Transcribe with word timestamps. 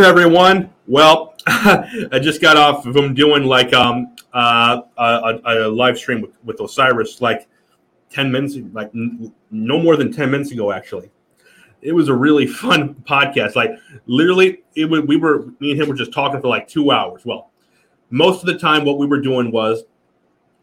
everyone? 0.00 0.70
Well, 0.86 1.34
I 1.46 2.18
just 2.20 2.40
got 2.40 2.56
off 2.56 2.82
from 2.82 3.14
doing 3.14 3.44
like 3.44 3.72
um 3.72 4.14
uh, 4.32 4.82
a, 4.98 5.40
a, 5.44 5.68
live 5.68 5.96
stream 5.98 6.20
with, 6.20 6.36
with 6.44 6.60
Osiris 6.60 7.20
like 7.20 7.48
ten 8.10 8.32
minutes, 8.32 8.56
like 8.72 8.90
n- 8.94 9.32
no 9.50 9.78
more 9.78 9.96
than 9.96 10.12
ten 10.12 10.30
minutes 10.30 10.50
ago, 10.52 10.72
actually. 10.72 11.10
It 11.82 11.92
was 11.92 12.08
a 12.08 12.14
really 12.14 12.46
fun 12.62 12.94
podcast. 13.08 13.56
Like 13.56 13.72
literally, 14.06 14.62
it 14.74 14.86
was, 14.86 15.02
we 15.02 15.16
were 15.16 15.46
me 15.60 15.72
and 15.72 15.80
him 15.80 15.88
were 15.88 15.94
just 15.94 16.12
talking 16.12 16.40
for 16.40 16.48
like 16.48 16.66
two 16.66 16.90
hours. 16.90 17.24
Well, 17.24 17.50
most 18.10 18.40
of 18.40 18.46
the 18.46 18.58
time, 18.58 18.84
what 18.84 18.98
we 18.98 19.06
were 19.06 19.20
doing 19.20 19.50
was 19.50 19.84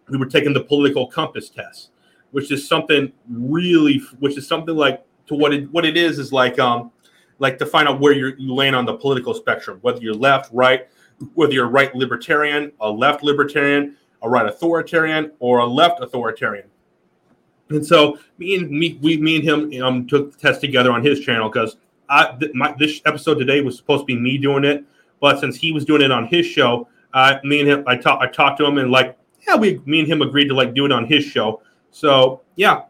we 0.10 0.18
were 0.18 0.26
taking 0.26 0.54
the 0.54 0.64
political 0.64 1.08
compass 1.08 1.50
test, 1.50 1.92
which 2.32 2.52
is 2.52 2.68
something 2.68 3.12
really, 3.30 4.00
which 4.20 4.38
is 4.38 4.48
something 4.48 4.76
like 4.76 5.06
to 5.28 5.36
what 5.36 5.54
it 5.54 5.72
what 5.72 5.86
it 5.86 5.96
is 5.96 6.20
is 6.20 6.34
like 6.34 6.60
um 6.60 6.92
like 7.42 7.58
to 7.58 7.66
find 7.66 7.90
out 7.90 8.00
where 8.00 8.14
you're, 8.14 8.38
you 8.38 8.54
land 8.54 8.76
on 8.76 8.86
the 8.86 8.94
political 8.94 9.34
spectrum, 9.34 9.80
whether 9.82 10.00
you're 10.00 10.14
left, 10.14 10.54
right, 10.54 10.88
whether 11.34 11.54
you're 11.54 11.68
right 11.68 11.94
libertarian, 11.96 12.72
a 12.80 12.90
left 12.90 13.24
libertarian, 13.24 13.98
a 14.22 14.30
right 14.30 14.46
authoritarian, 14.46 15.32
or 15.40 15.58
a 15.60 15.66
left 15.66 16.02
authoritarian. 16.02 16.68
And 17.70 17.84
so 17.84 18.20
me 18.38 18.56
and 18.56 18.70
me, 18.70 19.00
we, 19.02 19.18
me 19.18 19.38
and 19.38 19.44
him 19.44 19.84
um, 19.84 20.08
took 20.08 20.34
the 20.34 20.38
test 20.38 20.62
together 20.62 20.92
on 20.92 21.04
his 21.04 21.20
channel 21.22 21.50
because 21.50 21.78
I 22.10 22.36
th- 22.40 22.52
my, 22.54 22.76
this 22.78 23.02
episode 23.06 23.40
today 23.40 23.62
was 23.62 23.76
supposed 23.76 24.02
to 24.02 24.06
be 24.06 24.16
me 24.16 24.38
doing 24.38 24.64
it, 24.64 24.86
but 25.20 25.40
since 25.40 25.56
he 25.56 25.72
was 25.72 25.84
doing 25.84 26.04
it 26.04 26.12
on 26.12 26.28
his 26.28 26.46
show, 26.46 26.88
uh, 27.16 27.38
me 27.44 27.62
and 27.62 27.70
him, 27.70 27.84
I 27.88 27.96
talked, 27.96 28.22
I 28.22 28.28
talked 28.28 28.60
to 28.60 28.66
him 28.66 28.78
and 28.78 28.92
like, 28.92 29.18
yeah, 29.48 29.56
we, 29.56 29.82
me 29.86 30.02
and 30.02 30.08
him 30.08 30.22
agreed 30.22 30.50
to 30.50 30.54
like 30.54 30.76
do 30.76 30.86
it 30.86 30.92
on 30.92 31.08
his 31.08 31.26
show. 31.26 31.64
So 31.90 32.42
yeah, 32.56 32.84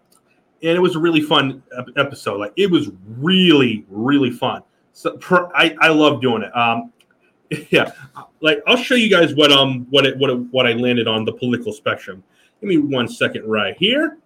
and 0.64 0.78
it 0.78 0.80
was 0.80 0.96
a 0.96 1.00
really 1.00 1.22
fun 1.22 1.64
episode. 1.98 2.40
Like 2.40 2.54
it 2.56 2.70
was 2.70 2.92
really, 3.18 3.86
really 3.90 4.32
fun. 4.32 4.62
So 4.94 5.18
I, 5.56 5.76
I 5.80 5.90
love 5.90 6.22
doing 6.22 6.44
it. 6.44 6.56
Um, 6.56 6.92
yeah, 7.70 7.92
like 8.42 8.62
I'll 8.68 8.78
show 8.78 8.96
you 8.96 9.10
guys 9.10 9.36
what 9.36 9.52
um 9.52 9.86
what 9.90 10.06
it 10.06 10.18
what 10.18 10.30
it, 10.30 10.36
what 10.52 10.66
I 10.66 10.74
landed 10.74 11.08
on 11.08 11.26
the 11.26 11.34
political 11.34 11.74
spectrum. 11.74 12.24
Give 12.60 12.70
me 12.70 12.78
one 12.78 13.08
second 13.08 13.46
right 13.46 13.76
here. 13.78 14.18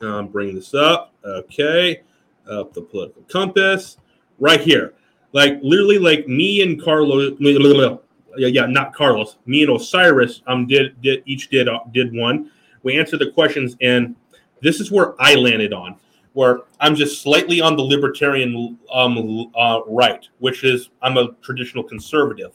Um, 0.00 0.28
bring 0.28 0.54
this 0.54 0.74
up. 0.74 1.12
Okay, 1.24 2.02
up 2.50 2.72
the 2.72 2.82
political 2.82 3.22
compass 3.22 3.98
right 4.38 4.60
here. 4.60 4.94
Like 5.32 5.58
literally, 5.62 5.98
like 5.98 6.26
me 6.26 6.62
and 6.62 6.82
Carlos. 6.82 7.36
Yeah, 7.38 8.48
yeah, 8.48 8.66
not 8.66 8.94
Carlos. 8.94 9.36
Me 9.46 9.62
and 9.62 9.76
Osiris 9.76 10.42
um 10.46 10.66
did 10.66 11.00
did 11.02 11.22
each 11.26 11.50
did 11.50 11.68
uh, 11.68 11.80
did 11.92 12.14
one. 12.14 12.50
We 12.82 12.98
answered 12.98 13.20
the 13.20 13.30
questions 13.30 13.76
and 13.80 14.16
this 14.60 14.80
is 14.80 14.90
where 14.90 15.20
I 15.20 15.34
landed 15.34 15.72
on, 15.72 15.96
where 16.32 16.60
I'm 16.80 16.94
just 16.94 17.22
slightly 17.22 17.60
on 17.60 17.76
the 17.76 17.82
libertarian 17.82 18.78
um, 18.92 19.50
uh, 19.54 19.80
right, 19.86 20.26
which 20.38 20.64
is 20.64 20.90
I'm 21.02 21.16
a 21.16 21.32
traditional 21.42 21.84
conservative. 21.84 22.52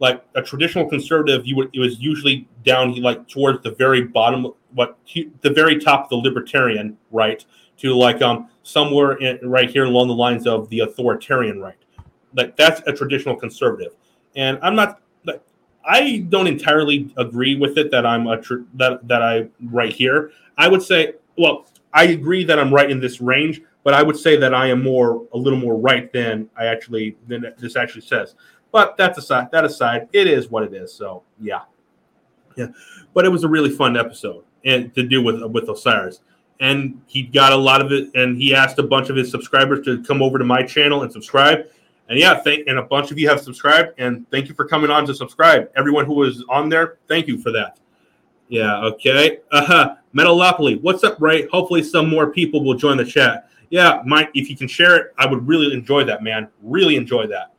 Like 0.00 0.24
a 0.36 0.42
traditional 0.42 0.88
conservative, 0.88 1.44
you 1.44 1.56
would 1.56 1.70
it 1.72 1.80
was 1.80 1.98
usually 1.98 2.46
down 2.64 2.94
like 3.02 3.26
towards 3.28 3.62
the 3.62 3.72
very 3.72 4.02
bottom, 4.04 4.52
what 4.72 4.96
the 5.14 5.50
very 5.50 5.78
top 5.78 6.04
of 6.04 6.10
the 6.10 6.16
libertarian 6.16 6.96
right 7.10 7.44
to 7.78 7.94
like 7.94 8.22
um 8.22 8.48
somewhere 8.62 9.16
in, 9.16 9.38
right 9.48 9.70
here 9.70 9.84
along 9.84 10.08
the 10.08 10.14
lines 10.14 10.46
of 10.46 10.68
the 10.68 10.80
authoritarian 10.80 11.60
right. 11.60 11.76
Like 12.34 12.56
that's 12.56 12.80
a 12.86 12.92
traditional 12.92 13.34
conservative, 13.34 13.94
and 14.36 14.58
I'm 14.62 14.76
not. 14.76 15.00
I 15.84 16.26
don't 16.28 16.46
entirely 16.46 17.12
agree 17.16 17.56
with 17.56 17.78
it 17.78 17.90
that 17.92 18.04
I'm 18.04 18.26
a 18.26 18.40
tr- 18.40 18.66
that 18.74 19.08
that 19.08 19.22
I 19.22 19.48
right 19.70 19.92
here. 19.92 20.30
I 20.58 20.68
would 20.68 20.82
say 20.82 21.14
well, 21.38 21.66
I 21.92 22.04
agree 22.04 22.44
that 22.44 22.58
I'm 22.58 22.72
right 22.72 22.90
in 22.90 23.00
this 23.00 23.20
range, 23.20 23.62
but 23.84 23.94
I 23.94 24.02
would 24.02 24.16
say 24.16 24.36
that 24.36 24.54
I 24.54 24.66
am 24.66 24.82
more 24.82 25.26
a 25.32 25.38
little 25.38 25.58
more 25.58 25.76
right 25.76 26.12
than 26.12 26.48
I 26.56 26.66
actually 26.66 27.16
than 27.26 27.54
this 27.58 27.76
actually 27.76 28.02
says. 28.02 28.34
But 28.70 28.96
that's 28.96 29.18
aside. 29.18 29.50
That 29.52 29.64
aside, 29.64 30.08
it 30.12 30.26
is 30.26 30.50
what 30.50 30.64
it 30.64 30.74
is. 30.74 30.92
So 30.92 31.22
yeah, 31.40 31.62
yeah. 32.56 32.68
But 33.14 33.24
it 33.24 33.30
was 33.30 33.44
a 33.44 33.48
really 33.48 33.70
fun 33.70 33.96
episode 33.96 34.44
and 34.64 34.94
to 34.94 35.02
do 35.02 35.22
with 35.22 35.42
with 35.44 35.68
Osiris, 35.68 36.20
and 36.60 37.00
he 37.06 37.22
got 37.22 37.52
a 37.52 37.56
lot 37.56 37.80
of 37.80 37.92
it. 37.92 38.10
And 38.14 38.36
he 38.36 38.54
asked 38.54 38.78
a 38.78 38.82
bunch 38.82 39.08
of 39.08 39.16
his 39.16 39.30
subscribers 39.30 39.84
to 39.86 40.02
come 40.02 40.22
over 40.22 40.38
to 40.38 40.44
my 40.44 40.62
channel 40.62 41.02
and 41.02 41.12
subscribe. 41.12 41.66
And 42.10 42.18
yeah, 42.18 42.40
thank 42.40 42.66
and 42.68 42.78
a 42.78 42.82
bunch 42.82 43.10
of 43.10 43.18
you 43.18 43.28
have 43.28 43.40
subscribed, 43.40 43.94
and 43.98 44.28
thank 44.30 44.48
you 44.48 44.54
for 44.54 44.66
coming 44.66 44.90
on 44.90 45.06
to 45.06 45.14
subscribe. 45.14 45.70
Everyone 45.76 46.04
who 46.04 46.14
was 46.14 46.44
on 46.48 46.68
there, 46.68 46.98
thank 47.06 47.26
you 47.26 47.38
for 47.38 47.52
that. 47.52 47.78
Yeah, 48.48 48.78
okay. 48.80 49.40
Uh-huh. 49.50 49.96
Metalopoly, 50.14 50.80
what's 50.80 51.04
up, 51.04 51.20
Ray? 51.20 51.46
Hopefully 51.48 51.82
some 51.82 52.08
more 52.08 52.30
people 52.30 52.64
will 52.64 52.74
join 52.74 52.96
the 52.96 53.04
chat. 53.04 53.50
Yeah, 53.70 54.02
Mike, 54.06 54.30
if 54.34 54.48
you 54.48 54.56
can 54.56 54.66
share 54.66 54.96
it, 54.96 55.14
I 55.18 55.26
would 55.26 55.46
really 55.46 55.74
enjoy 55.74 56.04
that, 56.04 56.22
man. 56.22 56.48
Really 56.62 56.96
enjoy 56.96 57.26
that. 57.26 57.52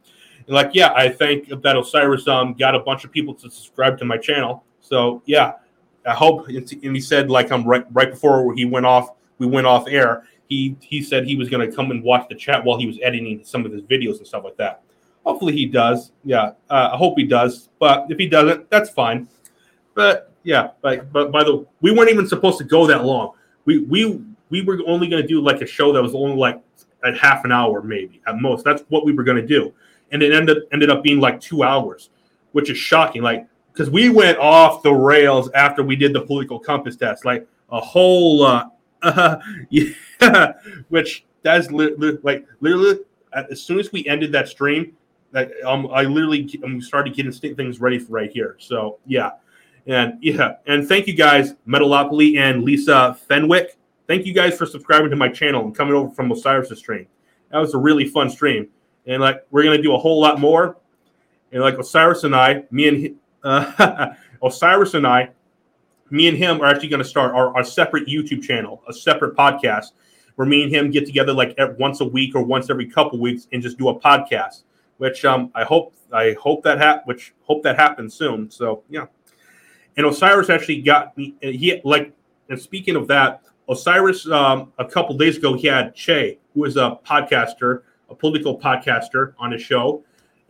And 0.47 0.55
like, 0.55 0.71
yeah, 0.73 0.91
I 0.93 1.09
think 1.09 1.49
that 1.61 1.77
Osiris 1.77 2.27
um 2.27 2.53
got 2.53 2.73
a 2.73 2.79
bunch 2.79 3.05
of 3.05 3.11
people 3.11 3.35
to 3.35 3.51
subscribe 3.51 3.99
to 3.99 4.05
my 4.05 4.17
channel. 4.17 4.63
So 4.79 5.21
yeah, 5.25 5.53
I 6.07 6.15
hope. 6.15 6.47
And 6.47 6.67
he 6.95 7.01
said 7.01 7.29
like 7.29 7.51
I'm 7.51 7.63
right 7.63 7.85
right 7.91 8.09
before 8.09 8.53
he 8.55 8.65
went 8.65 8.87
off, 8.87 9.09
we 9.37 9.45
went 9.45 9.67
off 9.67 9.87
air. 9.87 10.23
He 10.47 10.75
he 10.81 11.03
said 11.03 11.27
he 11.27 11.35
was 11.35 11.49
going 11.49 11.69
to 11.69 11.75
come 11.75 11.91
and 11.91 12.03
watch 12.03 12.27
the 12.27 12.35
chat 12.35 12.65
while 12.65 12.79
he 12.79 12.87
was 12.87 12.97
editing 13.03 13.41
some 13.43 13.63
of 13.65 13.71
his 13.71 13.83
videos 13.83 14.17
and 14.17 14.25
stuff 14.25 14.43
like 14.43 14.57
that. 14.57 14.81
Hopefully 15.23 15.53
he 15.53 15.67
does. 15.67 16.11
Yeah, 16.23 16.53
uh, 16.71 16.89
I 16.93 16.97
hope 16.97 17.19
he 17.19 17.25
does. 17.25 17.69
But 17.77 18.07
if 18.09 18.17
he 18.17 18.27
doesn't, 18.27 18.71
that's 18.71 18.89
fine. 18.89 19.29
But 19.93 20.28
yeah, 20.43 20.69
but 20.81 21.11
but 21.11 21.31
by 21.31 21.43
the 21.43 21.65
we 21.81 21.91
weren't 21.91 22.09
even 22.09 22.27
supposed 22.27 22.57
to 22.59 22.63
go 22.63 22.87
that 22.87 23.05
long. 23.05 23.33
We 23.65 23.79
we 23.79 24.21
we 24.49 24.61
were 24.61 24.79
only 24.87 25.07
going 25.07 25.21
to 25.21 25.27
do 25.27 25.41
like 25.41 25.61
a 25.61 25.65
show 25.65 25.91
that 25.93 26.01
was 26.01 26.15
only 26.15 26.35
like 26.35 26.61
a 27.03 27.15
half 27.17 27.45
an 27.45 27.51
hour 27.51 27.81
maybe 27.81 28.21
at 28.27 28.37
most. 28.39 28.65
That's 28.65 28.83
what 28.89 29.05
we 29.05 29.13
were 29.13 29.23
going 29.23 29.37
to 29.37 29.47
do, 29.47 29.73
and 30.11 30.21
it 30.21 30.33
ended 30.33 30.63
ended 30.71 30.89
up 30.89 31.03
being 31.03 31.19
like 31.19 31.39
two 31.39 31.63
hours, 31.63 32.09
which 32.51 32.69
is 32.69 32.77
shocking. 32.77 33.21
Like 33.21 33.47
because 33.73 33.89
we 33.89 34.09
went 34.09 34.37
off 34.39 34.83
the 34.83 34.93
rails 34.93 35.49
after 35.53 35.83
we 35.83 35.95
did 35.95 36.13
the 36.13 36.21
political 36.21 36.59
compass 36.59 36.95
test, 36.95 37.25
like 37.25 37.47
a 37.69 37.79
whole 37.79 38.43
uh, 38.43 38.65
uh 39.01 39.37
yeah, 39.69 40.53
which 40.89 41.25
that's 41.43 41.71
li- 41.71 41.95
li- 41.97 42.17
like 42.23 42.45
literally 42.59 42.99
as 43.33 43.61
soon 43.61 43.79
as 43.79 43.91
we 43.91 44.05
ended 44.07 44.31
that 44.31 44.47
stream, 44.47 44.95
that 45.31 45.51
um, 45.65 45.87
I 45.91 46.03
literally 46.03 46.59
um, 46.63 46.81
started 46.81 47.13
getting 47.13 47.31
things 47.31 47.79
ready 47.79 47.99
for 47.99 48.13
right 48.13 48.31
here. 48.31 48.55
So 48.59 48.97
yeah, 49.05 49.31
and 49.89 50.19
yeah, 50.21 50.57
and 50.67 50.87
thank 50.87 51.07
you 51.07 51.13
guys, 51.13 51.55
Metalopoly 51.67 52.37
and 52.37 52.63
Lisa 52.63 53.17
Fenwick. 53.27 53.75
Thank 54.07 54.27
you 54.27 54.33
guys 54.33 54.55
for 54.55 54.67
subscribing 54.67 55.09
to 55.09 55.15
my 55.15 55.29
channel 55.29 55.65
and 55.65 55.75
coming 55.75 55.95
over 55.95 56.13
from 56.13 56.31
Osiris' 56.31 56.77
stream. 56.77 57.07
That 57.51 57.57
was 57.57 57.73
a 57.73 57.79
really 57.79 58.05
fun 58.05 58.29
stream. 58.29 58.67
And 59.07 59.19
like 59.19 59.47
we're 59.49 59.63
gonna 59.63 59.81
do 59.81 59.95
a 59.95 59.97
whole 59.97 60.21
lot 60.21 60.39
more. 60.39 60.77
And 61.51 61.63
like 61.63 61.79
Osiris 61.79 62.23
and 62.23 62.35
I, 62.35 62.65
me 62.69 62.87
and 62.87 63.15
uh, 63.43 64.13
Osiris 64.43 64.93
and 64.93 65.07
I, 65.07 65.31
me 66.11 66.27
and 66.27 66.37
him 66.37 66.61
are 66.61 66.67
actually 66.67 66.89
going 66.89 67.01
to 67.01 67.07
start 67.07 67.33
our, 67.33 67.55
our 67.55 67.63
separate 67.63 68.07
YouTube 68.07 68.43
channel, 68.43 68.83
a 68.87 68.93
separate 68.93 69.35
podcast, 69.35 69.93
where 70.35 70.47
me 70.47 70.63
and 70.63 70.71
him 70.71 70.91
get 70.91 71.07
together 71.07 71.33
like 71.33 71.55
once 71.79 72.01
a 72.01 72.05
week 72.05 72.35
or 72.35 72.43
once 72.43 72.69
every 72.69 72.87
couple 72.87 73.19
weeks 73.19 73.47
and 73.51 73.63
just 73.63 73.79
do 73.79 73.89
a 73.89 73.99
podcast. 73.99 74.63
Which 74.97 75.25
um, 75.25 75.49
I 75.55 75.63
hope 75.63 75.95
I 76.11 76.35
hope 76.39 76.63
that 76.63 76.77
hap- 76.77 77.07
which 77.07 77.33
hope 77.41 77.63
that 77.63 77.77
happens 77.77 78.13
soon. 78.13 78.51
So 78.51 78.83
yeah. 78.87 79.05
And 79.99 80.07
Osiris 80.07 80.49
actually 80.49 80.81
got 80.81 81.17
me. 81.17 81.35
He 81.41 81.81
like, 81.83 82.13
and 82.47 82.57
speaking 82.57 82.95
of 82.95 83.05
that, 83.09 83.41
Osiris 83.67 84.25
um, 84.29 84.71
a 84.77 84.85
couple 84.85 85.17
days 85.17 85.35
ago 85.35 85.55
he 85.55 85.67
had 85.67 85.93
Che, 85.93 86.39
who 86.53 86.63
is 86.63 86.77
a 86.77 86.97
podcaster, 87.05 87.81
a 88.09 88.15
political 88.15 88.57
podcaster, 88.57 89.33
on 89.39 89.51
his 89.51 89.61
show, 89.61 90.01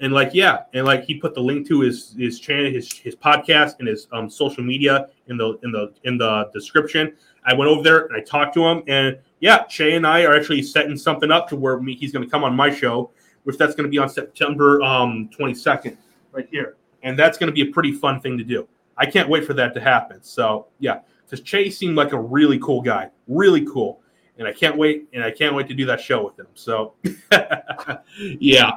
and 0.01 0.13
like 0.13 0.35
yeah, 0.35 0.65
and 0.75 0.85
like 0.85 1.03
he 1.03 1.15
put 1.15 1.33
the 1.33 1.41
link 1.41 1.67
to 1.67 1.81
his 1.81 2.13
his 2.15 2.39
channel, 2.39 2.69
his 2.69 2.93
his 2.93 3.15
podcast, 3.15 3.79
and 3.79 3.87
his 3.87 4.07
um, 4.11 4.29
social 4.29 4.63
media 4.63 5.07
in 5.29 5.37
the 5.37 5.57
in 5.63 5.71
the 5.71 5.95
in 6.03 6.19
the 6.19 6.51
description. 6.53 7.15
I 7.43 7.55
went 7.55 7.71
over 7.71 7.81
there 7.81 8.05
and 8.05 8.15
I 8.15 8.19
talked 8.19 8.53
to 8.53 8.63
him, 8.63 8.83
and 8.85 9.17
yeah, 9.39 9.63
Che 9.63 9.95
and 9.95 10.05
I 10.05 10.25
are 10.25 10.35
actually 10.35 10.61
setting 10.61 10.95
something 10.95 11.31
up 11.31 11.49
to 11.49 11.55
where 11.55 11.79
me, 11.79 11.95
he's 11.95 12.11
going 12.11 12.23
to 12.23 12.29
come 12.29 12.43
on 12.43 12.55
my 12.55 12.69
show, 12.69 13.09
which 13.45 13.57
that's 13.57 13.73
going 13.73 13.85
to 13.85 13.91
be 13.91 13.97
on 13.97 14.09
September 14.09 14.79
um, 14.83 15.27
22nd, 15.35 15.97
right 16.33 16.47
here, 16.51 16.75
and 17.01 17.17
that's 17.17 17.39
going 17.39 17.47
to 17.47 17.53
be 17.53 17.67
a 17.67 17.73
pretty 17.73 17.93
fun 17.93 18.21
thing 18.21 18.37
to 18.37 18.43
do. 18.43 18.67
I 18.99 19.05
can't 19.05 19.29
wait 19.29 19.45
for 19.45 19.53
that 19.53 19.73
to 19.73 19.81
happen. 19.81 20.21
So 20.21 20.67
yeah, 20.79 20.99
because 21.25 21.41
Chase 21.41 21.77
seemed 21.77 21.95
like 21.95 22.11
a 22.11 22.19
really 22.19 22.59
cool 22.59 22.81
guy, 22.81 23.09
really 23.27 23.65
cool, 23.65 24.01
and 24.37 24.47
I 24.47 24.51
can't 24.51 24.77
wait, 24.77 25.07
and 25.13 25.23
I 25.23 25.31
can't 25.31 25.55
wait 25.55 25.67
to 25.69 25.73
do 25.73 25.85
that 25.85 26.01
show 26.01 26.25
with 26.25 26.37
him. 26.37 26.47
So 26.53 26.93
yeah. 28.19 28.71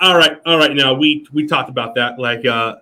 all 0.00 0.18
right, 0.18 0.40
all 0.44 0.58
right. 0.58 0.74
Now 0.74 0.94
we 0.94 1.26
we 1.32 1.46
talked 1.46 1.70
about 1.70 1.94
that. 1.94 2.18
Like 2.18 2.44
uh, 2.44 2.76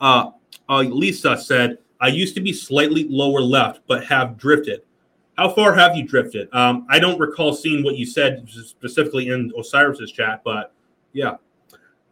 uh, 0.00 0.30
uh, 0.68 0.80
Lisa 0.80 1.38
said, 1.38 1.78
I 2.00 2.08
used 2.08 2.34
to 2.34 2.40
be 2.40 2.52
slightly 2.52 3.06
lower 3.08 3.40
left, 3.40 3.82
but 3.86 4.04
have 4.06 4.36
drifted. 4.36 4.82
How 5.38 5.50
far 5.50 5.74
have 5.74 5.94
you 5.96 6.06
drifted? 6.06 6.48
Um, 6.52 6.86
I 6.88 6.98
don't 6.98 7.20
recall 7.20 7.52
seeing 7.52 7.84
what 7.84 7.96
you 7.96 8.06
said 8.06 8.48
specifically 8.48 9.28
in 9.28 9.52
Osiris's 9.56 10.10
chat, 10.10 10.42
but 10.44 10.72
yeah. 11.12 11.36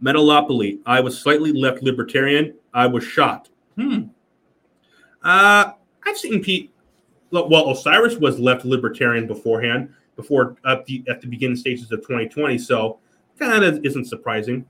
Metalopoly. 0.02 0.81
I 0.85 1.00
was 1.00 1.19
slightly 1.19 1.52
left 1.52 1.82
libertarian. 1.82 2.55
I 2.75 2.87
was 2.87 3.05
shocked. 3.05 3.50
Hmm. 3.76 4.05
Uh, 5.23 5.73
I've 6.05 6.19
seen 6.19 6.43
Pete. 6.43 6.73
Well, 7.31 7.71
Osiris 7.71 8.17
was 8.17 8.38
left 8.38 8.65
libertarian 8.65 9.26
beforehand, 9.26 9.93
before 10.17 10.56
at 10.67 10.85
the 10.87 11.03
at 11.09 11.21
the 11.21 11.26
beginning 11.26 11.56
stages 11.56 11.91
of 11.91 12.00
2020. 12.00 12.59
So 12.59 12.99
kind 13.38 13.65
of 13.65 13.85
isn't 13.85 14.05
surprising. 14.05 14.67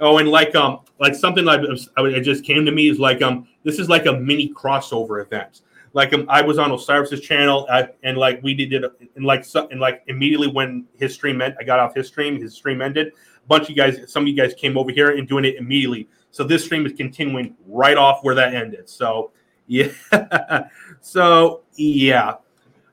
Oh, 0.00 0.18
and 0.18 0.28
like 0.28 0.54
um, 0.54 0.80
like 1.00 1.14
something 1.14 1.44
like 1.44 1.60
it 1.62 2.20
just 2.20 2.44
came 2.44 2.64
to 2.64 2.72
me 2.72 2.88
is 2.88 2.98
like 2.98 3.22
um, 3.22 3.46
this 3.62 3.78
is 3.78 3.88
like 3.88 4.06
a 4.06 4.12
mini 4.12 4.52
crossover 4.52 5.22
event. 5.22 5.62
Like 5.92 6.12
um, 6.12 6.26
I 6.28 6.42
was 6.42 6.58
on 6.58 6.72
Osiris's 6.72 7.20
channel 7.20 7.66
uh, 7.70 7.84
and 8.02 8.16
like 8.16 8.42
we 8.42 8.54
did 8.54 8.72
it 8.72 8.84
and 9.14 9.24
like 9.24 9.44
so, 9.44 9.68
and 9.68 9.80
like 9.80 10.02
immediately 10.08 10.48
when 10.48 10.86
his 10.94 11.14
stream 11.14 11.40
ended, 11.40 11.56
I 11.60 11.64
got 11.64 11.78
off 11.78 11.94
his 11.94 12.08
stream, 12.08 12.40
his 12.40 12.54
stream 12.54 12.82
ended. 12.82 13.08
A 13.08 13.46
bunch 13.46 13.64
of 13.64 13.70
you 13.70 13.76
guys, 13.76 14.00
some 14.10 14.24
of 14.24 14.28
you 14.28 14.34
guys 14.34 14.54
came 14.54 14.76
over 14.76 14.90
here 14.90 15.10
and 15.16 15.28
doing 15.28 15.44
it 15.44 15.56
immediately. 15.56 16.08
So 16.34 16.42
this 16.42 16.64
stream 16.64 16.84
is 16.84 16.92
continuing 16.94 17.54
right 17.64 17.96
off 17.96 18.24
where 18.24 18.34
that 18.34 18.54
ended. 18.54 18.88
So 18.88 19.30
yeah, 19.68 19.92
so 21.00 21.62
yeah, 21.76 22.34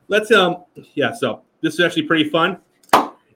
let's 0.06 0.30
um 0.30 0.58
yeah. 0.94 1.12
So 1.12 1.42
this 1.60 1.74
is 1.74 1.80
actually 1.80 2.04
pretty 2.04 2.30
fun, 2.30 2.58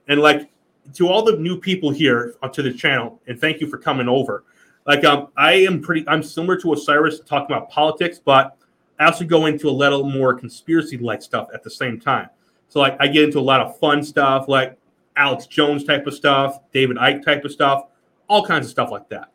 and 0.07 0.21
like 0.21 0.49
to 0.93 1.09
all 1.09 1.25
the 1.25 1.35
new 1.35 1.59
people 1.59 1.91
here 1.91 2.35
to 2.53 2.61
the 2.61 2.71
channel, 2.71 3.19
and 3.27 3.37
thank 3.37 3.59
you 3.59 3.67
for 3.67 3.77
coming 3.77 4.07
over. 4.07 4.45
Like 4.85 5.03
um, 5.03 5.27
I 5.35 5.55
am 5.55 5.81
pretty. 5.81 6.07
I'm 6.07 6.23
similar 6.23 6.55
to 6.61 6.71
Osiris 6.71 7.19
talking 7.19 7.53
about 7.53 7.69
politics, 7.69 8.17
but 8.17 8.55
I 8.97 9.07
also 9.07 9.25
go 9.25 9.47
into 9.47 9.67
a 9.67 9.75
little 9.75 10.09
more 10.09 10.33
conspiracy 10.33 10.97
like 10.97 11.21
stuff 11.21 11.49
at 11.53 11.63
the 11.63 11.69
same 11.69 11.99
time. 11.99 12.29
So 12.69 12.79
like 12.79 12.95
I 13.01 13.07
get 13.07 13.25
into 13.25 13.39
a 13.39 13.41
lot 13.41 13.59
of 13.59 13.77
fun 13.77 14.01
stuff, 14.01 14.47
like 14.47 14.77
Alex 15.17 15.47
Jones 15.47 15.83
type 15.83 16.07
of 16.07 16.13
stuff, 16.13 16.61
David 16.71 16.95
Icke 16.95 17.25
type 17.25 17.43
of 17.43 17.51
stuff, 17.51 17.87
all 18.29 18.45
kinds 18.45 18.67
of 18.67 18.71
stuff 18.71 18.89
like 18.89 19.09
that. 19.09 19.31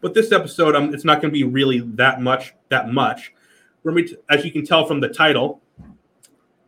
But 0.00 0.14
this 0.14 0.32
episode, 0.32 0.74
um, 0.74 0.94
it's 0.94 1.04
not 1.04 1.20
going 1.20 1.32
to 1.32 1.38
be 1.38 1.44
really 1.44 1.80
that 1.80 2.20
much. 2.20 2.54
That 2.68 2.92
much. 2.92 3.32
As 4.28 4.44
you 4.44 4.50
can 4.50 4.64
tell 4.64 4.86
from 4.86 5.00
the 5.00 5.08
title, 5.08 5.60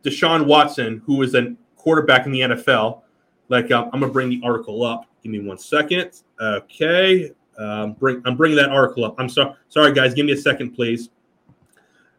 Deshaun 0.03 0.45
Watson, 0.45 1.01
who 1.05 1.21
is 1.21 1.35
a 1.35 1.55
quarterback 1.75 2.25
in 2.25 2.31
the 2.31 2.41
NFL, 2.41 3.01
like 3.49 3.71
um, 3.71 3.89
I'm 3.93 3.99
gonna 3.99 4.11
bring 4.11 4.29
the 4.29 4.41
article 4.43 4.83
up. 4.83 5.05
Give 5.21 5.31
me 5.31 5.39
one 5.39 5.57
second. 5.57 6.21
Okay, 6.39 7.31
um, 7.57 7.93
bring 7.93 8.21
I'm 8.25 8.35
bringing 8.35 8.57
that 8.57 8.69
article 8.69 9.03
up. 9.03 9.15
I'm 9.19 9.29
sorry, 9.29 9.53
sorry 9.67 9.93
guys. 9.93 10.13
Give 10.13 10.25
me 10.25 10.31
a 10.31 10.37
second, 10.37 10.71
please. 10.71 11.09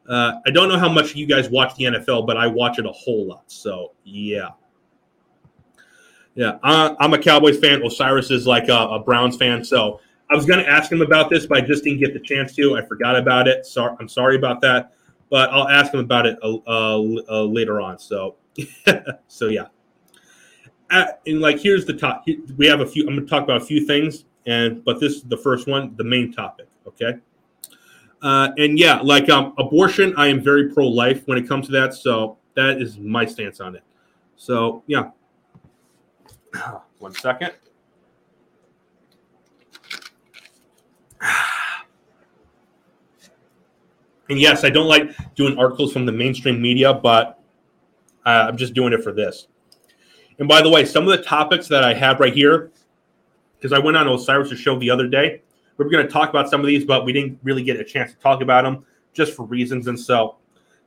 Uh, 0.08 0.34
I 0.46 0.50
don't 0.50 0.68
know 0.68 0.78
how 0.78 0.88
much 0.88 1.14
you 1.14 1.26
guys 1.26 1.48
watch 1.48 1.74
the 1.76 1.84
NFL, 1.84 2.26
but 2.26 2.36
I 2.36 2.46
watch 2.46 2.78
it 2.78 2.86
a 2.86 2.92
whole 2.92 3.26
lot. 3.26 3.44
So 3.46 3.92
yeah, 4.04 4.50
yeah. 6.34 6.58
Uh, 6.62 6.94
I'm 7.00 7.14
a 7.14 7.18
Cowboys 7.18 7.58
fan. 7.58 7.84
Osiris 7.84 8.30
is 8.30 8.46
like 8.46 8.68
a, 8.68 8.76
a, 8.76 8.98
Browns 8.98 9.36
fan. 9.36 9.64
So 9.64 10.00
I 10.30 10.34
was 10.34 10.46
going 10.46 10.60
to 10.60 10.68
ask 10.68 10.90
him 10.90 11.02
about 11.02 11.30
this, 11.30 11.46
but 11.46 11.58
I 11.58 11.60
just 11.60 11.84
didn't 11.84 12.00
get 12.00 12.14
the 12.14 12.20
chance 12.20 12.54
to. 12.56 12.76
I 12.76 12.86
forgot 12.86 13.16
about 13.16 13.48
it. 13.48 13.66
Sorry, 13.66 13.94
I'm 14.00 14.08
sorry 14.08 14.36
about 14.36 14.60
that. 14.62 14.94
But 15.30 15.50
I'll 15.50 15.68
ask 15.68 15.92
him 15.92 16.00
about 16.00 16.26
it 16.26 16.38
uh, 16.42 16.58
uh, 16.66 17.44
later 17.44 17.80
on. 17.80 17.98
So 17.98 18.36
so 19.28 19.48
yeah 19.48 19.66
and 21.26 21.40
like 21.40 21.58
here's 21.58 21.84
the 21.84 21.94
top. 21.94 22.26
We 22.56 22.66
have 22.66 22.80
a 22.80 22.86
few. 22.86 23.06
I'm 23.06 23.14
going 23.14 23.26
to 23.26 23.30
talk 23.30 23.42
about 23.42 23.62
a 23.62 23.64
few 23.64 23.86
things, 23.86 24.24
and 24.46 24.84
but 24.84 25.00
this 25.00 25.14
is 25.14 25.22
the 25.22 25.36
first 25.36 25.66
one, 25.66 25.94
the 25.96 26.04
main 26.04 26.32
topic. 26.32 26.68
Okay. 26.86 27.14
Uh, 28.20 28.50
and 28.58 28.78
yeah, 28.78 29.00
like 29.00 29.28
um, 29.30 29.52
abortion, 29.58 30.14
I 30.16 30.28
am 30.28 30.40
very 30.40 30.72
pro-life 30.72 31.26
when 31.26 31.38
it 31.38 31.48
comes 31.48 31.66
to 31.66 31.72
that. 31.72 31.92
So 31.94 32.38
that 32.54 32.80
is 32.80 32.98
my 32.98 33.24
stance 33.24 33.60
on 33.60 33.74
it. 33.74 33.82
So 34.36 34.82
yeah. 34.86 35.10
One 36.98 37.14
second. 37.14 37.52
And 44.32 44.40
yes, 44.40 44.64
I 44.64 44.70
don't 44.70 44.88
like 44.88 45.14
doing 45.34 45.58
articles 45.58 45.92
from 45.92 46.06
the 46.06 46.12
mainstream 46.12 46.60
media, 46.60 46.94
but 46.94 47.38
uh, 48.24 48.46
I'm 48.48 48.56
just 48.56 48.72
doing 48.72 48.94
it 48.94 49.04
for 49.04 49.12
this. 49.12 49.46
And 50.38 50.48
by 50.48 50.62
the 50.62 50.70
way, 50.70 50.86
some 50.86 51.06
of 51.06 51.10
the 51.10 51.22
topics 51.22 51.68
that 51.68 51.84
I 51.84 51.92
have 51.92 52.18
right 52.18 52.32
here, 52.32 52.70
because 53.58 53.74
I 53.74 53.78
went 53.78 53.98
on 53.98 54.08
Osiris' 54.08 54.58
show 54.58 54.78
the 54.78 54.88
other 54.88 55.06
day, 55.06 55.42
we 55.76 55.84
are 55.84 55.90
going 55.90 56.06
to 56.06 56.10
talk 56.10 56.30
about 56.30 56.48
some 56.48 56.60
of 56.60 56.66
these, 56.66 56.82
but 56.82 57.04
we 57.04 57.12
didn't 57.12 57.38
really 57.42 57.62
get 57.62 57.78
a 57.78 57.84
chance 57.84 58.10
to 58.12 58.18
talk 58.20 58.40
about 58.40 58.64
them 58.64 58.86
just 59.12 59.34
for 59.34 59.44
reasons. 59.44 59.86
And 59.86 60.00
so, 60.00 60.36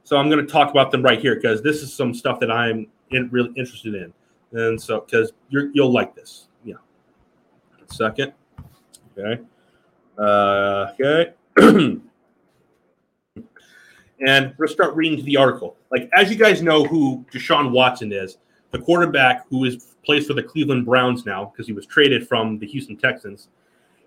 so 0.04 0.18
I'm 0.18 0.28
going 0.28 0.44
to 0.44 0.52
talk 0.52 0.72
about 0.72 0.90
them 0.90 1.04
right 1.04 1.20
here 1.20 1.36
because 1.36 1.62
this 1.62 1.84
is 1.84 1.94
some 1.94 2.16
stuff 2.16 2.40
that 2.40 2.52
I'm 2.52 2.88
in, 3.12 3.30
really 3.30 3.54
interested 3.56 3.94
in. 3.94 4.12
And 4.54 4.82
so, 4.82 5.02
because 5.02 5.34
you'll 5.50 5.94
like 5.94 6.16
this. 6.16 6.48
Yeah. 6.64 6.78
Second. 7.92 8.34
Okay. 9.16 9.44
Uh, 10.18 10.94
okay. 11.00 12.02
and 14.26 14.54
we're 14.58 14.68
start 14.68 14.96
reading 14.96 15.24
the 15.26 15.38
article. 15.38 15.76
Like, 15.92 16.10
as 16.16 16.30
you 16.30 16.36
guys 16.36 16.62
know 16.62 16.84
who 16.84 17.26
Deshaun 17.32 17.72
Watson 17.72 18.12
is, 18.12 18.38
the 18.72 18.80
quarterback 18.80 19.48
who 19.50 19.66
is 19.66 19.96
plays 20.06 20.28
for 20.28 20.34
the 20.34 20.44
Cleveland 20.44 20.86
Browns 20.86 21.26
now 21.26 21.46
because 21.46 21.66
he 21.66 21.74
was 21.74 21.86
traded 21.86 22.28
from 22.28 22.60
the 22.60 22.68
Houston 22.68 22.96
Texans. 22.96 23.48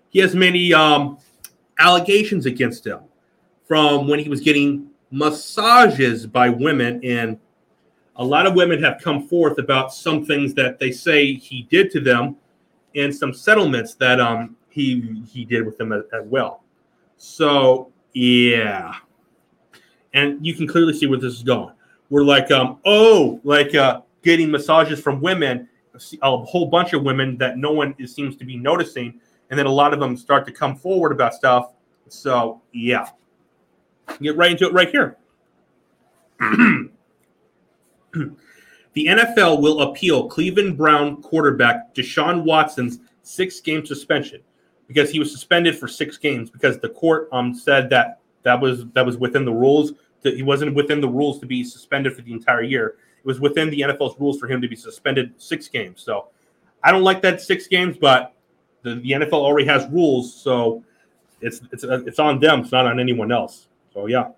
He 0.09 0.19
has 0.19 0.33
many 0.33 0.73
um, 0.73 1.17
allegations 1.79 2.45
against 2.45 2.87
him 2.87 2.99
from 3.67 4.07
when 4.07 4.19
he 4.19 4.29
was 4.29 4.41
getting 4.41 4.89
massages 5.11 6.25
by 6.25 6.49
women, 6.49 7.03
and 7.03 7.37
a 8.15 8.23
lot 8.23 8.47
of 8.47 8.55
women 8.55 8.81
have 8.81 9.01
come 9.01 9.27
forth 9.27 9.57
about 9.59 9.93
some 9.93 10.25
things 10.25 10.53
that 10.55 10.79
they 10.79 10.91
say 10.91 11.33
he 11.33 11.63
did 11.69 11.91
to 11.91 11.99
them, 11.99 12.35
and 12.95 13.13
some 13.13 13.33
settlements 13.33 13.93
that 13.95 14.19
um, 14.19 14.55
he 14.69 15.23
he 15.31 15.45
did 15.45 15.65
with 15.65 15.77
them 15.77 15.91
as, 15.91 16.03
as 16.13 16.25
well. 16.25 16.63
So 17.17 17.91
yeah, 18.13 18.95
and 20.13 20.45
you 20.45 20.53
can 20.53 20.67
clearly 20.67 20.93
see 20.93 21.07
where 21.07 21.19
this 21.19 21.33
is 21.33 21.43
going. 21.43 21.73
We're 22.09 22.23
like, 22.23 22.49
um, 22.51 22.79
oh, 22.85 23.39
like 23.43 23.75
uh, 23.75 24.01
getting 24.23 24.49
massages 24.51 24.99
from 24.99 25.21
women, 25.21 25.67
a 26.21 26.37
whole 26.37 26.67
bunch 26.67 26.93
of 26.93 27.03
women 27.03 27.37
that 27.37 27.57
no 27.57 27.71
one 27.71 27.93
is, 27.99 28.13
seems 28.13 28.35
to 28.37 28.45
be 28.45 28.57
noticing, 28.57 29.19
and 29.49 29.59
then 29.59 29.65
a 29.65 29.71
lot 29.71 29.93
of 29.93 29.99
them 29.99 30.17
start 30.17 30.45
to 30.47 30.51
come 30.51 30.75
forward 30.75 31.11
about 31.11 31.33
stuff. 31.33 31.73
So 32.07 32.61
yeah, 32.73 33.09
get 34.21 34.35
right 34.35 34.51
into 34.51 34.65
it 34.67 34.73
right 34.73 34.89
here. 34.89 35.17
the 36.39 36.89
NFL 38.95 39.61
will 39.61 39.81
appeal 39.81 40.27
Cleveland 40.27 40.77
Brown 40.77 41.21
quarterback 41.21 41.93
Deshaun 41.93 42.43
Watson's 42.43 42.99
six-game 43.23 43.85
suspension 43.85 44.41
because 44.87 45.11
he 45.11 45.19
was 45.19 45.31
suspended 45.31 45.77
for 45.77 45.87
six 45.87 46.17
games 46.17 46.49
because 46.49 46.79
the 46.79 46.89
court 46.89 47.27
um 47.31 47.53
said 47.53 47.89
that 47.89 48.18
that 48.43 48.59
was 48.59 48.85
that 48.93 49.05
was 49.05 49.17
within 49.17 49.45
the 49.45 49.53
rules. 49.53 49.93
He 50.23 50.43
wasn't 50.43 50.75
within 50.75 50.99
the 50.99 51.07
rules 51.07 51.39
to 51.39 51.45
be 51.45 51.63
suspended 51.63 52.15
for 52.15 52.21
the 52.21 52.33
entire 52.33 52.61
year. 52.61 52.95
It 53.19 53.25
was 53.25 53.39
within 53.39 53.69
the 53.69 53.81
NFL's 53.81 54.19
rules 54.19 54.39
for 54.39 54.47
him 54.47 54.61
to 54.61 54.67
be 54.67 54.75
suspended 54.75 55.33
six 55.37 55.67
games. 55.67 56.01
So 56.01 56.27
I 56.83 56.91
don't 56.91 57.03
like 57.03 57.21
that 57.21 57.41
six 57.41 57.67
games, 57.67 57.97
but 57.99 58.33
the, 58.83 58.95
the 58.95 59.11
NFL 59.11 59.33
already 59.33 59.67
has 59.67 59.87
rules, 59.91 60.33
so 60.33 60.83
it's 61.41 61.61
it's 61.71 61.83
it's 61.83 62.19
on 62.19 62.39
them. 62.39 62.61
It's 62.61 62.71
not 62.71 62.85
on 62.85 62.99
anyone 62.99 63.31
else. 63.31 63.67
So 63.93 64.07
yeah, 64.07 64.29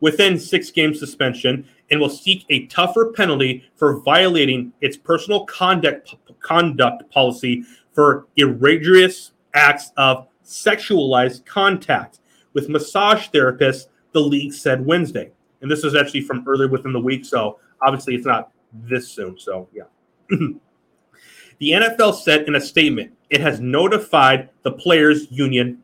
within 0.00 0.38
six 0.38 0.70
game 0.70 0.94
suspension, 0.94 1.66
and 1.90 2.00
will 2.00 2.10
seek 2.10 2.44
a 2.50 2.66
tougher 2.66 3.12
penalty 3.12 3.64
for 3.76 4.00
violating 4.00 4.72
its 4.80 4.96
personal 4.96 5.44
conduct 5.44 6.14
conduct 6.40 7.08
policy 7.10 7.64
for 7.92 8.26
egregious 8.36 9.32
acts 9.54 9.92
of 9.96 10.26
sexualized 10.44 11.44
contact 11.46 12.18
with 12.54 12.68
massage 12.68 13.28
therapists. 13.28 13.86
The 14.12 14.20
league 14.20 14.52
said 14.52 14.84
Wednesday 14.84 15.32
and 15.62 15.70
this 15.70 15.84
is 15.84 15.94
actually 15.94 16.20
from 16.20 16.44
earlier 16.46 16.68
within 16.68 16.92
the 16.92 17.00
week. 17.00 17.24
So 17.24 17.58
obviously, 17.80 18.16
it's 18.16 18.26
not 18.26 18.52
this 18.72 19.08
soon. 19.08 19.38
So 19.38 19.68
yeah. 19.72 19.84
the 20.28 21.70
NFL 21.70 22.16
said 22.16 22.46
in 22.46 22.56
a 22.56 22.60
statement 22.60 23.12
it 23.30 23.40
has 23.40 23.60
notified 23.60 24.50
the 24.62 24.72
players' 24.72 25.30
union. 25.30 25.82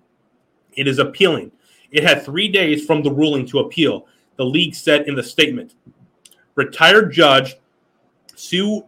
It 0.75 0.87
is 0.87 0.99
appealing. 0.99 1.53
It 1.91 2.03
had 2.03 2.23
three 2.23 2.49
days 2.49 2.85
from 2.85 3.03
the 3.03 3.11
ruling 3.11 3.47
to 3.47 3.61
appeal. 3.61 4.07
The 4.37 4.45
league 4.45 4.75
said 4.75 5.09
in 5.09 5.15
the 5.15 5.23
statement. 5.23 5.75
Retired 6.55 7.13
judge 7.13 7.57
Sue 8.35 8.85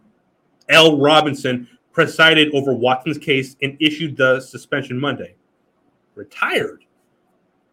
L. 0.68 0.98
Robinson 0.98 1.68
presided 1.92 2.52
over 2.54 2.74
Watson's 2.74 3.18
case 3.18 3.56
and 3.62 3.76
issued 3.80 4.16
the 4.16 4.40
suspension 4.40 4.98
Monday. 4.98 5.34
Retired? 6.14 6.84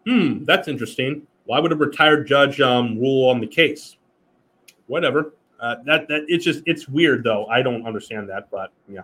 Hmm, 0.07 0.45
that's 0.45 0.69
interesting. 0.69 1.27
Why 1.43 1.59
would 1.59 1.73
a 1.73 1.75
retired 1.75 2.27
judge 2.27 2.61
um, 2.61 2.97
rule 2.97 3.29
on 3.29 3.41
the 3.41 3.47
case? 3.47 3.97
Whatever. 4.85 5.33
Uh, 5.59 5.75
that 5.85 6.07
that 6.07 6.23
it's 6.29 6.45
just 6.45 6.63
it's 6.65 6.87
weird 6.87 7.25
though. 7.25 7.45
I 7.47 7.61
don't 7.61 7.85
understand 7.85 8.29
that, 8.29 8.49
but 8.49 8.71
yeah. 8.87 9.01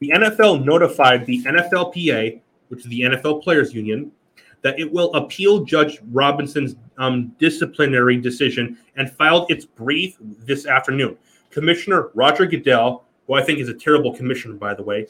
The 0.00 0.10
NFL 0.10 0.62
notified 0.62 1.24
the 1.24 1.42
NFLPA, 1.44 2.40
which 2.68 2.80
is 2.80 2.86
the 2.86 3.00
NFL 3.00 3.42
Players 3.42 3.72
Union, 3.72 4.12
that 4.60 4.78
it 4.78 4.92
will 4.92 5.14
appeal 5.14 5.64
Judge 5.64 6.00
Robinson's 6.10 6.76
um, 6.98 7.28
disciplinary 7.38 8.18
decision 8.18 8.76
and 8.96 9.10
filed 9.10 9.50
its 9.50 9.64
brief 9.64 10.18
this 10.20 10.66
afternoon. 10.66 11.16
Commissioner 11.50 12.10
Roger 12.12 12.44
Goodell, 12.44 13.04
who 13.26 13.34
I 13.34 13.42
think 13.42 13.58
is 13.58 13.70
a 13.70 13.74
terrible 13.74 14.14
commissioner, 14.14 14.54
by 14.54 14.74
the 14.74 14.82
way, 14.82 15.06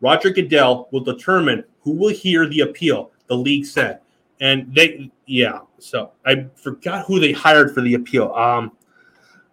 Roger 0.00 0.30
Goodell 0.30 0.88
will 0.92 1.00
determine 1.00 1.64
who 1.80 1.92
will 1.92 2.10
hear 2.12 2.48
the 2.48 2.60
appeal, 2.60 3.10
the 3.26 3.36
league 3.36 3.66
said 3.66 4.00
and 4.40 4.72
they 4.72 5.10
yeah 5.26 5.58
so 5.80 6.12
i 6.24 6.46
forgot 6.54 7.04
who 7.06 7.18
they 7.18 7.32
hired 7.32 7.74
for 7.74 7.80
the 7.80 7.94
appeal 7.94 8.32
um 8.34 8.70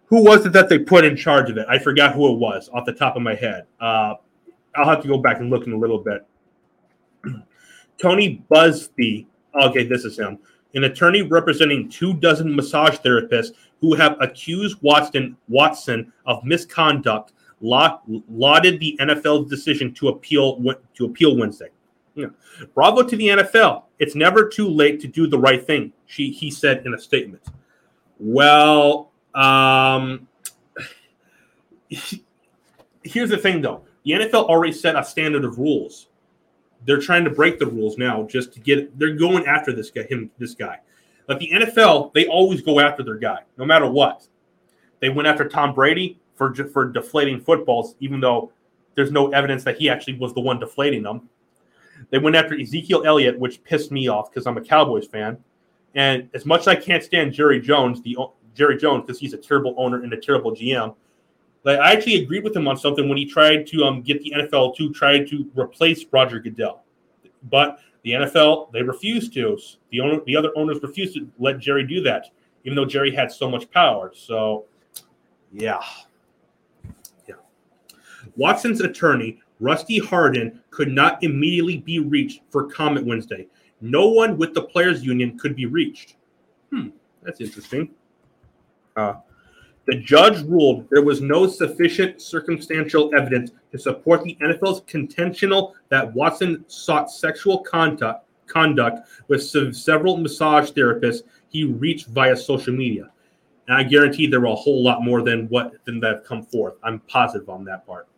who 0.06 0.22
was 0.22 0.46
it 0.46 0.52
that 0.52 0.68
they 0.68 0.78
put 0.78 1.04
in 1.04 1.16
charge 1.16 1.50
of 1.50 1.58
it? 1.58 1.66
I 1.68 1.78
forgot 1.78 2.14
who 2.14 2.32
it 2.32 2.38
was 2.38 2.70
off 2.72 2.86
the 2.86 2.92
top 2.92 3.16
of 3.16 3.22
my 3.22 3.34
head. 3.34 3.66
Uh, 3.80 4.14
I'll 4.74 4.88
have 4.88 5.02
to 5.02 5.08
go 5.08 5.18
back 5.18 5.40
and 5.40 5.50
look 5.50 5.66
in 5.66 5.72
a 5.72 5.78
little 5.78 5.98
bit. 5.98 6.24
Tony 8.00 8.42
Buzbee. 8.50 9.26
Okay, 9.54 9.84
this 9.84 10.04
is 10.04 10.18
him. 10.18 10.38
An 10.74 10.84
attorney 10.84 11.22
representing 11.22 11.88
two 11.88 12.14
dozen 12.14 12.54
massage 12.54 12.98
therapists 12.98 13.52
who 13.80 13.94
have 13.94 14.16
accused 14.20 14.78
Watson 14.82 15.36
Watson 15.48 16.12
of 16.26 16.44
misconduct 16.44 17.32
lauded 17.60 18.80
the 18.80 18.98
NFL's 19.00 19.48
decision 19.48 19.92
to 19.94 20.08
appeal 20.08 20.62
to 20.94 21.04
appeal 21.04 21.36
Wednesday. 21.36 21.68
Yeah. 22.14 22.28
Bravo 22.74 23.02
to 23.02 23.16
the 23.16 23.28
NFL. 23.28 23.84
It's 23.98 24.14
never 24.14 24.48
too 24.48 24.68
late 24.68 25.00
to 25.00 25.06
do 25.06 25.26
the 25.26 25.38
right 25.38 25.64
thing, 25.64 25.92
she 26.06 26.30
he 26.30 26.50
said 26.50 26.84
in 26.86 26.94
a 26.94 26.98
statement. 26.98 27.42
Well, 28.18 29.10
um, 29.34 30.26
here's 33.02 33.30
the 33.30 33.38
thing 33.38 33.60
though. 33.60 33.82
The 34.04 34.12
NFL 34.12 34.46
already 34.46 34.72
set 34.72 34.96
a 34.96 35.04
standard 35.04 35.44
of 35.44 35.58
rules. 35.58 36.08
They're 36.84 37.00
trying 37.00 37.24
to 37.24 37.30
break 37.30 37.58
the 37.58 37.66
rules 37.66 37.98
now 37.98 38.22
just 38.24 38.52
to 38.54 38.60
get 38.60 38.98
they're 38.98 39.16
going 39.16 39.46
after 39.46 39.72
this 39.72 39.90
guy, 39.90 40.04
him, 40.04 40.30
this 40.38 40.54
guy. 40.54 40.78
But 41.26 41.40
the 41.40 41.50
NFL, 41.50 42.14
they 42.14 42.26
always 42.28 42.62
go 42.62 42.78
after 42.78 43.02
their 43.02 43.16
guy, 43.16 43.40
no 43.58 43.64
matter 43.64 43.90
what. 43.90 44.26
They 45.00 45.08
went 45.08 45.26
after 45.26 45.48
Tom 45.48 45.74
Brady 45.74 46.20
for 46.36 46.54
for 46.54 46.86
deflating 46.86 47.40
footballs, 47.40 47.96
even 48.00 48.20
though 48.20 48.52
there's 48.94 49.10
no 49.10 49.30
evidence 49.32 49.64
that 49.64 49.78
he 49.78 49.88
actually 49.90 50.14
was 50.14 50.32
the 50.34 50.40
one 50.40 50.58
deflating 50.58 51.02
them. 51.02 51.28
They 52.10 52.18
went 52.18 52.36
after 52.36 52.58
Ezekiel 52.58 53.02
Elliott, 53.04 53.38
which 53.38 53.62
pissed 53.64 53.90
me 53.90 54.08
off 54.08 54.30
because 54.30 54.46
I'm 54.46 54.56
a 54.56 54.60
Cowboys 54.60 55.06
fan. 55.06 55.38
And 55.94 56.28
as 56.34 56.44
much 56.44 56.62
as 56.62 56.68
I 56.68 56.76
can't 56.76 57.02
stand 57.02 57.32
Jerry 57.32 57.60
Jones, 57.60 58.02
the 58.02 58.16
Jerry 58.54 58.76
Jones, 58.76 59.04
because 59.06 59.18
he's 59.18 59.32
a 59.32 59.38
terrible 59.38 59.74
owner 59.76 60.02
and 60.02 60.12
a 60.12 60.20
terrible 60.20 60.52
GM, 60.52 60.94
I 61.66 61.92
actually 61.92 62.22
agreed 62.22 62.44
with 62.44 62.54
him 62.54 62.68
on 62.68 62.76
something 62.76 63.08
when 63.08 63.18
he 63.18 63.24
tried 63.24 63.66
to 63.68 63.84
um, 63.84 64.02
get 64.02 64.22
the 64.22 64.32
NFL 64.36 64.76
to 64.76 64.92
try 64.92 65.24
to 65.24 65.50
replace 65.56 66.04
Roger 66.12 66.38
Goodell, 66.38 66.84
but 67.50 67.80
the 68.04 68.12
NFL 68.12 68.70
they 68.72 68.82
refused 68.82 69.34
to. 69.34 69.58
The 69.90 70.00
owner, 70.00 70.20
the 70.26 70.36
other 70.36 70.52
owners 70.54 70.80
refused 70.80 71.14
to 71.16 71.28
let 71.38 71.58
Jerry 71.58 71.84
do 71.84 72.00
that, 72.02 72.26
even 72.64 72.76
though 72.76 72.84
Jerry 72.84 73.12
had 73.12 73.32
so 73.32 73.50
much 73.50 73.68
power. 73.72 74.12
So, 74.14 74.66
yeah. 75.52 75.80
Watson's 78.36 78.80
attorney 78.80 79.40
Rusty 79.60 79.98
Hardin 79.98 80.60
could 80.70 80.92
not 80.92 81.22
immediately 81.22 81.78
be 81.78 81.98
reached 81.98 82.42
for 82.50 82.70
comment 82.70 83.06
Wednesday. 83.06 83.46
No 83.80 84.08
one 84.08 84.36
with 84.36 84.54
the 84.54 84.62
players' 84.62 85.04
union 85.04 85.38
could 85.38 85.56
be 85.56 85.66
reached. 85.66 86.16
Hmm, 86.70 86.88
that's 87.22 87.40
interesting. 87.40 87.90
Uh, 88.96 89.14
the 89.86 89.96
judge 89.96 90.42
ruled 90.42 90.88
there 90.90 91.02
was 91.02 91.20
no 91.20 91.46
sufficient 91.46 92.20
circumstantial 92.20 93.14
evidence 93.14 93.52
to 93.70 93.78
support 93.78 94.24
the 94.24 94.36
NFL's 94.42 94.80
contentional 94.82 95.74
that 95.90 96.12
Watson 96.12 96.64
sought 96.66 97.10
sexual 97.10 97.58
contact, 97.58 98.24
conduct 98.46 99.08
with 99.28 99.42
several 99.42 100.16
massage 100.16 100.70
therapists 100.70 101.22
he 101.48 101.64
reached 101.64 102.08
via 102.08 102.36
social 102.36 102.74
media. 102.74 103.10
And 103.68 103.76
I 103.76 103.82
guarantee 103.82 104.26
there 104.26 104.40
were 104.40 104.46
a 104.46 104.54
whole 104.54 104.82
lot 104.82 105.02
more 105.02 105.22
than 105.22 105.48
what 105.48 105.72
than 105.84 106.00
that 106.00 106.14
have 106.14 106.24
come 106.24 106.42
forth. 106.42 106.74
I'm 106.82 107.00
positive 107.00 107.48
on 107.48 107.64
that 107.64 107.86
part. 107.86 108.08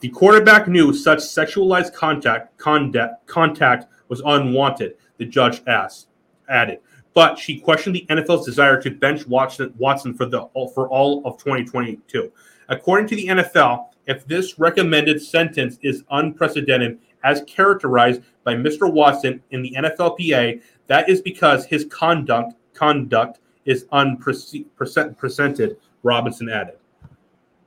The 0.00 0.08
quarterback 0.08 0.68
knew 0.68 0.92
such 0.92 1.18
sexualized 1.18 1.94
contact 1.94 2.56
contact, 2.58 3.26
contact 3.26 3.86
was 4.08 4.22
unwanted, 4.24 4.96
the 5.18 5.26
judge 5.26 5.62
asked, 5.66 6.08
added. 6.48 6.78
But 7.12 7.38
she 7.38 7.60
questioned 7.60 7.96
the 7.96 8.06
NFL's 8.08 8.46
desire 8.46 8.80
to 8.82 8.90
bench 8.90 9.26
Watson, 9.26 9.74
Watson 9.78 10.14
for 10.14 10.26
the 10.26 10.48
for 10.74 10.88
all 10.88 11.22
of 11.26 11.38
2022. 11.38 12.32
According 12.68 13.08
to 13.08 13.16
the 13.16 13.26
NFL, 13.26 13.86
if 14.06 14.26
this 14.26 14.58
recommended 14.58 15.20
sentence 15.20 15.78
is 15.82 16.04
unprecedented, 16.10 16.98
as 17.22 17.42
characterized 17.46 18.22
by 18.44 18.54
Mr. 18.54 18.90
Watson 18.90 19.42
in 19.50 19.62
the 19.62 19.74
NFLPA, 19.76 20.62
that 20.86 21.08
is 21.08 21.20
because 21.20 21.66
his 21.66 21.84
conduct 21.84 22.54
conduct 22.74 23.40
is 23.66 23.86
unprecedented. 23.92 25.76
Robinson 26.02 26.48
added. 26.48 26.79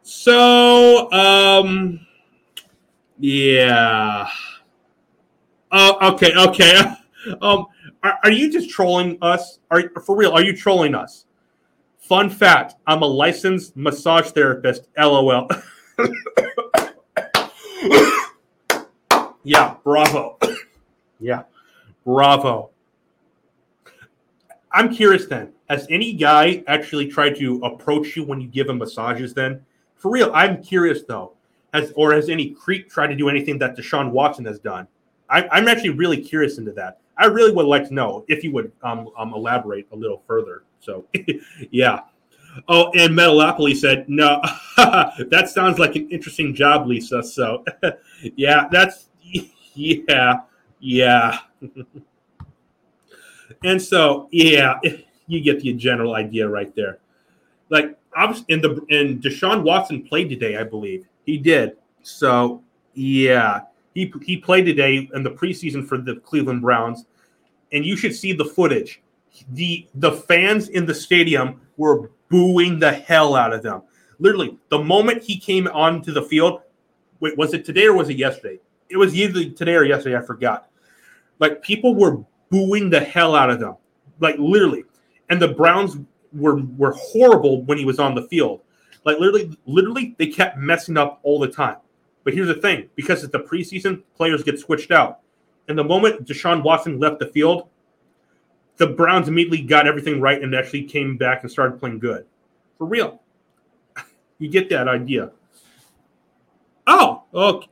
So, 0.03 1.11
um, 1.11 2.05
yeah. 3.17 4.27
Oh, 5.71 6.13
okay, 6.13 6.33
okay. 6.35 6.81
Um, 7.41 7.67
are, 8.03 8.19
are 8.25 8.31
you 8.31 8.51
just 8.51 8.69
trolling 8.69 9.17
us? 9.21 9.59
Are 9.71 9.89
for 10.05 10.17
real? 10.17 10.33
Are 10.33 10.43
you 10.43 10.53
trolling 10.53 10.93
us? 10.93 11.25
Fun 11.99 12.29
fact: 12.29 12.75
I'm 12.85 13.01
a 13.01 13.05
licensed 13.05 13.77
massage 13.77 14.31
therapist. 14.31 14.89
LOL. 14.97 15.47
yeah, 19.43 19.75
bravo. 19.85 20.37
yeah, 21.21 21.43
bravo. 22.03 22.71
I'm 24.73 24.93
curious 24.93 25.27
then. 25.27 25.53
Has 25.69 25.87
any 25.89 26.11
guy 26.11 26.61
actually 26.67 27.07
tried 27.07 27.37
to 27.37 27.61
approach 27.63 28.17
you 28.17 28.25
when 28.25 28.41
you 28.41 28.49
give 28.49 28.67
him 28.67 28.79
massages? 28.79 29.33
Then, 29.33 29.65
for 30.03 30.11
real, 30.11 30.31
I'm 30.33 30.61
curious 30.61 31.03
though. 31.07 31.31
Has 31.73 31.93
or 31.95 32.13
has 32.13 32.27
any 32.27 32.49
creep 32.49 32.89
tried 32.89 33.07
to 33.07 33.15
do 33.15 33.29
anything 33.29 33.57
that 33.59 33.77
Deshaun 33.77 34.11
Watson 34.11 34.43
has 34.43 34.59
done? 34.59 34.85
I, 35.29 35.47
I'm 35.49 35.69
actually 35.69 35.91
really 35.91 36.21
curious 36.21 36.57
into 36.57 36.73
that. 36.73 36.99
I 37.17 37.27
really 37.27 37.53
would 37.53 37.67
like 37.67 37.87
to 37.87 37.93
know 37.93 38.25
if 38.27 38.43
you 38.43 38.51
would 38.51 38.73
um, 38.83 39.07
um, 39.17 39.33
elaborate 39.33 39.87
a 39.93 39.95
little 39.95 40.21
further. 40.27 40.63
So, 40.81 41.05
yeah. 41.71 42.01
Oh, 42.67 42.91
and 42.91 43.13
Metalopoly 43.13 43.77
said, 43.77 44.09
no, 44.09 44.41
that 44.75 45.49
sounds 45.49 45.79
like 45.79 45.95
an 45.95 46.09
interesting 46.09 46.53
job, 46.53 46.85
Lisa. 46.85 47.23
So, 47.23 47.63
yeah, 48.35 48.67
that's, 48.69 49.07
yeah, 49.73 50.41
yeah. 50.81 51.39
and 53.63 53.81
so, 53.81 54.27
yeah, 54.31 54.79
you 55.27 55.39
get 55.39 55.61
the 55.61 55.71
general 55.73 56.15
idea 56.15 56.49
right 56.49 56.75
there. 56.75 56.99
Like, 57.69 57.97
obviously, 58.15 58.45
in 58.53 58.61
the, 58.61 58.85
and 58.89 59.21
Deshaun 59.21 59.63
Watson 59.63 60.03
played 60.03 60.29
today, 60.29 60.57
I 60.57 60.63
believe. 60.63 61.05
He 61.25 61.37
did. 61.37 61.77
So, 62.01 62.63
yeah. 62.93 63.61
He, 63.93 64.11
he 64.23 64.37
played 64.37 64.65
today 64.65 65.09
in 65.13 65.23
the 65.23 65.31
preseason 65.31 65.87
for 65.87 65.97
the 65.97 66.15
Cleveland 66.17 66.61
Browns, 66.61 67.05
and 67.71 67.85
you 67.85 67.95
should 67.95 68.15
see 68.15 68.33
the 68.33 68.45
footage. 68.45 69.01
The 69.53 69.87
the 69.95 70.11
fans 70.11 70.69
in 70.69 70.85
the 70.85 70.93
stadium 70.93 71.61
were 71.77 72.11
booing 72.29 72.79
the 72.79 72.91
hell 72.91 73.35
out 73.35 73.53
of 73.53 73.63
them. 73.63 73.81
Literally, 74.19 74.57
the 74.69 74.79
moment 74.79 75.23
he 75.23 75.39
came 75.39 75.67
onto 75.67 76.11
the 76.11 76.21
field, 76.21 76.61
wait, 77.19 77.37
was 77.37 77.53
it 77.53 77.65
today 77.65 77.85
or 77.85 77.93
was 77.93 78.09
it 78.09 78.17
yesterday? 78.17 78.59
It 78.89 78.97
was 78.97 79.15
either 79.15 79.49
today 79.49 79.75
or 79.75 79.83
yesterday, 79.83 80.17
I 80.17 80.21
forgot. 80.21 80.69
Like 81.39 81.63
people 81.63 81.95
were 81.95 82.23
booing 82.49 82.89
the 82.89 82.99
hell 82.99 83.35
out 83.35 83.49
of 83.49 83.59
them. 83.59 83.75
Like 84.19 84.35
literally. 84.37 84.83
And 85.29 85.41
the 85.41 85.47
Browns 85.47 85.97
were 86.33 86.61
were 86.77 86.93
horrible 86.97 87.63
when 87.63 87.77
he 87.77 87.85
was 87.85 87.99
on 87.99 88.15
the 88.15 88.27
field. 88.27 88.61
Like 89.05 89.19
literally, 89.19 89.57
literally, 89.65 90.15
they 90.17 90.27
kept 90.27 90.57
messing 90.57 90.97
up 90.97 91.19
all 91.23 91.39
the 91.39 91.47
time. 91.47 91.77
But 92.23 92.33
here's 92.33 92.47
the 92.47 92.55
thing: 92.55 92.89
because 92.95 93.23
it's 93.23 93.31
the 93.31 93.39
preseason, 93.39 94.03
players 94.15 94.43
get 94.43 94.59
switched 94.59 94.91
out. 94.91 95.19
And 95.67 95.77
the 95.77 95.83
moment 95.83 96.25
Deshaun 96.25 96.63
Watson 96.63 96.99
left 96.99 97.19
the 97.19 97.27
field, 97.27 97.69
the 98.77 98.87
Browns 98.87 99.27
immediately 99.27 99.61
got 99.61 99.87
everything 99.87 100.19
right 100.19 100.41
and 100.41 100.53
actually 100.53 100.83
came 100.83 101.17
back 101.17 101.43
and 101.43 101.51
started 101.51 101.79
playing 101.79 101.99
good. 101.99 102.25
For 102.77 102.85
real. 102.85 103.21
You 104.39 104.49
get 104.49 104.67
that 104.71 104.89
idea. 104.89 105.31
Oh, 106.85 107.23
okay. 107.33 107.67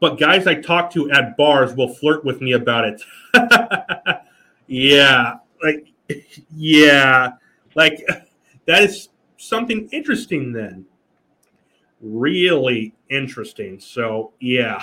But 0.00 0.18
guys 0.18 0.46
I 0.46 0.54
talk 0.54 0.90
to 0.92 1.10
at 1.10 1.36
bars 1.36 1.74
will 1.74 1.92
flirt 1.92 2.24
with 2.24 2.40
me 2.40 2.52
about 2.52 2.84
it. 2.84 3.02
yeah. 4.66 5.34
Like, 5.62 5.88
yeah. 6.54 7.32
Like, 7.74 8.06
that 8.66 8.82
is 8.82 9.08
something 9.36 9.88
interesting 9.92 10.52
then 10.52 10.86
really 12.04 12.94
interesting. 13.08 13.80
So 13.80 14.32
yeah, 14.40 14.82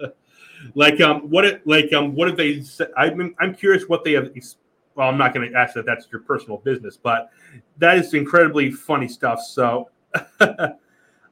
like 0.74 1.00
um, 1.00 1.30
what 1.30 1.44
it 1.44 1.66
like 1.66 1.92
um, 1.92 2.14
what 2.14 2.28
have 2.28 2.36
they? 2.36 2.64
I'm 2.96 3.34
I'm 3.38 3.54
curious 3.54 3.88
what 3.88 4.04
they 4.04 4.12
have. 4.12 4.30
Well, 4.94 5.08
I'm 5.08 5.16
not 5.16 5.32
going 5.32 5.50
to 5.50 5.58
ask 5.58 5.74
that. 5.74 5.86
That's 5.86 6.06
your 6.10 6.22
personal 6.22 6.58
business, 6.58 6.98
but 7.02 7.30
that 7.78 7.98
is 7.98 8.12
incredibly 8.14 8.70
funny 8.70 9.08
stuff. 9.08 9.40
So 9.40 9.88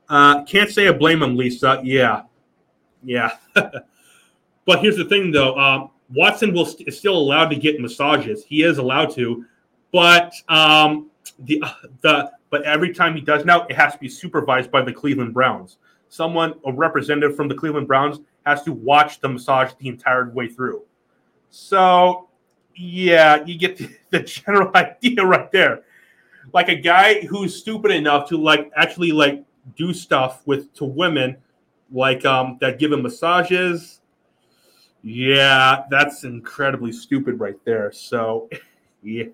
uh, 0.09 0.45
can't 0.45 0.71
say 0.71 0.89
I 0.89 0.93
blame 0.93 1.21
them 1.21 1.37
Lisa. 1.37 1.81
Yeah, 1.83 2.23
yeah. 3.03 3.37
but 3.55 4.81
here's 4.81 4.97
the 4.97 5.05
thing, 5.05 5.31
though. 5.31 5.59
Um, 5.59 5.91
Watson 6.15 6.53
will 6.53 6.67
st- 6.67 6.89
is 6.89 6.99
still 6.99 7.17
allowed 7.17 7.49
to 7.51 7.57
get 7.57 7.81
massages. 7.81 8.45
He 8.45 8.63
is 8.63 8.79
allowed 8.79 9.15
to, 9.15 9.45
but 9.93 10.33
um, 10.49 11.11
the 11.41 11.63
the 12.03 12.31
but 12.51 12.63
every 12.65 12.93
time 12.93 13.15
he 13.15 13.21
does 13.21 13.45
now, 13.45 13.65
it 13.67 13.77
has 13.77 13.93
to 13.95 13.99
be 13.99 14.09
supervised 14.09 14.71
by 14.71 14.83
the 14.83 14.93
Cleveland 14.93 15.33
Browns. 15.33 15.79
Someone, 16.09 16.55
a 16.67 16.73
representative 16.73 17.37
from 17.37 17.47
the 17.47 17.55
Cleveland 17.55 17.87
Browns, 17.87 18.19
has 18.45 18.63
to 18.65 18.73
watch 18.73 19.21
the 19.21 19.29
massage 19.29 19.73
the 19.79 19.89
entire 19.89 20.31
way 20.31 20.49
through. 20.49 20.83
So, 21.51 22.29
yeah, 22.75 23.45
you 23.45 23.57
get 23.57 23.77
the, 23.77 23.91
the 24.11 24.21
general 24.21 24.71
idea 24.75 25.25
right 25.25 25.51
there. 25.53 25.83
like 26.53 26.69
a 26.69 26.75
guy 26.75 27.21
who's 27.27 27.55
stupid 27.55 27.93
enough 27.93 28.29
to 28.31 28.37
like 28.37 28.73
actually 28.77 29.13
like 29.13 29.45
do 29.77 29.93
stuff 29.93 30.45
with 30.47 30.73
to 30.75 30.85
women 30.85 31.37
like 31.93 32.25
um 32.25 32.59
that 32.61 32.79
give 32.79 32.91
him 32.93 33.03
massages. 33.03 34.01
Yeah, 35.03 35.85
that's 35.91 36.25
incredibly 36.25 36.93
stupid 36.93 37.41
right 37.41 37.57
there. 37.65 37.91
So, 37.93 38.49
yeah, 39.03 39.25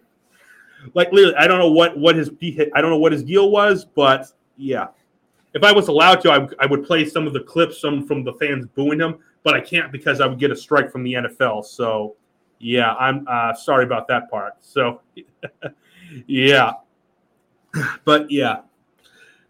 like 0.95 1.13
literally, 1.13 1.37
I 1.37 1.47
don't 1.47 1.59
know 1.59 1.71
what 1.71 1.97
what 1.99 2.17
his 2.17 2.31
I 2.75 2.81
don't 2.81 2.91
know 2.91 2.99
what 2.99 3.13
his 3.13 3.25
deal 3.25 3.51
was, 3.51 3.85
but 3.85 4.27
yeah, 4.57 4.89
if 5.55 5.65
I 5.65 5.73
was 5.73 5.89
allowed 5.89 6.21
to, 6.23 6.31
I, 6.31 6.49
I 6.61 6.67
would 6.67 6.85
play 6.85 7.05
some 7.05 7.27
of 7.27 7.33
the 7.33 7.41
clips 7.41 7.81
some 7.81 8.07
from 8.07 8.25
the 8.25 8.35
fans 8.35 8.67
booing 8.75 9.01
him, 9.01 9.19
but 9.43 9.55
I 9.55 9.61
can't 9.61 9.91
because 9.91 10.21
I 10.21 10.27
would 10.27 10.39
get 10.39 10.51
a 10.51 10.57
strike 10.57 10.93
from 10.93 11.03
the 11.03 11.15
NFL. 11.15 11.65
So, 11.65 12.15
yeah, 12.59 12.95
I'm 12.95 13.27
uh, 13.27 13.55
sorry 13.55 13.85
about 13.85 14.07
that 14.09 14.31
part. 14.31 14.55
So, 14.61 15.01
yeah, 16.27 16.73
but 18.05 18.31
yeah. 18.31 18.61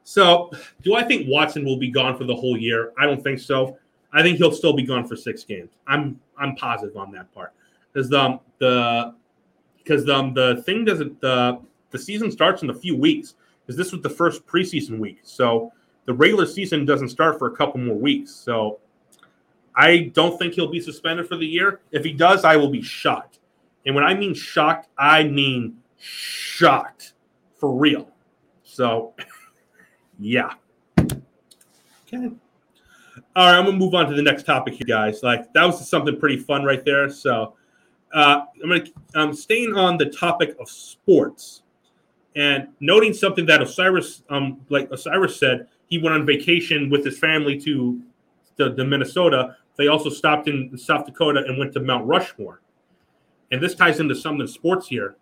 So, 0.04 0.52
do 0.82 0.94
I 0.94 1.02
think 1.02 1.26
Watson 1.28 1.64
will 1.64 1.78
be 1.78 1.90
gone 1.90 2.16
for 2.16 2.22
the 2.22 2.36
whole 2.36 2.56
year? 2.56 2.92
I 2.96 3.06
don't 3.06 3.22
think 3.22 3.40
so. 3.40 3.76
I 4.12 4.22
think 4.22 4.38
he'll 4.38 4.52
still 4.52 4.72
be 4.72 4.82
gone 4.82 5.06
for 5.06 5.16
six 5.16 5.44
games. 5.44 5.70
I'm 5.86 6.20
I'm 6.38 6.56
positive 6.56 6.96
on 6.96 7.10
that 7.12 7.32
part 7.32 7.52
because 7.92 8.08
the 8.08 8.38
the 8.58 9.14
because 9.78 10.08
um, 10.08 10.34
the 10.34 10.62
thing 10.64 10.84
doesn't 10.84 11.20
the 11.20 11.60
the 11.90 11.98
season 11.98 12.30
starts 12.30 12.62
in 12.62 12.70
a 12.70 12.74
few 12.74 12.96
weeks 12.96 13.34
because 13.62 13.76
this 13.76 13.92
was 13.92 14.02
the 14.02 14.10
first 14.10 14.46
preseason 14.46 14.98
week. 14.98 15.18
So 15.22 15.72
the 16.04 16.12
regular 16.14 16.46
season 16.46 16.84
doesn't 16.84 17.08
start 17.08 17.38
for 17.38 17.48
a 17.48 17.56
couple 17.56 17.80
more 17.80 17.96
weeks. 17.96 18.32
So 18.32 18.78
I 19.74 20.10
don't 20.14 20.38
think 20.38 20.54
he'll 20.54 20.70
be 20.70 20.80
suspended 20.80 21.28
for 21.28 21.36
the 21.36 21.46
year. 21.46 21.80
If 21.90 22.04
he 22.04 22.12
does, 22.12 22.44
I 22.44 22.56
will 22.56 22.70
be 22.70 22.82
shocked. 22.82 23.40
And 23.84 23.94
when 23.94 24.04
I 24.04 24.14
mean 24.14 24.34
shocked, 24.34 24.88
I 24.98 25.24
mean 25.24 25.78
shocked 25.98 27.14
for 27.58 27.72
real. 27.72 28.08
So, 28.64 29.14
yeah. 30.18 30.54
Okay. 31.00 32.30
All 33.36 33.46
right, 33.46 33.58
I'm 33.58 33.66
gonna 33.66 33.76
move 33.76 33.94
on 33.94 34.08
to 34.08 34.16
the 34.16 34.22
next 34.22 34.44
topic 34.44 34.74
here, 34.74 34.86
guys. 34.86 35.22
Like 35.22 35.52
that 35.52 35.62
was 35.66 35.86
something 35.86 36.18
pretty 36.18 36.38
fun 36.38 36.64
right 36.64 36.82
there. 36.82 37.10
So, 37.10 37.54
uh, 38.14 38.46
I'm 38.62 38.70
gonna 38.70 38.84
I'm 39.14 39.34
staying 39.34 39.74
on 39.74 39.98
the 39.98 40.06
topic 40.06 40.56
of 40.58 40.70
sports 40.70 41.62
and 42.34 42.68
noting 42.80 43.12
something 43.12 43.44
that 43.44 43.60
Osiris, 43.60 44.22
um, 44.30 44.62
like 44.70 44.90
Osiris 44.90 45.38
said, 45.38 45.68
he 45.86 45.98
went 45.98 46.14
on 46.14 46.24
vacation 46.24 46.88
with 46.88 47.04
his 47.04 47.18
family 47.18 47.60
to 47.60 48.00
the, 48.56 48.72
the 48.72 48.86
Minnesota. 48.86 49.56
They 49.76 49.88
also 49.88 50.08
stopped 50.08 50.48
in 50.48 50.76
South 50.78 51.04
Dakota 51.04 51.44
and 51.46 51.58
went 51.58 51.74
to 51.74 51.80
Mount 51.80 52.06
Rushmore. 52.06 52.62
And 53.52 53.62
this 53.62 53.74
ties 53.74 54.00
into 54.00 54.14
some 54.14 54.40
of 54.40 54.46
the 54.46 54.52
sports 54.52 54.88
here. 54.88 55.16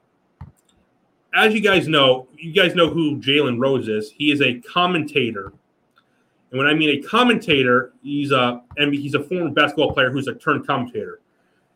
As 1.35 1.52
you 1.52 1.61
guys 1.61 1.88
know, 1.88 2.28
you 2.37 2.52
guys 2.52 2.76
know 2.76 2.88
who 2.88 3.18
Jalen 3.18 3.61
Rose 3.61 3.88
is. 3.88 4.12
He 4.16 4.30
is 4.30 4.40
a 4.40 4.61
commentator. 4.61 5.52
And 6.54 6.61
when 6.61 6.68
I 6.68 6.75
mean 6.75 6.90
a 6.90 7.02
commentator, 7.02 7.94
he's 8.00 8.30
a 8.30 8.62
and 8.76 8.94
he's 8.94 9.14
a 9.14 9.25
former 9.25 9.50
basketball 9.50 9.92
player 9.92 10.12
who's 10.12 10.28
a 10.28 10.34
turned 10.34 10.64
commentator. 10.64 11.18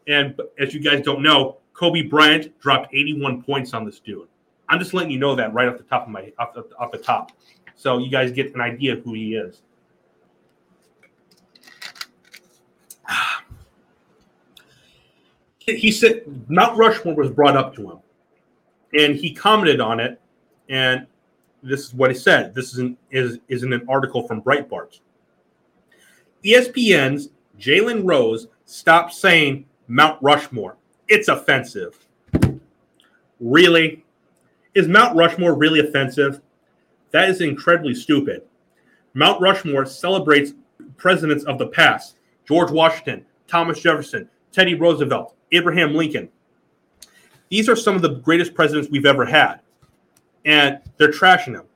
And 0.06 0.40
as 0.56 0.72
you 0.72 0.78
guys 0.78 1.02
don't 1.02 1.20
know, 1.20 1.56
Kobe 1.72 2.02
Bryant 2.02 2.56
dropped 2.60 2.94
81 2.94 3.42
points 3.42 3.74
on 3.74 3.84
this 3.84 3.98
dude. 3.98 4.28
I'm 4.68 4.78
just 4.78 4.94
letting 4.94 5.10
you 5.10 5.18
know 5.18 5.34
that 5.34 5.52
right 5.52 5.66
off 5.66 5.78
the 5.78 5.82
top 5.82 6.04
of 6.04 6.10
my 6.10 6.32
off 6.38 6.54
the, 6.54 6.62
off 6.78 6.92
the 6.92 6.98
top 6.98 7.32
so 7.74 7.98
you 7.98 8.08
guys 8.08 8.30
get 8.30 8.54
an 8.54 8.60
idea 8.60 8.92
of 8.92 9.02
who 9.02 9.14
he 9.14 9.34
is. 9.34 9.62
He 15.58 15.90
said 15.90 16.22
Mount 16.48 16.78
Rushmore 16.78 17.14
was 17.14 17.30
brought 17.30 17.54
up 17.54 17.74
to 17.74 17.90
him, 17.90 17.98
and 18.94 19.16
he 19.16 19.34
commented 19.34 19.80
on 19.80 20.00
it. 20.00 20.18
And 20.70 21.06
this 21.62 21.86
is 21.86 21.94
what 21.94 22.10
he 22.10 22.16
said. 22.16 22.54
This 22.54 22.72
is 22.72 22.78
an, 22.78 22.96
is, 23.10 23.38
is 23.48 23.62
in 23.62 23.72
an 23.72 23.84
article 23.88 24.26
from 24.26 24.42
Breitbart. 24.42 25.00
ESPN's 26.44 27.30
Jalen 27.58 28.02
Rose 28.04 28.48
stopped 28.64 29.12
saying 29.12 29.66
Mount 29.88 30.20
Rushmore. 30.22 30.76
It's 31.08 31.28
offensive. 31.28 32.06
Really? 33.40 34.04
Is 34.74 34.86
Mount 34.86 35.16
Rushmore 35.16 35.54
really 35.54 35.80
offensive? 35.80 36.40
That 37.10 37.28
is 37.30 37.40
incredibly 37.40 37.94
stupid. 37.94 38.42
Mount 39.14 39.40
Rushmore 39.40 39.86
celebrates 39.86 40.52
presidents 40.96 41.44
of 41.44 41.58
the 41.58 41.68
past 41.68 42.16
George 42.46 42.70
Washington, 42.70 43.24
Thomas 43.46 43.80
Jefferson, 43.80 44.28
Teddy 44.52 44.74
Roosevelt, 44.74 45.34
Abraham 45.52 45.94
Lincoln. 45.94 46.28
These 47.50 47.68
are 47.68 47.76
some 47.76 47.96
of 47.96 48.02
the 48.02 48.16
greatest 48.16 48.54
presidents 48.54 48.90
we've 48.90 49.06
ever 49.06 49.24
had. 49.24 49.60
And 50.48 50.80
they're 50.96 51.12
trashing 51.12 51.52
them. 51.52 51.66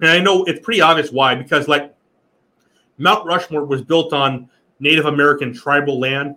And 0.00 0.10
I 0.10 0.20
know 0.20 0.44
it's 0.44 0.60
pretty 0.60 0.80
obvious 0.80 1.10
why, 1.10 1.34
because 1.34 1.68
like 1.68 1.94
Mount 2.98 3.26
Rushmore 3.26 3.64
was 3.64 3.82
built 3.82 4.12
on 4.12 4.50
Native 4.80 5.06
American 5.06 5.54
tribal 5.54 5.98
land. 5.98 6.36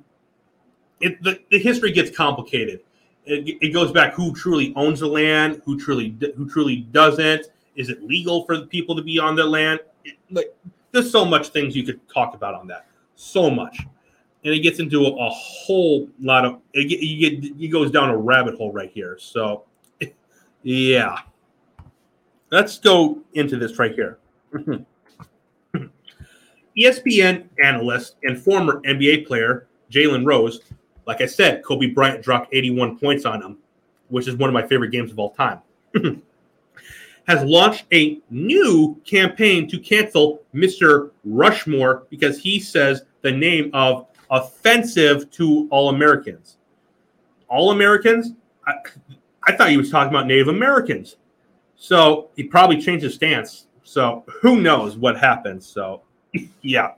It, 1.02 1.22
the, 1.22 1.40
the 1.52 1.60
history 1.60 1.92
gets 1.92 2.16
complicated. 2.16 2.82
It, 3.26 3.58
it 3.62 3.74
goes 3.74 3.92
back 3.92 4.14
who 4.14 4.34
truly 4.34 4.74
owns 4.76 5.02
the 5.02 5.08
land, 5.08 5.62
who 5.66 5.78
truly 5.78 6.16
who 6.38 6.50
truly 6.50 6.78
doesn't 6.78 7.48
is 7.78 7.90
it 7.90 8.04
legal 8.04 8.44
for 8.46 8.66
people 8.66 8.96
to 8.96 9.02
be 9.02 9.20
on 9.20 9.36
their 9.36 9.46
land? 9.46 9.80
It, 10.04 10.18
like, 10.32 10.54
there's 10.92 11.10
so 11.10 11.24
much 11.24 11.50
things 11.50 11.76
you 11.76 11.84
could 11.84 12.02
talk 12.10 12.34
about 12.34 12.56
on 12.56 12.68
that. 12.68 12.88
So 13.16 13.50
much, 13.50 13.80
and 14.44 14.54
it 14.54 14.60
gets 14.60 14.80
into 14.80 15.06
a, 15.06 15.10
a 15.10 15.30
whole 15.30 16.10
lot 16.20 16.44
of. 16.44 16.60
It, 16.74 17.56
it 17.60 17.68
goes 17.70 17.92
down 17.92 18.10
a 18.10 18.18
rabbit 18.18 18.56
hole 18.56 18.72
right 18.72 18.92
here. 18.92 19.18
So, 19.20 19.64
yeah, 20.64 21.20
let's 22.52 22.80
go 22.80 23.20
into 23.34 23.58
this 23.58 23.78
right 23.80 23.94
here. 23.94 24.20
ESPN 26.78 27.48
analyst 27.64 28.18
and 28.24 28.40
former 28.40 28.82
NBA 28.82 29.26
player 29.28 29.68
Jalen 29.92 30.26
Rose, 30.26 30.62
like 31.06 31.22
I 31.22 31.26
said, 31.26 31.64
Kobe 31.64 31.88
Bryant 31.88 32.24
dropped 32.24 32.54
81 32.54 33.00
points 33.00 33.26
on 33.26 33.42
him, 33.42 33.58
which 34.10 34.28
is 34.28 34.36
one 34.36 34.50
of 34.50 34.54
my 34.54 34.66
favorite 34.66 34.92
games 34.92 35.12
of 35.12 35.20
all 35.20 35.32
time. 35.32 35.60
has 37.28 37.44
launched 37.44 37.86
a 37.92 38.20
new 38.30 39.00
campaign 39.06 39.68
to 39.70 39.78
cancel 39.80 40.42
Mr. 40.56 41.12
Rushmore 41.26 42.08
because 42.10 42.40
he 42.40 42.60
says 42.60 43.04
the 43.22 43.32
name 43.32 43.70
of 43.74 44.08
offensive 44.32 45.30
to 45.32 45.68
all 45.70 45.90
Americans. 45.90 46.58
All 47.50 47.72
Americans? 47.72 48.32
I, 48.66 48.76
I 49.46 49.56
thought 49.56 49.70
he 49.70 49.78
was 49.78 49.92
talking 49.92 50.14
about 50.14 50.28
Native 50.28 50.48
Americans. 50.48 51.18
So 51.78 52.30
he 52.36 52.44
probably 52.44 52.82
changed 52.82 53.04
his 53.04 53.16
stance. 53.16 53.68
So 53.84 54.26
who 54.42 54.60
knows 54.60 54.98
what 54.98 55.18
happened? 55.18 55.64
So, 55.64 56.02
yeah. 56.62 56.94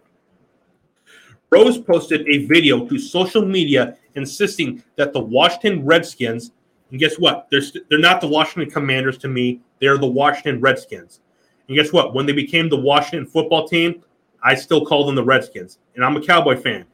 Rose 1.52 1.80
posted 1.80 2.28
a 2.28 2.46
video 2.46 2.88
to 2.88 2.98
social 2.98 3.46
media 3.46 3.98
insisting 4.16 4.84
that 4.96 5.14
the 5.14 5.20
Washington 5.20 5.86
Redskins 5.86 6.52
and 6.92 7.00
guess 7.00 7.20
what? 7.20 7.48
They're 7.52 7.62
st- 7.62 7.88
they're 7.90 8.00
not 8.00 8.22
the 8.22 8.28
Washington 8.28 8.72
Commanders 8.72 9.18
to 9.20 9.28
me. 9.28 9.62
They're 9.80 9.98
the 9.98 10.08
Washington 10.08 10.60
Redskins. 10.60 11.22
And 11.68 11.78
guess 11.78 11.94
what? 11.94 12.14
When 12.14 12.26
they 12.26 12.34
became 12.34 12.70
the 12.70 12.78
Washington 12.78 13.28
football 13.28 13.68
team, 13.68 14.04
I 14.44 14.56
still 14.56 14.86
call 14.86 15.06
them 15.06 15.16
the 15.16 15.24
Redskins. 15.24 15.80
And 15.96 16.04
I'm 16.04 16.18
a 16.18 16.22
Cowboy 16.22 16.58
fan. 16.58 16.86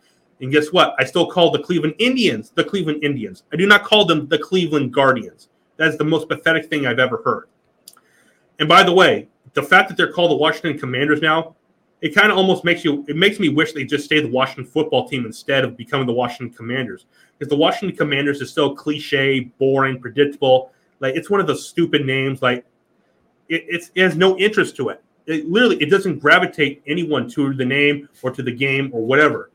And 0.41 0.52
guess 0.52 0.74
what? 0.74 0.95
I 1.00 1.06
still 1.06 1.28
call 1.28 1.52
the 1.52 1.63
Cleveland 1.63 1.95
Indians 2.00 2.52
the 2.56 2.63
Cleveland 2.63 3.04
Indians. 3.04 3.43
I 3.54 3.56
do 3.56 3.65
not 3.65 3.84
call 3.84 4.06
them 4.06 4.28
the 4.28 4.38
Cleveland 4.38 4.93
Guardians. 4.93 5.50
That's 5.78 5.98
the 5.98 6.04
most 6.04 6.28
pathetic 6.28 6.69
thing 6.69 6.86
I've 6.86 7.00
ever 7.00 7.21
heard. 7.24 7.48
And 8.60 8.70
by 8.70 8.84
the 8.84 8.94
way, 8.94 9.28
the 9.54 9.63
fact 9.63 9.89
that 9.89 9.98
they're 9.98 10.12
called 10.12 10.32
the 10.32 10.36
Washington 10.36 10.78
Commanders 10.78 11.22
now, 11.22 11.56
it 12.02 12.13
kind 12.13 12.32
of 12.32 12.38
almost 12.38 12.63
makes 12.63 12.84
you 12.84 13.04
it 13.08 13.15
makes 13.15 13.39
me 13.39 13.50
wish 13.50 13.74
they 13.74 13.84
just 13.84 14.06
stay 14.06 14.20
the 14.20 14.30
Washington 14.30 14.65
football 14.65 15.08
team 15.08 15.26
instead 15.26 15.63
of 15.63 15.76
becoming 15.76 16.06
the 16.06 16.13
Washington 16.13 16.56
Commanders 16.56 17.06
because 17.38 17.50
the 17.50 17.56
Washington 17.56 17.98
Commanders 17.98 18.41
is 18.41 18.52
so 18.52 18.76
cliche, 18.76 19.39
boring, 19.58 20.00
predictable. 20.00 20.72
Like 21.00 21.15
it's 21.15 21.30
one 21.30 21.39
of 21.39 21.48
those 21.48 21.68
stupid 21.68 22.06
names. 22.06 22.41
Like 22.41 22.65
it, 23.50 23.89
it 23.96 24.00
has 24.02 24.15
no 24.15 24.38
interest 24.38 24.76
to 24.78 24.89
it. 24.89 25.02
It 25.26 25.50
literally 25.50 25.82
it 25.82 25.89
doesn't 25.89 26.20
gravitate 26.20 26.84
anyone 26.86 27.30
to 27.32 27.54
the 27.54 27.65
name 27.65 28.10
or 28.22 28.32
to 28.32 28.44
the 28.44 28.52
game 28.52 28.91
or 28.94 29.06
whatever. 29.06 29.52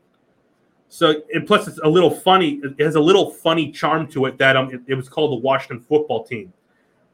So 0.89 1.21
and 1.33 1.47
plus 1.47 1.67
it's 1.67 1.79
a 1.83 1.87
little 1.87 2.11
funny. 2.11 2.59
It 2.63 2.83
has 2.83 2.95
a 2.95 2.99
little 2.99 3.31
funny 3.31 3.71
charm 3.71 4.07
to 4.07 4.25
it 4.25 4.37
that 4.39 4.57
um 4.57 4.73
it, 4.73 4.81
it 4.87 4.95
was 4.95 5.07
called 5.07 5.31
the 5.31 5.43
Washington 5.43 5.79
Football 5.79 6.25
Team. 6.25 6.51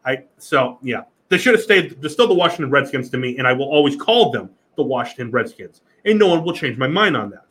I 0.06 0.24
so 0.38 0.80
yeah 0.82 1.04
they 1.30 1.38
should 1.38 1.54
have 1.54 1.64
stayed. 1.64 2.02
They're 2.02 2.10
still 2.10 2.28
the 2.28 2.34
Washington 2.34 2.70
Redskins 2.70 3.10
to 3.12 3.18
me, 3.18 3.38
and 3.38 3.48
I 3.48 3.54
will 3.54 3.66
always 3.66 3.96
call 3.96 4.32
them 4.32 4.50
the 4.76 4.84
Washington 4.84 5.32
Redskins, 5.32 5.82
and 6.06 6.18
no 6.18 6.28
one 6.28 6.44
will 6.44 6.54
change 6.54 6.78
my 6.78 6.88
mind 6.88 7.18
on 7.18 7.30
that. 7.32 7.46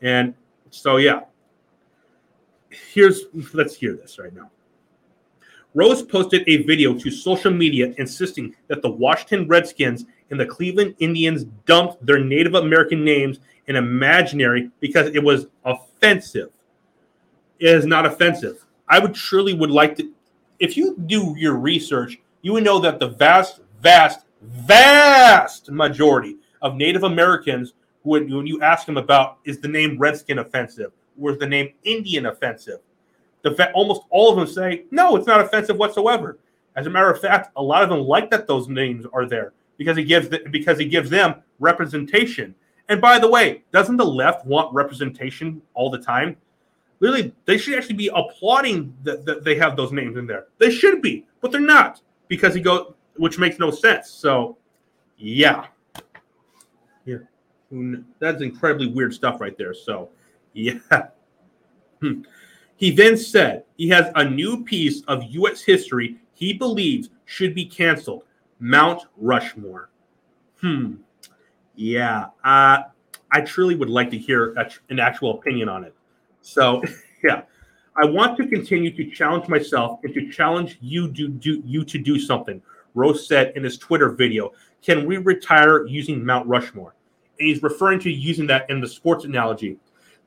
And 0.00 0.34
so 0.70 0.96
yeah, 0.96 1.20
here's 2.70 3.24
let's 3.52 3.74
hear 3.74 3.94
this 3.94 4.18
right 4.18 4.34
now. 4.34 4.50
Rose 5.74 6.02
posted 6.02 6.48
a 6.48 6.62
video 6.62 6.94
to 6.98 7.10
social 7.10 7.52
media 7.52 7.92
insisting 7.98 8.54
that 8.68 8.82
the 8.82 8.90
Washington 8.90 9.46
Redskins 9.46 10.06
and 10.30 10.40
the 10.40 10.46
Cleveland 10.46 10.94
Indians 10.98 11.44
dumped 11.66 12.04
their 12.04 12.22
Native 12.22 12.54
American 12.54 13.04
names 13.04 13.40
in 13.66 13.76
imaginary 13.76 14.70
because 14.80 15.08
it 15.08 15.22
was 15.22 15.46
offensive. 15.64 16.50
It 17.58 17.74
is 17.74 17.86
not 17.86 18.06
offensive. 18.06 18.64
I 18.88 18.98
would 18.98 19.16
surely 19.16 19.52
would 19.52 19.70
like 19.70 19.96
to 19.96 20.10
if 20.58 20.76
you 20.76 20.96
do 21.06 21.34
your 21.36 21.54
research 21.54 22.18
you 22.42 22.52
would 22.52 22.64
know 22.64 22.78
that 22.80 22.98
the 22.98 23.08
vast, 23.08 23.60
vast, 23.80 24.26
vast 24.42 25.70
majority 25.70 26.36
of 26.62 26.76
Native 26.76 27.04
Americans, 27.04 27.74
when, 28.02 28.32
when 28.34 28.46
you 28.46 28.62
ask 28.62 28.86
them 28.86 28.96
about 28.96 29.38
is 29.44 29.60
the 29.60 29.68
name 29.68 29.98
Redskin 29.98 30.38
offensive, 30.38 30.92
or 31.20 31.32
is 31.32 31.38
the 31.38 31.46
name 31.46 31.72
Indian 31.84 32.26
offensive, 32.26 32.80
the 33.42 33.70
almost 33.72 34.02
all 34.10 34.30
of 34.30 34.36
them 34.36 34.46
say 34.46 34.84
no, 34.90 35.16
it's 35.16 35.26
not 35.26 35.40
offensive 35.40 35.76
whatsoever. 35.76 36.38
As 36.76 36.86
a 36.86 36.90
matter 36.90 37.10
of 37.10 37.20
fact, 37.20 37.50
a 37.56 37.62
lot 37.62 37.82
of 37.82 37.88
them 37.88 38.00
like 38.00 38.30
that 38.30 38.46
those 38.46 38.68
names 38.68 39.04
are 39.12 39.26
there 39.26 39.52
because 39.76 39.98
it 39.98 40.04
gives 40.04 40.28
the, 40.28 40.40
because 40.50 40.80
it 40.80 40.86
gives 40.86 41.10
them 41.10 41.36
representation. 41.58 42.54
And 42.88 43.00
by 43.00 43.18
the 43.18 43.28
way, 43.28 43.62
doesn't 43.72 43.96
the 43.96 44.04
left 44.04 44.46
want 44.46 44.72
representation 44.72 45.60
all 45.74 45.90
the 45.90 45.98
time? 45.98 46.36
Really, 47.00 47.32
they 47.44 47.58
should 47.58 47.78
actually 47.78 47.96
be 47.96 48.10
applauding 48.14 48.94
that, 49.04 49.24
that 49.24 49.44
they 49.44 49.56
have 49.56 49.76
those 49.76 49.92
names 49.92 50.16
in 50.16 50.26
there. 50.26 50.46
They 50.58 50.70
should 50.70 51.00
be, 51.00 51.26
but 51.40 51.52
they're 51.52 51.60
not 51.60 52.00
because 52.28 52.54
he 52.54 52.60
goes, 52.60 52.92
which 53.16 53.38
makes 53.38 53.58
no 53.58 53.70
sense. 53.70 54.10
So, 54.10 54.56
yeah, 55.16 55.66
yeah, 57.04 57.18
that's 58.18 58.42
incredibly 58.42 58.88
weird 58.88 59.12
stuff 59.12 59.40
right 59.40 59.56
there. 59.58 59.74
So, 59.74 60.10
yeah. 60.52 60.78
Hmm. 62.00 62.20
He 62.76 62.92
then 62.92 63.16
said 63.16 63.64
he 63.76 63.88
has 63.88 64.12
a 64.14 64.24
new 64.24 64.62
piece 64.62 65.02
of 65.08 65.24
U.S. 65.24 65.62
history 65.62 66.20
he 66.38 66.52
believes 66.52 67.10
should 67.24 67.52
be 67.52 67.64
canceled 67.64 68.22
Mount 68.60 69.02
Rushmore. 69.16 69.90
Hmm. 70.60 70.94
Yeah. 71.74 72.26
Uh, 72.44 72.82
I 73.32 73.40
truly 73.40 73.74
would 73.74 73.90
like 73.90 74.08
to 74.12 74.18
hear 74.18 74.54
an 74.88 75.00
actual 75.00 75.36
opinion 75.40 75.68
on 75.68 75.82
it. 75.82 75.94
So, 76.40 76.80
yeah. 77.24 77.42
I 78.00 78.06
want 78.06 78.36
to 78.36 78.46
continue 78.46 78.94
to 78.96 79.10
challenge 79.10 79.48
myself 79.48 79.98
and 80.04 80.14
to 80.14 80.30
challenge 80.30 80.78
you 80.80 81.08
do, 81.08 81.28
do 81.28 81.60
you 81.66 81.84
to 81.84 81.98
do 81.98 82.18
something. 82.18 82.62
Rose 82.94 83.26
said 83.26 83.52
in 83.56 83.64
his 83.64 83.76
Twitter 83.76 84.10
video, 84.10 84.52
"Can 84.82 85.04
we 85.04 85.16
retire 85.16 85.84
using 85.84 86.24
Mount 86.24 86.46
Rushmore?" 86.46 86.94
And 87.38 87.48
he's 87.48 87.62
referring 87.62 87.98
to 88.00 88.10
using 88.10 88.46
that 88.46 88.70
in 88.70 88.80
the 88.80 88.86
sports 88.86 89.24
analogy. 89.24 89.78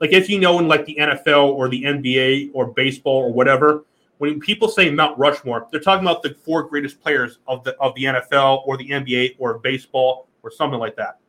Like 0.01 0.11
if 0.11 0.29
you 0.29 0.37
know 0.37 0.59
in 0.59 0.67
like 0.67 0.85
the 0.85 0.97
NFL 0.99 1.49
or 1.49 1.69
the 1.69 1.83
NBA 1.83 2.51
or 2.53 2.67
baseball 2.73 3.23
or 3.23 3.31
whatever, 3.31 3.85
when 4.17 4.41
people 4.41 4.67
say 4.67 4.91
Mount 4.91 5.17
Rushmore, 5.17 5.67
they're 5.71 5.79
talking 5.79 6.05
about 6.05 6.23
the 6.23 6.33
four 6.43 6.63
greatest 6.63 7.01
players 7.01 7.39
of 7.47 7.63
the 7.63 7.77
of 7.77 7.95
the 7.95 8.03
NFL 8.03 8.63
or 8.65 8.75
the 8.75 8.89
NBA 8.89 9.35
or 9.39 9.59
baseball 9.59 10.27
or 10.43 10.51
something 10.51 10.79
like 10.79 10.97
that, 10.97 11.19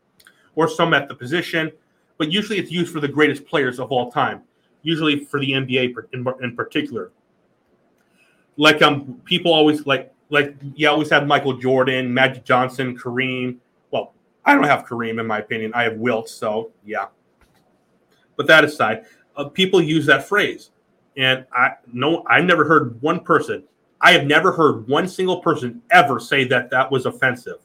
or 0.57 0.69
some 0.69 0.93
at 0.93 1.09
the 1.09 1.15
position. 1.15 1.71
But 2.19 2.33
usually, 2.33 2.59
it's 2.59 2.73
used 2.73 2.93
for 2.93 3.01
the 3.01 3.09
greatest 3.09 3.47
players 3.47 3.79
of 3.79 3.93
all 3.93 4.11
time. 4.11 4.43
Usually 4.83 5.25
for 5.25 5.41
the 5.41 5.51
NBA 5.53 5.95
in, 6.13 6.27
in 6.43 6.57
particular. 6.57 7.13
Like 8.57 8.83
um, 8.83 9.21
people 9.25 9.53
always 9.53 9.87
like 9.87 10.13
like 10.31 10.57
you 10.75 10.89
always 10.89 11.11
have 11.11 11.27
Michael 11.27 11.57
Jordan, 11.57 12.13
Magic 12.13 12.45
Johnson, 12.45 12.97
Kareem. 12.97 13.57
Well, 13.91 14.13
I 14.45 14.55
don't 14.55 14.65
have 14.65 14.85
Kareem 14.87 15.21
in 15.21 15.27
my 15.27 15.39
opinion. 15.39 15.73
I 15.75 15.85
have 15.85 15.97
Wilt, 15.97 16.29
so 16.29 16.71
yeah. 16.85 17.07
But 18.37 18.47
that 18.49 18.65
aside, 18.65 19.05
uh, 19.37 19.45
people 19.45 19.81
use 19.81 20.07
that 20.07 20.29
phrase 20.29 20.71
and 21.17 21.47
I 21.53 21.73
no, 21.93 22.25
I 22.27 22.41
never 22.41 22.65
heard 22.65 23.01
one 23.03 23.21
person. 23.21 23.65
I 24.01 24.13
have 24.13 24.27
never 24.27 24.53
heard 24.53 24.89
one 24.89 25.07
single 25.07 25.41
person 25.41 25.81
ever 25.91 26.19
say 26.19 26.45
that 26.45 26.71
that 26.71 26.91
was 26.91 27.07
offensive. 27.07 27.59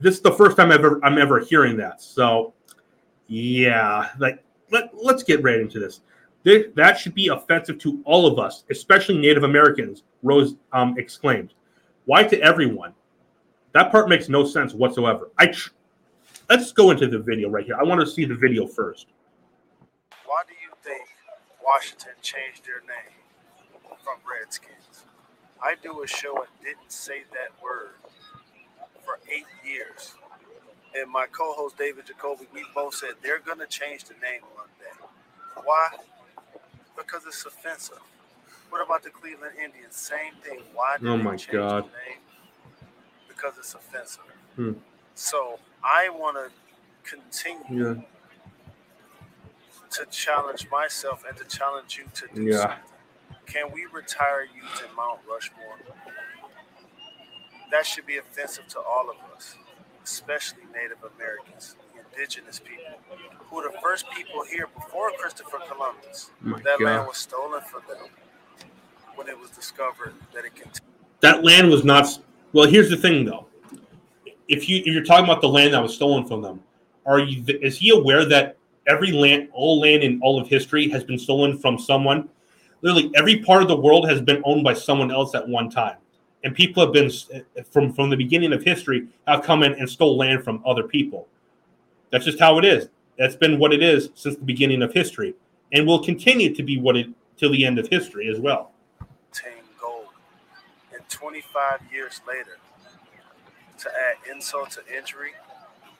This 0.00 0.16
is 0.16 0.20
the 0.20 0.32
first 0.32 0.56
time 0.56 0.72
I've 0.72 0.80
ever, 0.80 1.00
I'm 1.04 1.18
ever 1.18 1.38
hearing 1.38 1.76
that. 1.76 2.02
So, 2.02 2.54
yeah, 3.28 4.08
like 4.18 4.42
let 4.70 4.90
let's 4.94 5.22
get 5.22 5.42
right 5.42 5.60
into 5.60 5.78
this. 5.78 6.00
This 6.42 6.66
that 6.74 6.98
should 6.98 7.14
be 7.14 7.28
offensive 7.28 7.78
to 7.80 8.00
all 8.04 8.26
of 8.26 8.38
us, 8.38 8.64
especially 8.70 9.18
Native 9.18 9.42
Americans. 9.44 10.02
Rose 10.22 10.56
um, 10.72 10.98
exclaimed. 10.98 11.54
Why 12.04 12.24
to 12.24 12.40
everyone? 12.40 12.94
That 13.72 13.90
part 13.90 14.08
makes 14.08 14.28
no 14.28 14.44
sense 14.44 14.74
whatsoever. 14.74 15.30
I 15.38 15.46
tr- 15.46 15.70
let's 16.48 16.72
go 16.72 16.90
into 16.90 17.06
the 17.06 17.18
video 17.18 17.48
right 17.48 17.64
here. 17.64 17.76
I 17.78 17.84
want 17.84 18.00
to 18.00 18.06
see 18.06 18.24
the 18.24 18.34
video 18.34 18.66
first. 18.66 19.06
Why 20.26 20.42
do 20.46 20.54
you 20.54 20.70
think 20.82 21.08
Washington 21.62 22.12
changed 22.22 22.64
their 22.64 22.80
name 22.80 23.20
from 24.02 24.18
Redskins. 24.26 25.04
I 25.62 25.74
do 25.82 26.02
a 26.02 26.06
show 26.06 26.36
and 26.36 26.48
didn't 26.62 26.90
say 26.90 27.22
that 27.32 27.62
word 27.62 27.90
for 29.04 29.18
eight 29.30 29.46
years. 29.64 30.14
And 30.96 31.10
my 31.10 31.26
co-host 31.26 31.78
David 31.78 32.06
Jacoby, 32.06 32.46
we 32.52 32.64
both 32.74 32.94
said 32.94 33.10
they're 33.22 33.38
gonna 33.38 33.66
change 33.66 34.04
the 34.04 34.14
name 34.14 34.42
one 34.54 34.68
day. 34.78 35.62
Why? 35.64 35.88
Because 37.00 37.26
it's 37.26 37.44
offensive. 37.44 37.98
What 38.68 38.84
about 38.84 39.02
the 39.02 39.10
Cleveland 39.10 39.54
Indians? 39.56 39.96
Same 39.96 40.34
thing. 40.42 40.60
Why 40.74 40.96
did 40.98 41.08
oh 41.08 41.16
my 41.16 41.36
change 41.36 41.52
God. 41.52 41.84
the 41.84 41.88
name? 41.88 42.20
Because 43.26 43.54
it's 43.58 43.74
offensive. 43.74 44.22
Hmm. 44.54 44.72
So 45.14 45.58
I 45.82 46.08
want 46.10 46.36
to 46.36 46.52
continue 47.10 47.94
yeah 47.94 48.02
to 49.90 50.06
challenge 50.06 50.68
myself 50.70 51.24
and 51.28 51.36
to 51.36 51.44
challenge 51.44 51.98
you 51.98 52.04
to 52.14 52.34
do 52.34 52.44
yeah. 52.44 52.58
something. 52.58 52.78
Can 53.46 53.72
we 53.72 53.86
retire 53.92 54.42
using 54.44 54.94
Mount 54.96 55.20
Rushmore? 55.28 55.78
That 57.72 57.86
should 57.86 58.06
be 58.06 58.16
offensive 58.16 58.66
to 58.68 58.80
all 58.80 59.10
of 59.10 59.16
us, 59.36 59.56
especially 60.04 60.62
Native 60.72 60.98
Americans, 61.16 61.76
indigenous 62.12 62.58
people, 62.58 62.98
who 63.38 63.56
were 63.56 63.62
the 63.62 63.78
first 63.80 64.06
people 64.10 64.44
here 64.44 64.68
before 64.74 65.10
Christopher 65.18 65.58
Columbus. 65.70 66.30
Oh 66.44 66.48
my 66.48 66.58
that 66.58 66.78
God. 66.78 66.84
land 66.84 67.08
was 67.08 67.18
stolen 67.18 67.60
from 67.62 67.82
them 67.88 68.08
when 69.14 69.28
it 69.28 69.38
was 69.38 69.50
discovered 69.50 70.14
that 70.34 70.44
it 70.44 70.54
contained. 70.54 70.80
That 71.20 71.44
land 71.44 71.70
was 71.70 71.84
not. 71.84 72.06
Well, 72.52 72.68
here's 72.68 72.90
the 72.90 72.96
thing, 72.96 73.24
though. 73.24 73.46
If 74.48 74.68
you 74.68 74.78
if 74.78 74.86
you're 74.86 75.04
talking 75.04 75.24
about 75.24 75.40
the 75.40 75.48
land 75.48 75.74
that 75.74 75.82
was 75.82 75.94
stolen 75.94 76.26
from 76.26 76.42
them, 76.42 76.62
are 77.06 77.20
you? 77.20 77.44
Is 77.62 77.78
he 77.78 77.90
aware 77.90 78.24
that 78.24 78.56
every 78.86 79.12
land, 79.12 79.48
all 79.52 79.80
land 79.80 80.02
in 80.02 80.20
all 80.22 80.40
of 80.40 80.48
history 80.48 80.88
has 80.88 81.04
been 81.04 81.18
stolen 81.18 81.58
from 81.58 81.78
someone. 81.78 82.28
Literally, 82.82 83.10
every 83.14 83.36
part 83.38 83.62
of 83.62 83.68
the 83.68 83.76
world 83.76 84.08
has 84.08 84.20
been 84.20 84.40
owned 84.44 84.64
by 84.64 84.74
someone 84.74 85.10
else 85.10 85.34
at 85.34 85.46
one 85.46 85.70
time, 85.70 85.96
and 86.44 86.54
people 86.54 86.82
have 86.84 86.92
been 86.92 87.10
from 87.70 87.92
from 87.92 88.10
the 88.10 88.16
beginning 88.16 88.52
of 88.52 88.62
history 88.62 89.06
have 89.26 89.42
come 89.42 89.62
in 89.62 89.74
and 89.74 89.88
stole 89.88 90.16
land 90.16 90.42
from 90.42 90.62
other 90.66 90.84
people. 90.84 91.28
That's 92.10 92.24
just 92.24 92.40
how 92.40 92.58
it 92.58 92.64
is. 92.64 92.88
That's 93.18 93.36
been 93.36 93.58
what 93.58 93.72
it 93.72 93.82
is 93.82 94.10
since 94.14 94.36
the 94.36 94.44
beginning 94.44 94.82
of 94.82 94.92
history, 94.92 95.34
and 95.72 95.86
will 95.86 96.02
continue 96.02 96.54
to 96.54 96.62
be 96.62 96.78
what 96.78 96.96
it 96.96 97.08
till 97.36 97.50
the 97.50 97.64
end 97.64 97.78
of 97.78 97.88
history 97.88 98.28
as 98.28 98.38
well. 98.38 98.72
Tame 99.32 99.52
gold, 99.80 100.08
and 100.92 101.08
25 101.08 101.80
years 101.92 102.20
later, 102.26 102.58
to 103.78 103.88
add 103.88 104.34
insult 104.34 104.70
to 104.72 104.80
injury, 104.94 105.32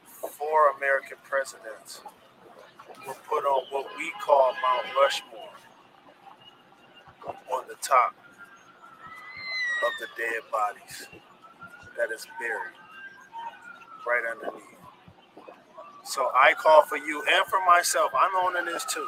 four 0.07 0.73
American 0.77 1.17
presidents 1.25 2.03
were 3.07 3.15
put 3.29 3.45
on 3.45 3.65
what 3.71 3.87
we 3.97 4.13
call 4.21 4.53
Mount 4.63 4.87
Rushmore 4.97 5.49
on 7.53 7.65
the 7.69 7.77
top 7.81 8.15
of 9.87 9.93
the 9.99 10.07
dead 10.17 10.43
bodies 10.53 11.09
that 11.97 12.11
is 12.15 12.27
buried 12.39 12.75
right 14.07 14.23
underneath. 14.31 14.80
So 16.05 16.31
I 16.35 16.55
call 16.55 16.83
for 16.85 16.97
you 16.97 17.23
and 17.31 17.47
for 17.47 17.65
myself. 17.67 18.11
I'm 18.19 18.35
owning 18.37 18.65
this 18.65 18.85
too. 18.85 19.07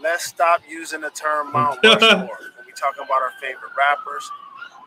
Let's 0.00 0.24
stop 0.24 0.62
using 0.68 1.00
the 1.00 1.10
term 1.10 1.52
Mount 1.52 1.80
Rushmore 1.82 2.38
when 2.56 2.66
we 2.66 2.72
talking 2.72 3.04
about 3.04 3.22
our 3.22 3.32
favorite 3.40 3.72
rappers, 3.76 4.30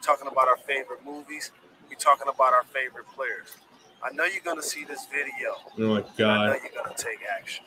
talking 0.02 0.28
about 0.28 0.48
our 0.48 0.58
favorite 0.58 1.06
movies, 1.06 1.52
we 1.90 1.96
talking 1.96 2.28
about 2.28 2.54
our 2.54 2.64
favorite 2.64 3.08
players. 3.08 3.56
I 4.04 4.12
know 4.14 4.26
you're 4.26 4.44
gonna 4.44 4.64
see 4.64 4.84
this 4.84 5.06
video. 5.06 5.56
Oh 5.80 5.96
my 5.96 6.04
god! 6.18 6.30
I 6.30 6.48
know 6.48 6.60
you're 6.62 6.84
gonna 6.84 6.96
take 6.98 7.20
action. 7.40 7.64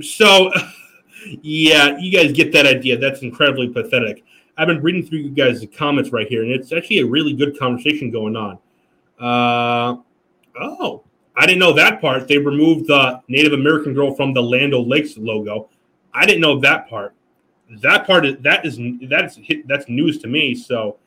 So, 0.00 0.50
yeah, 1.42 1.96
you 1.98 2.10
guys 2.10 2.32
get 2.32 2.52
that 2.52 2.66
idea. 2.66 2.98
That's 2.98 3.22
incredibly 3.22 3.68
pathetic. 3.68 4.24
I've 4.56 4.68
been 4.68 4.82
reading 4.82 5.04
through 5.04 5.20
you 5.20 5.30
guys' 5.30 5.64
comments 5.76 6.10
right 6.10 6.26
here, 6.26 6.42
and 6.42 6.50
it's 6.50 6.72
actually 6.72 7.00
a 7.00 7.06
really 7.06 7.32
good 7.32 7.58
conversation 7.58 8.10
going 8.10 8.36
on. 8.36 8.58
Uh, 9.20 10.00
oh, 10.60 11.04
I 11.36 11.46
didn't 11.46 11.58
know 11.58 11.72
that 11.72 12.00
part. 12.00 12.28
They 12.28 12.38
removed 12.38 12.86
the 12.86 13.20
Native 13.28 13.52
American 13.52 13.94
girl 13.94 14.14
from 14.14 14.32
the 14.32 14.42
Land 14.42 14.72
O'Lakes 14.74 15.16
logo. 15.16 15.68
I 16.12 16.26
didn't 16.26 16.40
know 16.40 16.60
that 16.60 16.88
part. 16.88 17.14
That 17.80 18.06
part 18.06 18.26
is 18.26 18.36
that 18.40 18.64
is 18.64 18.78
that's 19.08 19.38
that's 19.66 19.88
news 19.88 20.18
to 20.20 20.28
me. 20.28 20.54
So, 20.54 20.98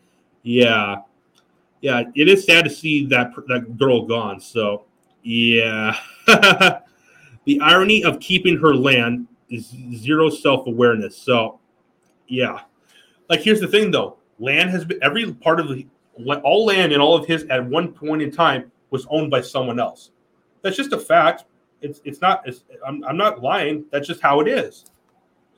yeah, 0.43 0.97
yeah, 1.81 2.03
it 2.15 2.27
is 2.27 2.45
sad 2.45 2.65
to 2.65 2.69
see 2.69 3.05
that 3.07 3.31
that 3.47 3.77
girl 3.77 4.05
gone. 4.05 4.39
So, 4.41 4.85
yeah. 5.23 5.97
the 6.27 7.59
irony 7.61 8.03
of 8.03 8.19
keeping 8.19 8.57
her 8.57 8.75
land 8.75 9.27
is 9.49 9.73
zero 9.95 10.29
self 10.29 10.67
awareness. 10.67 11.15
So, 11.15 11.59
yeah. 12.27 12.61
Like, 13.29 13.41
here's 13.41 13.61
the 13.61 13.67
thing 13.67 13.91
though 13.91 14.17
land 14.39 14.69
has 14.69 14.85
been 14.85 14.99
every 15.01 15.31
part 15.33 15.59
of 15.59 15.69
the 15.69 15.87
all 16.43 16.65
land 16.65 16.91
and 16.91 17.01
all 17.01 17.15
of 17.15 17.25
his 17.25 17.43
at 17.45 17.63
one 17.63 17.91
point 17.91 18.21
in 18.21 18.31
time 18.31 18.71
was 18.89 19.05
owned 19.09 19.29
by 19.29 19.41
someone 19.41 19.79
else. 19.79 20.11
That's 20.61 20.77
just 20.77 20.93
a 20.93 20.99
fact. 20.99 21.45
It's 21.81 22.01
it's 22.03 22.21
not. 22.21 22.41
It's, 22.47 22.63
I'm 22.85 23.03
I'm 23.03 23.17
not 23.17 23.41
lying. 23.41 23.85
That's 23.91 24.07
just 24.07 24.21
how 24.21 24.39
it 24.39 24.47
is. 24.47 24.85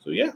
So 0.03 0.11
yeah. 0.11 0.31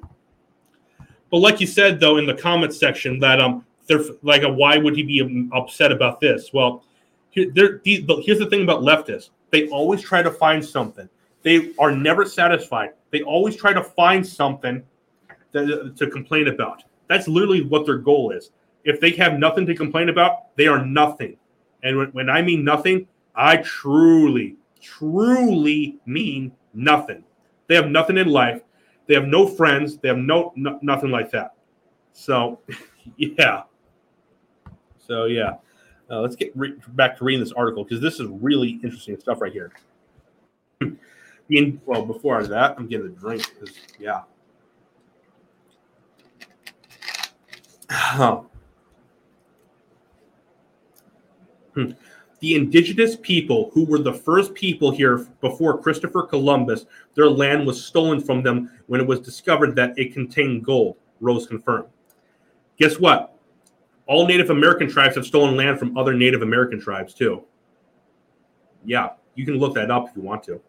But 1.30 1.38
like 1.38 1.60
you 1.60 1.68
said 1.68 2.00
though 2.00 2.18
in 2.18 2.26
the 2.26 2.36
comments 2.36 2.78
section 2.78 3.20
that 3.20 3.42
um 3.42 3.66
they're 3.88 4.04
like, 4.22 4.44
uh, 4.44 4.50
why 4.50 4.78
would 4.78 4.96
he 4.96 5.04
be 5.04 5.22
um, 5.22 5.52
upset 5.54 5.92
about 5.92 6.22
this? 6.22 6.52
Well, 6.54 6.84
here, 7.32 7.52
here's 7.84 8.40
the 8.40 8.48
thing 8.50 8.64
about 8.64 8.82
leftists: 8.82 9.30
they 9.52 9.68
always 9.70 10.02
try 10.02 10.22
to 10.22 10.32
find 10.32 10.64
something. 10.64 11.10
They 11.42 11.74
are 11.78 11.92
never 11.92 12.26
satisfied. 12.26 12.92
They 13.12 13.22
always 13.22 13.56
try 13.56 13.74
to 13.74 13.84
find 13.84 14.26
something 14.26 14.84
to, 15.52 15.60
uh, 15.60 15.90
to 15.98 16.10
complain 16.10 16.48
about. 16.48 16.84
That's 17.08 17.28
literally 17.28 17.62
what 17.62 17.86
their 17.86 17.98
goal 17.98 18.32
is. 18.32 18.52
If 18.86 19.00
they 19.00 19.12
have 19.12 19.38
nothing 19.38 19.66
to 19.66 19.76
complain 19.76 20.10
about, 20.10 20.56
they 20.56 20.68
are 20.68 20.86
nothing. 20.86 21.38
And 21.84 21.98
when, 21.98 22.08
when 22.10 22.30
I 22.30 22.42
mean 22.42 22.64
nothing, 22.64 23.08
I 23.36 23.58
truly, 23.58 24.58
truly 24.82 25.98
mean 26.06 26.52
nothing. 26.74 27.24
They 27.68 27.76
have 27.76 27.90
nothing 27.90 28.18
in 28.18 28.28
life. 28.28 28.62
They 29.08 29.16
have 29.16 29.26
no 29.26 29.48
friends. 29.48 29.98
They 29.98 30.08
have 30.08 30.18
no, 30.18 30.54
no 30.56 30.80
nothing 30.82 31.12
like 31.12 31.32
that. 31.32 31.56
So, 32.14 32.60
yeah. 33.18 33.64
So 35.00 35.26
yeah, 35.26 35.56
uh, 36.10 36.22
let's 36.22 36.36
get 36.36 36.56
re- 36.56 36.76
back 36.90 37.18
to 37.18 37.26
reading 37.26 37.44
this 37.44 37.52
article 37.52 37.84
because 37.84 38.02
this 38.02 38.20
is 38.20 38.28
really 38.28 38.80
interesting 38.84 39.20
stuff 39.20 39.42
right 39.42 39.52
here. 39.52 39.72
In, 41.50 41.82
well, 41.86 42.06
before 42.06 42.44
that, 42.48 42.76
I'm 42.78 42.88
getting 42.88 43.08
a 43.08 43.10
drink 43.10 43.46
because 43.60 43.76
yeah. 44.00 44.22
Hmm. 51.74 51.90
The 52.44 52.56
indigenous 52.56 53.16
people 53.16 53.72
who 53.74 53.86
were 53.86 54.00
the 54.00 54.12
first 54.12 54.54
people 54.54 54.92
here 54.92 55.30
before 55.40 55.78
Christopher 55.82 56.24
Columbus, 56.24 56.86
their 57.16 57.30
land 57.30 57.66
was 57.66 57.86
stolen 57.86 58.20
from 58.20 58.44
them 58.44 58.70
when 58.88 59.00
it 59.00 59.08
was 59.08 59.22
discovered 59.22 59.78
that 59.78 59.98
it 59.98 60.12
contained 60.12 60.66
gold, 60.66 60.98
Rose 61.22 61.48
confirmed. 61.48 61.88
Guess 62.78 63.00
what? 63.00 63.34
All 64.08 64.28
Native 64.28 64.50
American 64.50 64.90
tribes 64.90 65.16
have 65.16 65.26
stolen 65.26 65.56
land 65.56 65.80
from 65.80 65.98
other 65.98 66.14
Native 66.14 66.42
American 66.42 66.82
tribes 66.82 67.14
too. 67.14 67.46
Yeah, 68.84 69.12
you 69.36 69.46
can 69.46 69.58
look 69.58 69.74
that 69.76 69.90
up 69.90 70.10
if 70.10 70.16
you 70.18 70.22
want 70.22 70.44
to. 70.44 70.60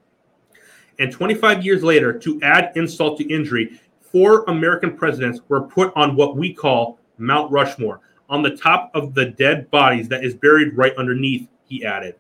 And 1.01 1.11
25 1.11 1.65
years 1.65 1.83
later, 1.83 2.17
to 2.21 2.41
add 2.43 2.71
insult 2.77 3.19
to 3.19 3.29
injury, 3.29 3.81
four 4.01 4.45
American 4.45 4.97
presidents 4.97 5.41
were 5.49 5.63
put 5.63 5.93
on 5.97 6.15
what 6.15 6.37
we 6.37 6.55
call 6.55 7.01
Mount 7.19 7.51
Rushmore, 7.51 8.01
on 8.29 8.43
the 8.43 8.57
top 8.57 8.93
of 8.95 9.13
the 9.13 9.27
dead 9.27 9.69
bodies 9.73 10.07
that 10.09 10.25
is 10.25 10.37
buried 10.37 10.77
right 10.77 10.97
underneath, 10.97 11.49
he 11.75 11.85
added. 11.85 12.15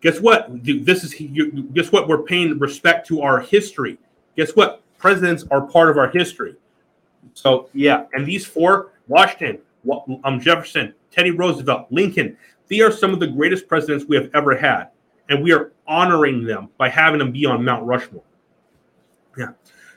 Guess 0.00 0.20
what? 0.20 0.48
This 0.62 1.02
is 1.02 1.14
guess 1.72 1.90
what? 1.90 2.06
We're 2.06 2.22
paying 2.22 2.58
respect 2.58 3.06
to 3.08 3.22
our 3.22 3.40
history. 3.40 3.98
Guess 4.36 4.54
what? 4.54 4.82
Presidents 4.98 5.44
are 5.50 5.62
part 5.62 5.90
of 5.90 5.96
our 5.96 6.08
history. 6.10 6.56
So 7.34 7.68
yeah, 7.72 8.04
and 8.12 8.24
these 8.24 8.46
four: 8.46 8.92
Washington, 9.08 9.58
um, 10.24 10.40
Jefferson, 10.40 10.94
Teddy 11.10 11.30
Roosevelt, 11.30 11.86
Lincoln. 11.90 12.36
They 12.68 12.80
are 12.80 12.92
some 12.92 13.12
of 13.12 13.20
the 13.20 13.26
greatest 13.26 13.66
presidents 13.66 14.04
we 14.06 14.16
have 14.16 14.30
ever 14.34 14.54
had, 14.56 14.88
and 15.30 15.42
we 15.42 15.52
are 15.52 15.72
honoring 15.86 16.44
them 16.44 16.68
by 16.76 16.88
having 16.90 17.18
them 17.18 17.32
be 17.32 17.46
on 17.46 17.64
Mount 17.64 17.84
Rushmore. 17.84 18.22
Yeah. 19.36 19.52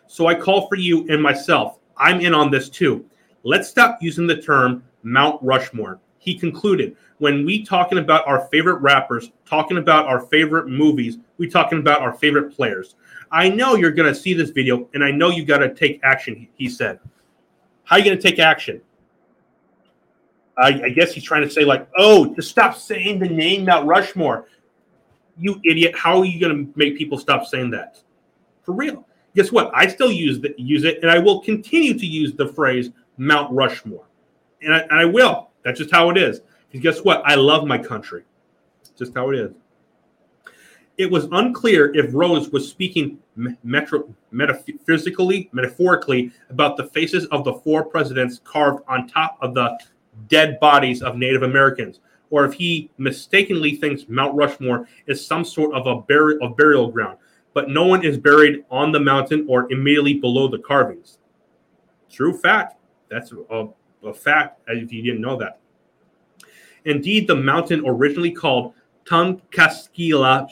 So 0.08 0.28
I 0.28 0.36
call 0.36 0.68
for 0.68 0.76
you 0.76 1.08
and 1.10 1.22
myself. 1.22 1.78
I'm 1.98 2.22
in 2.22 2.34
on 2.34 2.50
this 2.50 2.70
too. 2.70 3.06
Let's 3.44 3.68
stop 3.68 4.00
using 4.02 4.26
the 4.26 4.42
term 4.42 4.84
Mount 5.04 5.42
Rushmore. 5.44 6.00
He 6.22 6.38
concluded, 6.38 6.96
when 7.18 7.48
we 7.48 7.66
talking 7.66 7.98
about 7.98 8.28
our 8.28 8.48
favorite 8.50 8.76
rappers, 8.76 9.32
talking 9.44 9.80
about 9.80 10.06
our 10.06 10.22
favorite 10.22 10.68
movies, 10.68 11.18
we 11.40 11.50
talking 11.50 11.80
about 11.80 12.00
our 12.00 12.14
favorite 12.14 12.56
players. 12.56 12.94
I 13.32 13.50
know 13.50 13.74
you're 13.74 13.92
going 13.92 14.14
to 14.14 14.20
see 14.20 14.36
this 14.36 14.52
video, 14.52 14.88
and 14.94 15.04
I 15.04 15.10
know 15.10 15.30
you 15.30 15.44
got 15.44 15.58
to 15.58 15.74
take 15.74 16.00
action. 16.04 16.48
He 16.54 16.70
said, 16.70 17.00
"How 17.86 17.96
are 17.96 18.00
you 18.00 18.06
going 18.06 18.18
to 18.18 18.22
take 18.22 18.38
action?" 18.38 18.82
I, 20.60 20.84
I 20.84 20.90
guess 20.90 21.12
he's 21.12 21.24
trying 21.24 21.42
to 21.42 21.50
say 21.50 21.66
like, 21.66 21.90
"Oh, 21.98 22.32
to 22.36 22.42
stop 22.44 22.78
saying 22.78 23.18
the 23.18 23.28
name 23.28 23.66
Mount 23.66 23.88
Rushmore." 23.88 24.46
You 25.40 25.60
idiot! 25.66 25.98
How 25.98 26.20
are 26.20 26.26
you 26.26 26.40
going 26.40 26.56
to 26.56 26.72
make 26.78 27.00
people 27.00 27.18
stop 27.18 27.48
saying 27.48 27.72
that? 27.72 28.00
For 28.62 28.74
real? 28.74 29.08
Guess 29.36 29.52
what? 29.52 29.72
I 29.74 29.88
still 29.88 30.12
use 30.12 30.40
the, 30.40 30.54
use 30.56 30.84
it, 30.84 31.00
and 31.02 31.10
I 31.10 31.18
will 31.18 31.42
continue 31.42 31.98
to 31.98 32.06
use 32.06 32.34
the 32.34 32.48
phrase 32.48 32.92
Mount 33.18 33.52
Rushmore. 33.52 34.06
And 34.62 34.76
I, 34.76 34.80
and 34.82 34.94
I 34.94 35.06
will. 35.06 35.51
That's 35.64 35.80
just 35.80 35.92
how 35.92 36.10
it 36.10 36.18
is. 36.18 36.42
Because 36.72 36.98
guess 36.98 37.06
what? 37.06 37.22
I 37.26 37.36
love 37.36 37.66
my 37.66 37.78
country. 37.78 38.24
Just 38.98 39.14
how 39.14 39.30
it 39.30 39.40
is. 39.40 39.52
It 40.98 41.10
was 41.10 41.28
unclear 41.32 41.96
if 41.96 42.14
Rose 42.14 42.50
was 42.50 42.70
speaking 42.70 43.18
metro, 43.64 44.14
metaphysically, 44.32 45.50
metaphorically 45.52 46.32
about 46.50 46.78
the 46.78 46.86
faces 46.88 47.26
of 47.28 47.44
the 47.44 47.54
four 47.54 47.86
presidents 47.86 48.40
carved 48.44 48.84
on 48.88 49.08
top 49.08 49.38
of 49.42 49.54
the 49.54 49.80
dead 50.28 50.60
bodies 50.60 51.02
of 51.02 51.16
Native 51.16 51.44
Americans, 51.44 52.02
or 52.30 52.46
if 52.46 52.54
he 52.54 52.92
mistakenly 52.98 53.76
thinks 53.76 54.06
Mount 54.10 54.36
Rushmore 54.36 54.88
is 55.08 55.26
some 55.26 55.44
sort 55.44 55.74
of 55.74 55.88
a 55.88 56.02
burial, 56.02 56.40
of 56.46 56.58
burial 56.58 56.92
ground. 56.92 57.18
But 57.54 57.70
no 57.70 57.86
one 57.86 58.06
is 58.06 58.18
buried 58.18 58.64
on 58.70 58.92
the 58.92 59.00
mountain 59.00 59.46
or 59.50 59.72
immediately 59.72 60.16
below 60.16 60.48
the 60.48 60.60
carvings. 60.60 61.18
True 62.10 62.38
fact. 62.38 62.78
That's 63.10 63.34
a, 63.50 63.68
a 64.04 64.14
fact 64.14 64.62
if 64.68 64.92
you 64.92 65.02
didn't 65.02 65.22
know 65.22 65.38
that. 65.38 65.60
Indeed, 66.86 67.28
the 67.28 67.36
mountain 67.36 67.84
originally 67.86 68.32
called 68.32 68.74
Tunkaskila 69.06 70.50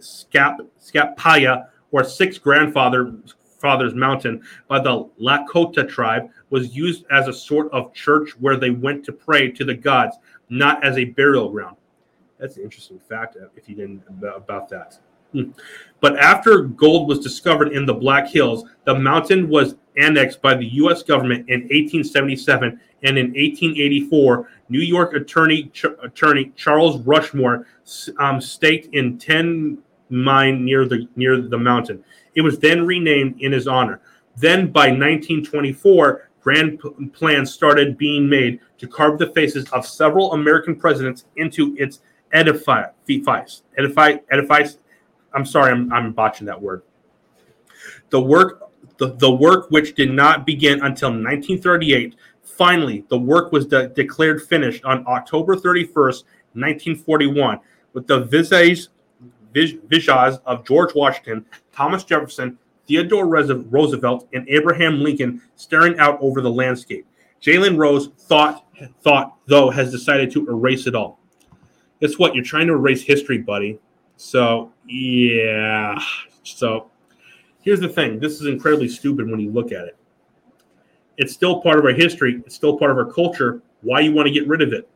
Skap, 0.00 0.66
Skapaya, 0.80 1.66
or 1.90 2.04
Six 2.04 2.38
Grandfather 2.38 3.14
Father's 3.58 3.94
Mountain 3.94 4.42
by 4.68 4.78
the 4.78 5.08
Lakota 5.20 5.88
tribe, 5.88 6.28
was 6.50 6.76
used 6.76 7.04
as 7.10 7.28
a 7.28 7.32
sort 7.32 7.72
of 7.72 7.94
church 7.94 8.32
where 8.38 8.56
they 8.56 8.70
went 8.70 9.04
to 9.06 9.12
pray 9.12 9.50
to 9.50 9.64
the 9.64 9.74
gods, 9.74 10.16
not 10.50 10.84
as 10.84 10.98
a 10.98 11.04
burial 11.04 11.48
ground. 11.48 11.76
That's 12.38 12.58
an 12.58 12.64
interesting 12.64 13.00
fact 13.08 13.36
uh, 13.36 13.46
if 13.56 13.68
you 13.68 13.74
didn't 13.74 14.02
about 14.36 14.68
that. 14.68 14.98
Hmm. 15.32 15.50
But 16.00 16.18
after 16.18 16.62
gold 16.62 17.08
was 17.08 17.20
discovered 17.20 17.72
in 17.72 17.86
the 17.86 17.94
Black 17.94 18.28
Hills, 18.28 18.64
the 18.84 18.94
mountain 18.94 19.48
was 19.48 19.76
annexed 19.96 20.42
by 20.42 20.54
the 20.54 20.66
U.S. 20.74 21.02
government 21.02 21.48
in 21.48 21.60
1877, 21.62 22.80
and 23.02 23.18
in 23.18 23.26
1884, 23.26 24.48
New 24.68 24.80
York 24.80 25.14
Attorney 25.14 25.64
Ch- 25.72 25.86
Attorney 26.02 26.52
Charles 26.56 27.00
Rushmore 27.02 27.66
um, 28.18 28.40
staked 28.40 28.94
in 28.94 29.18
10 29.18 29.78
mine 30.10 30.64
near 30.64 30.86
the 30.86 31.08
near 31.16 31.40
the 31.40 31.58
mountain. 31.58 32.02
It 32.34 32.40
was 32.40 32.58
then 32.58 32.86
renamed 32.86 33.40
in 33.40 33.52
his 33.52 33.68
honor. 33.68 34.00
Then, 34.36 34.72
by 34.72 34.88
1924, 34.88 36.30
grand 36.40 36.80
p- 36.80 37.06
plans 37.12 37.52
started 37.52 37.96
being 37.96 38.28
made 38.28 38.60
to 38.78 38.88
carve 38.88 39.18
the 39.18 39.28
faces 39.28 39.68
of 39.70 39.86
several 39.86 40.32
American 40.32 40.76
presidents 40.76 41.26
into 41.36 41.74
its 41.78 42.00
edifice. 42.32 43.62
Edify, 43.78 44.16
edifice. 44.30 44.78
I'm 45.32 45.46
sorry, 45.46 45.72
I'm, 45.72 45.92
I'm 45.92 46.12
botching 46.12 46.46
that 46.46 46.60
word. 46.60 46.82
The 48.10 48.20
work 48.20 48.70
the, 48.98 49.14
the 49.14 49.30
work, 49.30 49.70
which 49.70 49.94
did 49.94 50.12
not 50.12 50.46
begin 50.46 50.74
until 50.84 51.10
1938, 51.10 52.16
finally, 52.42 53.04
the 53.08 53.18
work 53.18 53.52
was 53.52 53.66
de- 53.66 53.88
declared 53.88 54.42
finished 54.42 54.84
on 54.84 55.06
October 55.06 55.56
31st, 55.56 56.24
1941, 56.54 57.58
with 57.92 58.06
the 58.06 58.20
visages 58.20 58.88
of 60.46 60.64
George 60.66 60.94
Washington, 60.94 61.44
Thomas 61.72 62.04
Jefferson, 62.04 62.58
Theodore 62.86 63.26
Roosevelt, 63.26 64.28
and 64.32 64.48
Abraham 64.48 65.00
Lincoln 65.00 65.42
staring 65.56 65.98
out 65.98 66.18
over 66.20 66.40
the 66.40 66.50
landscape. 66.50 67.06
Jalen 67.40 67.76
Rose 67.76 68.08
thought, 68.18 68.66
thought 69.02 69.36
though, 69.46 69.70
has 69.70 69.90
decided 69.90 70.30
to 70.32 70.48
erase 70.48 70.86
it 70.86 70.94
all. 70.94 71.18
Guess 72.00 72.18
what? 72.18 72.34
You're 72.34 72.44
trying 72.44 72.66
to 72.68 72.74
erase 72.74 73.02
history, 73.02 73.38
buddy. 73.38 73.78
So, 74.16 74.72
yeah. 74.86 75.98
So, 76.42 76.90
here's 77.64 77.80
the 77.80 77.88
thing 77.88 78.20
this 78.20 78.40
is 78.40 78.46
incredibly 78.46 78.88
stupid 78.88 79.28
when 79.28 79.40
you 79.40 79.50
look 79.50 79.72
at 79.72 79.86
it. 79.86 79.96
It's 81.16 81.32
still 81.32 81.60
part 81.60 81.78
of 81.78 81.84
our 81.84 81.92
history, 81.92 82.42
it's 82.46 82.54
still 82.54 82.78
part 82.78 82.90
of 82.90 82.98
our 82.98 83.10
culture. 83.10 83.62
Why 83.82 84.00
you 84.00 84.12
want 84.12 84.26
to 84.26 84.32
get 84.32 84.46
rid 84.46 84.62
of 84.62 84.72
it? 84.72 84.88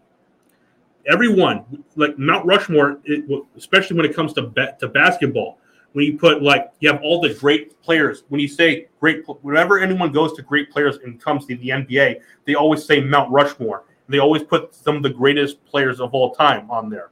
Everyone, 1.07 1.85
like 1.96 2.18
Mount 2.18 2.46
Rushmore, 2.46 3.00
it, 3.04 3.24
especially 3.57 3.96
when 3.96 4.07
it 4.07 4.14
comes 4.14 4.33
to 4.35 4.42
ba- 4.42 4.76
to 4.81 4.88
basketball, 4.88 5.59
when 5.92 6.04
you 6.04 6.18
put 6.18 6.42
like 6.42 6.70
you 6.81 6.90
have 6.92 7.02
all 7.02 7.20
the 7.20 7.35
great 7.35 7.81
players. 7.83 8.24
When 8.28 8.40
you 8.40 8.48
say 8.48 8.88
great, 9.00 9.24
whenever 9.42 9.78
anyone 9.78 10.12
goes 10.12 10.35
to 10.35 10.42
great 10.42 10.70
players 10.70 10.98
and 11.04 11.20
comes 11.20 11.46
to 11.46 11.57
the 11.57 11.68
NBA, 11.70 12.20
they 12.44 12.54
always 12.54 12.85
say 12.85 13.00
Mount 13.00 13.31
Rushmore. 13.31 13.85
They 14.09 14.18
always 14.18 14.42
put 14.42 14.74
some 14.74 14.96
of 14.96 15.02
the 15.02 15.11
greatest 15.11 15.64
players 15.66 16.00
of 16.00 16.14
all 16.14 16.35
time 16.35 16.70
on 16.70 16.88
there, 16.88 17.11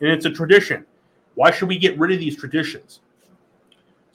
and 0.00 0.10
it's 0.10 0.26
a 0.26 0.30
tradition. 0.30 0.84
Why 1.34 1.50
should 1.50 1.68
we 1.68 1.78
get 1.78 1.98
rid 1.98 2.12
of 2.12 2.18
these 2.18 2.36
traditions? 2.36 3.00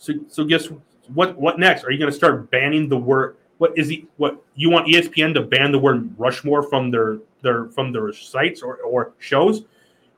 So 0.02 0.14
so 0.28 0.44
guess 0.44 0.68
what? 1.14 1.38
What 1.38 1.60
next? 1.60 1.84
Are 1.84 1.92
you 1.92 2.00
going 2.00 2.12
to 2.12 2.18
start 2.18 2.50
banning 2.50 2.90
the 2.90 2.98
word? 2.98 3.38
What 3.60 3.78
is 3.78 3.88
he? 3.88 4.08
What 4.18 4.44
you 4.56 4.72
want 4.72 4.88
ESPN 4.88 5.36
to 5.36 5.42
ban 5.42 5.72
the 5.72 5.78
word 5.78 6.10
Rushmore 6.18 6.64
from 6.64 6.90
their 6.90 7.20
their 7.44 7.68
from 7.68 7.94
their 7.94 8.12
sites 8.12 8.64
or, 8.64 8.78
or 8.78 9.14
shows? 9.20 9.66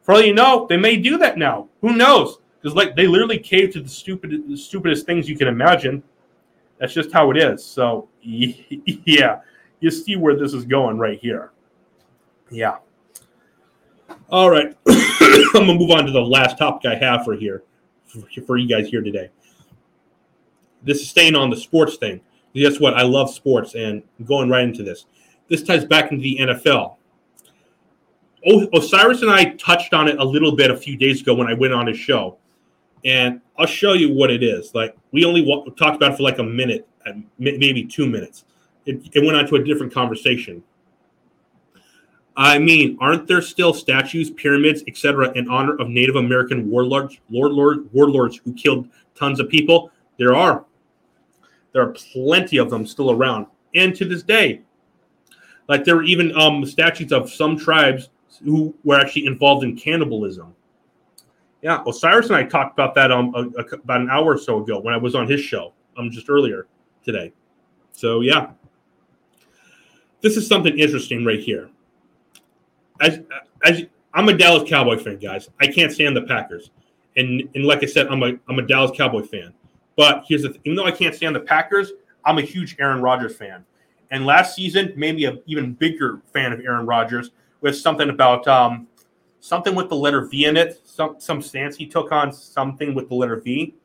For 0.02 0.14
all 0.14 0.22
you 0.22 0.34
know, 0.34 0.68
they 0.70 0.78
may 0.78 0.96
do 0.96 1.18
that 1.18 1.38
now. 1.38 1.68
Who 1.82 1.98
knows? 1.98 2.38
Because 2.62 2.78
like 2.78 2.96
they 2.96 3.08
literally 3.08 3.38
cave 3.38 3.74
to 3.74 3.82
the 3.82 3.90
stupid 3.90 4.48
the 4.48 4.56
stupidest 4.56 5.06
things 5.06 5.28
you 5.28 5.38
can 5.38 5.50
imagine. 5.50 6.02
That's 6.80 6.94
just 6.94 7.12
how 7.12 7.30
it 7.32 7.38
is. 7.38 7.62
So 7.64 8.08
yeah, 8.22 9.42
you 9.82 9.92
see 9.92 10.16
where 10.16 10.38
this 10.38 10.54
is 10.54 10.64
going 10.64 10.98
right 10.98 11.20
here. 11.20 11.52
Yeah. 12.50 12.78
All 14.30 14.50
right. 14.50 14.78
I'm 14.88 15.52
gonna 15.52 15.74
move 15.74 15.92
on 15.92 16.06
to 16.06 16.12
the 16.14 16.22
last 16.22 16.58
topic 16.58 16.90
I 16.90 16.96
have 16.96 17.26
for 17.26 17.36
here 17.36 17.64
for 18.46 18.56
you 18.56 18.70
guys 18.70 18.88
here 18.88 19.02
today. 19.02 19.30
This 20.84 21.02
is 21.02 21.10
staying 21.10 21.36
on 21.36 21.50
the 21.50 21.58
sports 21.58 21.98
thing. 21.98 22.22
Guess 22.54 22.80
what? 22.80 22.94
I 22.94 23.02
love 23.02 23.34
sports 23.34 23.76
and 23.76 24.04
going 24.26 24.50
right 24.50 24.64
into 24.64 24.84
this. 24.84 25.06
This 25.48 25.64
ties 25.64 25.86
back 25.86 26.12
into 26.12 26.22
the 26.22 26.38
NFL. 26.38 26.96
Osiris 28.74 29.22
and 29.22 29.32
I 29.32 29.54
touched 29.54 29.94
on 29.94 30.08
it 30.08 30.20
a 30.20 30.24
little 30.24 30.56
bit 30.56 30.70
a 30.70 30.78
few 30.78 30.98
days 30.98 31.22
ago 31.22 31.34
when 31.34 31.48
I 31.48 31.54
went 31.54 31.74
on 31.74 31.88
his 31.88 31.98
show, 31.98 32.38
and 33.06 33.40
I'll 33.58 33.66
show 33.66 33.94
you 33.94 34.14
what 34.14 34.30
it 34.30 34.44
is. 34.44 34.76
Like 34.76 34.96
we 35.12 35.24
only 35.24 35.44
talked 35.78 35.96
about 35.96 36.14
it 36.14 36.18
for 36.18 36.24
like 36.24 36.40
a 36.40 36.44
minute, 36.44 36.88
maybe 37.40 37.86
two 37.86 38.08
minutes. 38.08 38.46
It, 38.86 39.02
it 39.14 39.24
went 39.24 39.38
on 39.38 39.48
to 39.48 39.56
a 39.56 39.64
different 39.64 39.94
conversation. 39.94 40.62
I 42.36 42.58
mean, 42.58 42.98
aren't 43.00 43.28
there 43.28 43.42
still 43.42 43.74
statues, 43.74 44.32
pyramids, 44.32 44.84
etc., 44.88 45.32
in 45.36 45.48
honor 45.50 45.76
of 45.76 45.90
Native 45.90 46.16
American 46.16 46.70
warlords, 46.70 47.20
warlord, 47.30 47.88
warlords 47.94 48.42
who 48.44 48.54
killed 48.54 48.90
tons 49.16 49.40
of 49.40 49.50
people? 49.50 49.92
There 50.18 50.36
are. 50.36 50.66
There 51.74 51.82
are 51.82 51.92
plenty 51.92 52.58
of 52.58 52.70
them 52.70 52.86
still 52.86 53.12
around, 53.12 53.48
and 53.76 53.96
to 53.96 54.06
this 54.06 54.24
day, 54.24 54.62
like 55.68 55.84
there 55.84 55.96
were 55.96 56.04
even 56.04 56.36
um, 56.38 56.66
statues 56.66 57.12
of 57.12 57.30
some 57.30 57.58
tribes 57.58 58.10
who 58.44 58.74
were 58.84 59.00
actually 59.00 59.26
involved 59.26 59.64
in 59.64 59.76
cannibalism. 59.76 60.54
Yeah, 61.62 61.84
Osiris 61.88 62.28
and 62.28 62.36
I 62.36 62.44
talked 62.44 62.74
about 62.74 62.94
that 62.96 63.12
um 63.12 63.34
a, 63.36 63.62
a, 63.62 63.66
about 63.76 64.02
an 64.02 64.10
hour 64.10 64.34
or 64.34 64.38
so 64.38 64.62
ago 64.62 64.80
when 64.80 64.94
I 64.94 64.98
was 64.98 65.16
on 65.16 65.30
his 65.30 65.42
show 65.42 65.74
um 65.98 66.12
just 66.12 66.30
earlier 66.30 66.68
today. 67.04 67.32
So 67.94 68.22
yeah, 68.22 68.52
this 70.22 70.36
is 70.36 70.48
something 70.48 70.78
interesting 70.78 71.24
right 71.24 71.40
here 71.40 71.70
as 73.04 73.20
as 73.64 73.84
I'm 74.14 74.30
a 74.30 74.34
Dallas 74.34 74.70
Cowboy 74.70 74.98
fan, 74.98 75.18
guys. 75.18 75.50
I 75.60 75.68
can't 75.68 75.92
stand 75.92 76.16
the 76.16 76.24
Packers, 76.24 76.72
and 77.16 77.48
and 77.56 77.66
like 77.66 77.84
I 77.84 77.88
said, 77.88 78.08
I'm 78.08 78.24
a 78.24 78.34
I'm 78.48 78.60
a 78.60 78.62
Dallas 78.62 78.92
Cowboy 78.96 79.24
fan. 79.24 79.54
But 79.96 80.24
here's 80.28 80.44
the 80.44 80.50
thing: 80.50 80.62
even 80.66 80.76
though 80.76 80.86
I 80.86 80.92
can't 80.92 81.16
stand 81.16 81.36
the 81.36 81.42
Packers, 81.42 81.92
I'm 82.26 82.38
a 82.38 82.42
huge 82.42 82.76
Aaron 82.80 83.02
Rodgers 83.02 83.36
fan. 83.36 83.66
And 84.12 84.26
last 84.26 84.56
season 84.56 84.94
made 84.96 85.16
me 85.16 85.26
an 85.26 85.42
even 85.46 85.74
bigger 85.74 86.22
fan 86.32 86.54
of 86.54 86.60
Aaron 86.60 86.86
Rodgers 86.86 87.32
with 87.62 87.76
something 87.76 88.10
about 88.10 88.48
um, 88.48 88.88
something 89.40 89.74
with 89.76 89.90
the 89.90 89.96
letter 89.96 90.26
V 90.26 90.46
in 90.46 90.58
it, 90.58 90.82
some 90.86 91.16
some 91.20 91.42
stance 91.42 91.76
he 91.76 91.88
took 91.88 92.12
on 92.12 92.32
something 92.32 92.94
with 92.94 93.10
the 93.10 93.16
letter 93.16 93.38
V. 93.38 93.76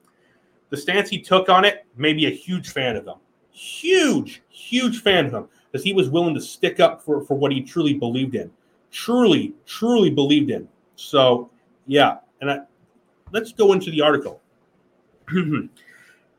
The 0.71 0.77
stance 0.77 1.09
he 1.09 1.21
took 1.21 1.49
on 1.49 1.65
it 1.65 1.87
made 1.97 2.17
me 2.17 2.27
a 2.27 2.31
huge 2.31 2.71
fan 2.71 2.97
of 2.97 3.07
him. 3.07 3.17
Huge, 3.51 4.43
huge 4.51 5.03
fan 5.03 5.27
of 5.27 5.33
him 5.33 5.49
because 5.71 5.83
he 5.83 5.93
was 5.93 6.11
willing 6.11 6.35
to 6.35 6.41
stick 6.41 6.79
up 6.79 7.03
for, 7.03 7.23
for 7.25 7.37
what 7.37 7.53
he 7.53 7.63
truly 7.63 7.95
believed 7.95 8.35
in 8.35 8.51
truly, 8.91 9.55
truly 9.67 10.11
believed 10.11 10.51
in. 10.51 10.69
So, 10.97 11.51
yeah. 11.87 12.19
And 12.41 12.51
I, 12.51 12.59
let's 13.33 13.53
go 13.53 13.73
into 13.73 13.91
the 13.91 14.01
article. 14.01 14.41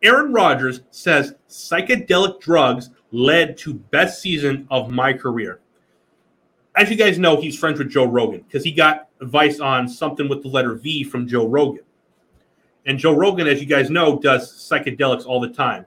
Aaron 0.01 0.31
Rodgers 0.31 0.81
says 0.91 1.35
psychedelic 1.49 2.39
drugs 2.39 2.89
led 3.11 3.57
to 3.57 3.73
best 3.73 4.21
season 4.21 4.67
of 4.71 4.91
my 4.91 5.13
career. 5.13 5.59
As 6.75 6.89
you 6.89 6.95
guys 6.95 7.19
know, 7.19 7.41
he's 7.41 7.57
friends 7.57 7.79
with 7.79 7.89
Joe 7.89 8.05
Rogan 8.05 8.41
because 8.41 8.63
he 8.63 8.71
got 8.71 9.09
advice 9.21 9.59
on 9.59 9.87
something 9.89 10.29
with 10.29 10.43
the 10.43 10.47
letter 10.47 10.75
V 10.75 11.03
from 11.03 11.27
Joe 11.27 11.47
Rogan. 11.47 11.83
And 12.85 12.97
Joe 12.97 13.13
Rogan, 13.13 13.47
as 13.47 13.59
you 13.59 13.67
guys 13.67 13.89
know, 13.89 14.17
does 14.17 14.51
psychedelics 14.51 15.25
all 15.25 15.41
the 15.41 15.49
time. 15.49 15.85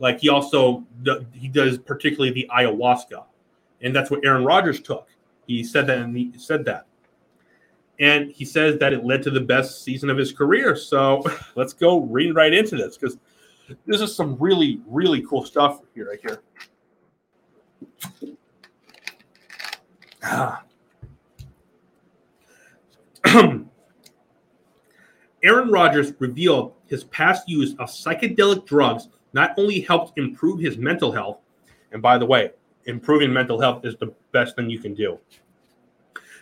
Like 0.00 0.20
he 0.20 0.28
also 0.28 0.84
he 1.32 1.48
does 1.48 1.78
particularly 1.78 2.32
the 2.32 2.50
ayahuasca, 2.54 3.24
and 3.80 3.94
that's 3.94 4.10
what 4.10 4.24
Aaron 4.24 4.44
Rodgers 4.44 4.80
took. 4.80 5.08
He 5.46 5.62
said 5.62 5.86
that, 5.86 5.98
and 5.98 6.16
he 6.16 6.32
said 6.36 6.64
that, 6.64 6.86
and 8.00 8.30
he 8.32 8.44
says 8.44 8.78
that 8.80 8.92
it 8.92 9.04
led 9.04 9.22
to 9.22 9.30
the 9.30 9.40
best 9.40 9.84
season 9.84 10.10
of 10.10 10.18
his 10.18 10.32
career. 10.32 10.74
So 10.74 11.22
let's 11.54 11.72
go 11.72 12.00
read 12.00 12.34
right 12.34 12.52
into 12.52 12.76
this 12.76 12.96
because 12.98 13.18
this 13.86 14.00
is 14.00 14.14
some 14.14 14.36
really, 14.38 14.80
really 14.86 15.22
cool 15.22 15.44
stuff 15.44 15.80
here, 15.94 16.08
right 16.10 16.20
here. 16.20 16.42
Ah. 20.22 20.64
Aaron 25.42 25.70
Rodgers 25.70 26.12
revealed 26.18 26.74
his 26.86 27.04
past 27.04 27.48
use 27.48 27.72
of 27.72 27.88
psychedelic 27.88 28.66
drugs 28.66 29.08
not 29.34 29.52
only 29.58 29.80
helped 29.80 30.18
improve 30.18 30.60
his 30.60 30.78
mental 30.78 31.12
health, 31.12 31.38
and 31.92 32.00
by 32.00 32.16
the 32.16 32.24
way, 32.24 32.50
improving 32.86 33.32
mental 33.32 33.60
health 33.60 33.84
is 33.84 33.96
the 33.96 34.14
best 34.32 34.56
thing 34.56 34.70
you 34.70 34.78
can 34.78 34.94
do. 34.94 35.18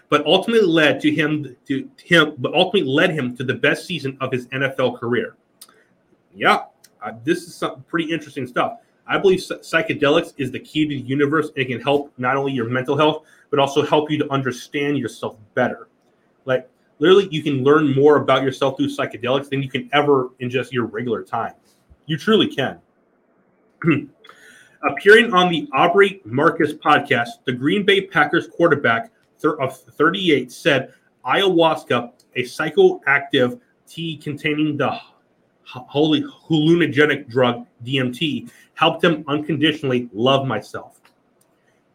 But 0.09 0.27
ultimately 0.27 0.67
led 0.67 1.01
to 1.01 1.11
him 1.11 1.57
to 1.67 1.89
him, 2.03 2.35
but 2.39 2.55
ultimately 2.55 2.89
led 2.89 3.11
him 3.11 3.37
to 3.37 3.45
the 3.45 3.55
best 3.55 3.87
season 3.87 4.17
of 4.21 4.31
his 4.31 4.47
NFL 4.49 4.99
career. 5.01 5.37
Yeah, 6.35 6.65
uh, 7.05 7.13
this 7.25 7.43
is 7.43 7.55
some 7.55 7.83
pretty 7.89 8.13
interesting 8.13 8.47
stuff. 8.47 8.79
I 9.07 9.19
believe 9.19 9.41
psychedelics 9.41 10.33
is 10.37 10.51
the 10.51 10.61
key 10.61 10.85
to 10.85 10.89
the 10.89 11.01
universe 11.01 11.49
and 11.49 11.59
it 11.59 11.67
can 11.67 11.81
help 11.81 12.13
not 12.19 12.37
only 12.37 12.53
your 12.53 12.69
mental 12.69 12.97
health, 12.97 13.25
but 13.51 13.59
also 13.59 13.85
help 13.85 14.11
you 14.11 14.19
to 14.19 14.31
understand 14.31 14.97
yourself 14.97 15.37
better. 15.55 15.89
Like 16.45 16.69
literally, 16.99 17.29
you 17.31 17.43
can 17.43 17.65
learn 17.65 17.95
more 17.95 18.17
about 18.17 18.43
yourself 18.43 18.77
through 18.77 18.89
psychedelics 18.89 19.51
than 19.51 19.63
you 19.63 19.69
can 19.69 19.91
ever 19.93 20.31
in 20.39 20.49
just 20.49 20.73
your 20.73 20.87
regular 20.87 21.23
time. 21.23 21.53
You 22.07 22.17
truly 22.17 22.47
can. 22.55 22.79
Appearing 24.89 25.33
on 25.33 25.51
the 25.51 25.69
Aubrey 25.75 26.21
Marcus 26.25 26.73
podcast, 26.73 27.29
the 27.45 27.53
Green 27.53 27.85
Bay 27.85 28.03
Packers 28.03 28.49
quarterback 28.49 29.13
of 29.45 29.77
38 29.77 30.51
said 30.51 30.93
ayahuasca, 31.25 32.13
a 32.37 32.43
psychoactive 32.43 33.61
tea 33.87 34.17
containing 34.17 34.77
the 34.77 34.99
holy 35.81 36.23
hallucinogenic 36.23 37.29
drug 37.29 37.67
DMT, 37.85 38.51
helped 38.75 39.03
him 39.05 39.25
unconditionally 39.29 40.09
love 40.13 40.47
myself. 40.47 41.01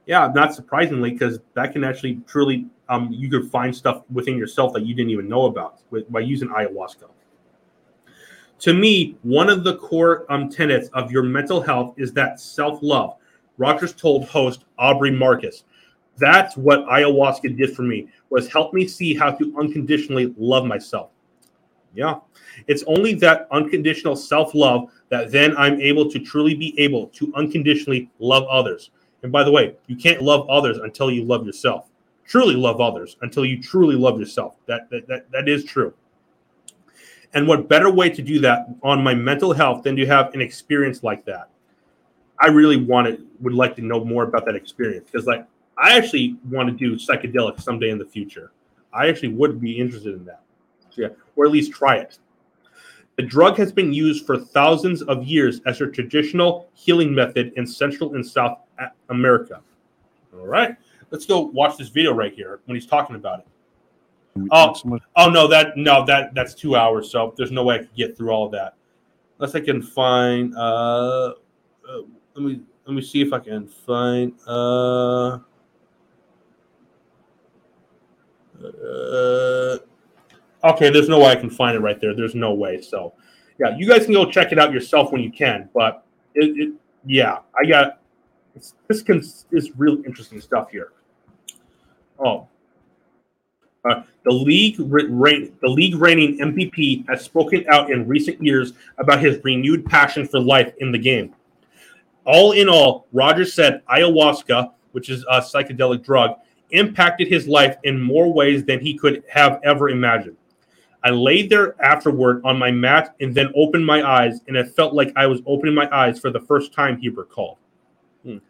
Yeah, 0.06 0.32
not 0.34 0.56
surprisingly, 0.56 1.12
because 1.12 1.40
that 1.54 1.74
can 1.74 1.84
actually 1.84 2.22
truly, 2.28 2.66
um, 2.88 3.10
you 3.12 3.30
could 3.30 3.52
find 3.52 3.76
stuff 3.76 4.04
within 4.10 4.38
yourself 4.38 4.74
that 4.74 4.86
you 4.86 4.96
didn't 4.96 5.12
even 5.12 5.28
know 5.28 5.46
about 5.46 5.80
with, 5.92 6.10
by 6.12 6.22
using 6.22 6.48
ayahuasca. 6.50 7.10
To 8.60 8.74
me, 8.74 9.18
one 9.22 9.50
of 9.50 9.64
the 9.64 9.76
core 9.78 10.26
um, 10.32 10.50
tenets 10.50 10.90
of 10.94 11.12
your 11.12 11.24
mental 11.24 11.62
health 11.62 11.94
is 11.98 12.12
that 12.14 12.40
self 12.40 12.80
love. 12.82 13.16
Rodgers 13.58 13.94
told 13.94 14.26
host 14.26 14.66
Aubrey 14.80 15.12
Marcus. 15.12 15.64
That's 16.18 16.58
what 16.58 16.86
ayahuasca 16.86 17.58
did 17.58 17.76
for 17.76 17.84
me 17.84 18.08
was 18.30 18.52
help 18.52 18.74
me 18.74 18.88
see 18.88 19.14
how 19.14 19.32
to 19.32 19.54
unconditionally 19.60 20.34
love 20.38 20.66
myself. 20.66 21.12
Yeah. 21.94 22.20
It's 22.68 22.84
only 22.88 23.14
that 23.16 23.48
unconditional 23.52 24.16
self-love 24.16 24.90
that 25.10 25.32
then 25.32 25.56
I'm 25.58 25.80
able 25.82 26.10
to 26.12 26.20
truly 26.20 26.54
be 26.54 26.78
able 26.80 27.08
to 27.08 27.34
unconditionally 27.36 28.10
love 28.20 28.44
others. 28.50 28.92
And 29.24 29.32
by 29.32 29.44
the 29.44 29.52
way, 29.52 29.76
you 29.88 29.96
can't 29.96 30.22
love 30.22 30.48
others 30.50 30.78
until 30.78 31.10
you 31.10 31.24
love 31.24 31.46
yourself. 31.46 31.90
Truly 32.26 32.56
love 32.56 32.82
others 32.82 33.18
until 33.22 33.46
you 33.46 33.62
truly 33.62 33.96
love 33.96 34.20
yourself. 34.20 34.58
That 34.68 34.90
that 34.90 35.08
that, 35.08 35.32
that 35.32 35.50
is 35.50 35.64
true. 35.64 35.94
And 37.34 37.48
what 37.48 37.68
better 37.68 37.92
way 37.92 38.10
to 38.10 38.22
do 38.22 38.40
that 38.40 38.68
on 38.84 39.04
my 39.04 39.14
mental 39.14 39.54
health 39.54 39.84
than 39.84 39.96
to 39.96 40.06
have 40.06 40.34
an 40.34 40.42
experience 40.42 41.04
like 41.04 41.26
that? 41.26 41.50
I 42.40 42.48
really 42.48 42.78
wanted 42.78 43.26
would 43.40 43.54
like 43.54 43.76
to 43.78 43.82
know 43.82 44.04
more 44.04 44.24
about 44.24 44.46
that 44.46 44.56
experience 44.56 45.10
because 45.10 45.26
like 45.26 45.46
I 45.78 45.98
actually 45.98 46.38
want 46.50 46.70
to 46.70 46.76
do 46.76 46.96
psychedelics 46.96 47.62
someday 47.62 47.90
in 47.90 47.98
the 47.98 48.06
future. 48.06 48.52
I 48.94 49.08
actually 49.10 49.30
would 49.30 49.60
be 49.60 49.80
interested 49.80 50.16
in 50.16 50.26
that. 50.26 50.42
So 50.98 51.04
yeah, 51.04 51.10
or 51.36 51.46
at 51.46 51.52
least 51.52 51.72
try 51.72 51.98
it. 51.98 52.18
The 53.16 53.24
drug 53.24 53.58
has 53.58 53.72
been 53.72 53.94
used 53.94 54.26
for 54.26 54.38
thousands 54.38 55.02
of 55.04 55.24
years 55.24 55.62
as 55.66 55.82
a 55.82 55.88
traditional 55.88 56.70
healing 56.74 57.14
method 57.14 57.54
in 57.56 57.66
Central 57.66 58.16
and 58.16 58.26
South 58.26 58.60
America. 59.10 59.62
All 60.34 60.46
right, 60.46 60.76
let's 61.12 61.26
go 61.26 61.42
watch 61.42 61.78
this 61.78 61.90
video 61.90 62.14
right 62.14 62.34
here 62.34 62.60
when 62.66 62.76
he's 62.76 62.86
talking 62.86 63.16
about 63.16 63.40
it. 63.40 63.48
Oh, 64.52 64.76
oh 65.16 65.30
no, 65.30 65.48
that 65.48 65.78
no 65.78 66.06
that 66.06 66.36
that's 66.36 66.54
two 66.54 66.76
hours, 66.76 67.10
so 67.12 67.34
there's 67.38 67.52
no 67.52 67.64
way 67.64 67.76
I 67.76 67.78
could 67.80 67.96
get 67.96 68.18
through 68.18 68.30
all 68.30 68.46
of 68.46 68.52
that. 68.52 68.76
Unless 69.40 69.56
I 69.56 69.62
can 69.62 69.82
find. 69.82 70.56
Uh, 70.56 71.34
uh, 71.90 72.02
let 72.36 72.44
me 72.44 72.62
let 72.86 72.96
me 72.96 73.02
see 73.02 73.22
if 73.22 73.34
I 73.34 73.40
can 73.40 73.68
find. 73.68 74.34
Uh, 74.46 75.40
uh, 78.64 79.78
okay, 80.72 80.90
there's 80.90 81.10
no 81.10 81.20
way 81.20 81.28
I 81.28 81.36
can 81.36 81.50
find 81.50 81.76
it 81.76 81.80
right 81.80 82.00
there. 82.00 82.16
There's 82.16 82.36
no 82.36 82.54
way. 82.54 82.82
So, 82.82 83.14
yeah, 83.60 83.76
you 83.78 83.88
guys 83.88 84.06
can 84.06 84.14
go 84.14 84.30
check 84.30 84.52
it 84.52 84.60
out 84.60 84.72
yourself 84.72 85.12
when 85.12 85.22
you 85.22 85.32
can. 85.32 85.70
But 85.74 86.06
it, 86.36 86.58
it 86.58 86.74
yeah, 87.06 87.40
I 87.60 87.66
got 87.66 88.00
this. 88.88 89.02
Can 89.02 89.20
is 89.52 89.72
really 89.78 90.04
interesting 90.06 90.42
stuff 90.42 90.70
here. 90.72 90.92
Oh, 92.20 92.48
uh, 93.90 94.04
the 94.24 94.32
league 94.32 94.76
reign, 94.80 95.54
the 95.62 95.70
league 95.70 95.96
reigning 95.96 96.40
MVP 96.40 97.08
has 97.08 97.24
spoken 97.24 97.66
out 97.70 97.92
in 97.92 98.08
recent 98.08 98.44
years 98.44 98.74
about 98.98 99.22
his 99.22 99.44
renewed 99.44 99.86
passion 99.86 100.28
for 100.28 100.40
life 100.40 100.74
in 100.80 100.92
the 100.92 100.98
game. 100.98 101.34
All 102.26 102.52
in 102.52 102.68
all, 102.68 103.08
Rodgers 103.14 103.54
said 103.54 103.84
ayahuasca, 103.86 104.74
which 104.92 105.10
is 105.10 105.24
a 105.30 105.40
psychedelic 105.40 106.04
drug, 106.04 106.32
impacted 106.72 107.30
his 107.30 107.48
life 107.48 107.78
in 107.84 108.02
more 108.02 108.34
ways 108.34 108.66
than 108.66 108.82
he 108.82 108.98
could 108.98 109.24
have 109.30 109.62
ever 109.64 109.90
imagined. 109.90 110.36
I 111.08 111.12
laid 111.12 111.50
there 111.50 111.82
afterward 111.82 112.42
on 112.44 112.60
my 112.60 112.70
mat 112.70 113.16
and 113.22 113.34
then 113.34 113.54
opened 113.56 113.86
my 113.86 114.06
eyes, 114.06 114.42
and 114.50 114.58
it 114.58 114.76
felt 114.76 114.94
like 114.94 115.14
I 115.16 115.26
was 115.26 115.40
opening 115.46 115.74
my 115.74 115.88
eyes 115.96 116.20
for 116.20 116.32
the 116.32 116.42
first 116.42 116.74
time, 116.74 116.98
he 116.98 117.08
recalled. 117.08 117.60
Because, 118.26 118.42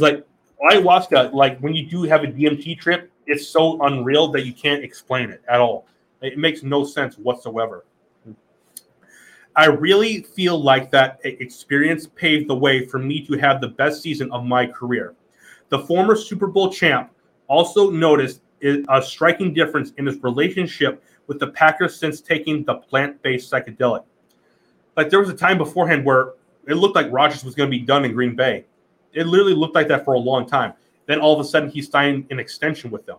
hmm. 0.00 0.02
like, 0.02 0.26
ayahuasca, 0.70 1.32
like 1.32 1.58
when 1.60 1.74
you 1.74 1.86
do 1.86 2.02
have 2.02 2.22
a 2.22 2.26
DMT 2.26 2.78
trip, 2.78 3.10
it's 3.26 3.48
so 3.48 3.82
unreal 3.86 4.28
that 4.32 4.44
you 4.44 4.52
can't 4.52 4.84
explain 4.84 5.30
it 5.30 5.40
at 5.48 5.60
all. 5.60 5.86
It 6.20 6.36
makes 6.36 6.62
no 6.62 6.84
sense 6.84 7.16
whatsoever. 7.16 7.86
I 9.56 9.66
really 9.66 10.24
feel 10.24 10.62
like 10.62 10.90
that 10.90 11.20
experience 11.24 12.06
paved 12.06 12.50
the 12.50 12.54
way 12.54 12.84
for 12.84 12.98
me 12.98 13.24
to 13.24 13.38
have 13.38 13.62
the 13.62 13.68
best 13.68 14.02
season 14.02 14.30
of 14.30 14.44
my 14.44 14.66
career. 14.66 15.14
The 15.70 15.78
former 15.78 16.16
Super 16.16 16.48
Bowl 16.48 16.70
champ 16.70 17.12
also 17.46 17.88
noticed 17.88 18.42
a 18.62 19.00
striking 19.00 19.54
difference 19.54 19.92
in 19.96 20.04
his 20.04 20.22
relationship 20.22 21.02
with 21.26 21.38
the 21.38 21.48
Packers 21.48 21.96
since 21.96 22.20
taking 22.20 22.64
the 22.64 22.74
plant-based 22.74 23.50
psychedelic. 23.50 24.04
Like 24.96 25.10
there 25.10 25.20
was 25.20 25.28
a 25.28 25.34
time 25.34 25.58
beforehand 25.58 26.04
where 26.04 26.34
it 26.66 26.74
looked 26.74 26.94
like 26.94 27.10
Rodgers 27.10 27.44
was 27.44 27.54
going 27.54 27.70
to 27.70 27.76
be 27.76 27.84
done 27.84 28.04
in 28.04 28.12
Green 28.12 28.36
Bay. 28.36 28.64
It 29.12 29.26
literally 29.26 29.54
looked 29.54 29.74
like 29.74 29.88
that 29.88 30.04
for 30.04 30.14
a 30.14 30.18
long 30.18 30.46
time. 30.46 30.74
Then 31.06 31.20
all 31.20 31.38
of 31.38 31.44
a 31.44 31.48
sudden 31.48 31.68
he 31.68 31.82
signed 31.82 32.26
an 32.30 32.38
extension 32.38 32.90
with 32.90 33.06
them. 33.06 33.18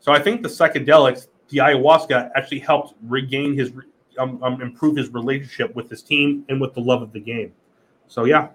So 0.00 0.12
I 0.12 0.20
think 0.20 0.42
the 0.42 0.48
psychedelics, 0.48 1.26
the 1.48 1.58
ayahuasca, 1.58 2.30
actually 2.34 2.60
helped 2.60 2.94
regain 3.02 3.54
his, 3.54 3.72
um, 4.18 4.42
um, 4.42 4.62
improve 4.62 4.96
his 4.96 5.10
relationship 5.10 5.74
with 5.74 5.90
his 5.90 6.02
team 6.02 6.44
and 6.48 6.60
with 6.60 6.74
the 6.74 6.80
love 6.80 7.02
of 7.02 7.12
the 7.12 7.20
game. 7.20 7.52
So 8.08 8.24
yeah, 8.24 8.48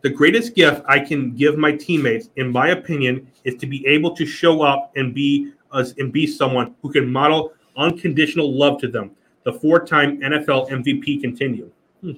the 0.00 0.10
greatest 0.10 0.54
gift 0.54 0.82
I 0.86 0.98
can 0.98 1.34
give 1.34 1.56
my 1.56 1.72
teammates, 1.72 2.28
in 2.36 2.50
my 2.50 2.68
opinion, 2.68 3.26
is 3.44 3.54
to 3.56 3.66
be 3.66 3.86
able 3.86 4.14
to 4.16 4.26
show 4.26 4.62
up 4.62 4.92
and 4.96 5.14
be 5.14 5.52
us 5.74 5.94
and 5.98 6.12
be 6.12 6.26
someone 6.26 6.74
who 6.80 6.92
can 6.92 7.10
model 7.10 7.52
unconditional 7.76 8.56
love 8.56 8.80
to 8.80 8.88
them. 8.88 9.10
The 9.44 9.52
four-time 9.52 10.20
NFL 10.20 10.70
MVP 10.70 11.20
continued. 11.20 11.72
Hmm. 12.00 12.12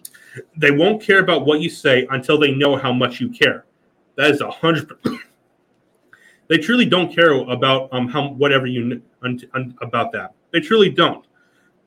They 0.57 0.71
won't 0.71 1.03
care 1.03 1.21
about 1.21 1.47
what 1.47 1.61
you 1.61 1.71
say 1.71 2.07
until 2.11 2.39
they 2.39 2.53
know 2.53 2.77
how 2.77 2.93
much 2.93 3.21
you 3.21 3.29
care. 3.29 3.65
That 4.17 4.31
is 4.31 4.41
a 4.41 4.51
hundred. 4.51 4.91
they 6.49 6.59
truly 6.59 6.87
don't 6.87 7.13
care 7.13 7.33
about 7.33 7.93
um 7.93 8.09
how 8.09 8.29
whatever 8.29 8.67
you 8.67 9.03
un, 9.23 9.41
un, 9.55 9.75
about 9.83 10.13
that. 10.13 10.35
They 10.53 10.61
truly 10.61 10.91
don't. 10.91 11.25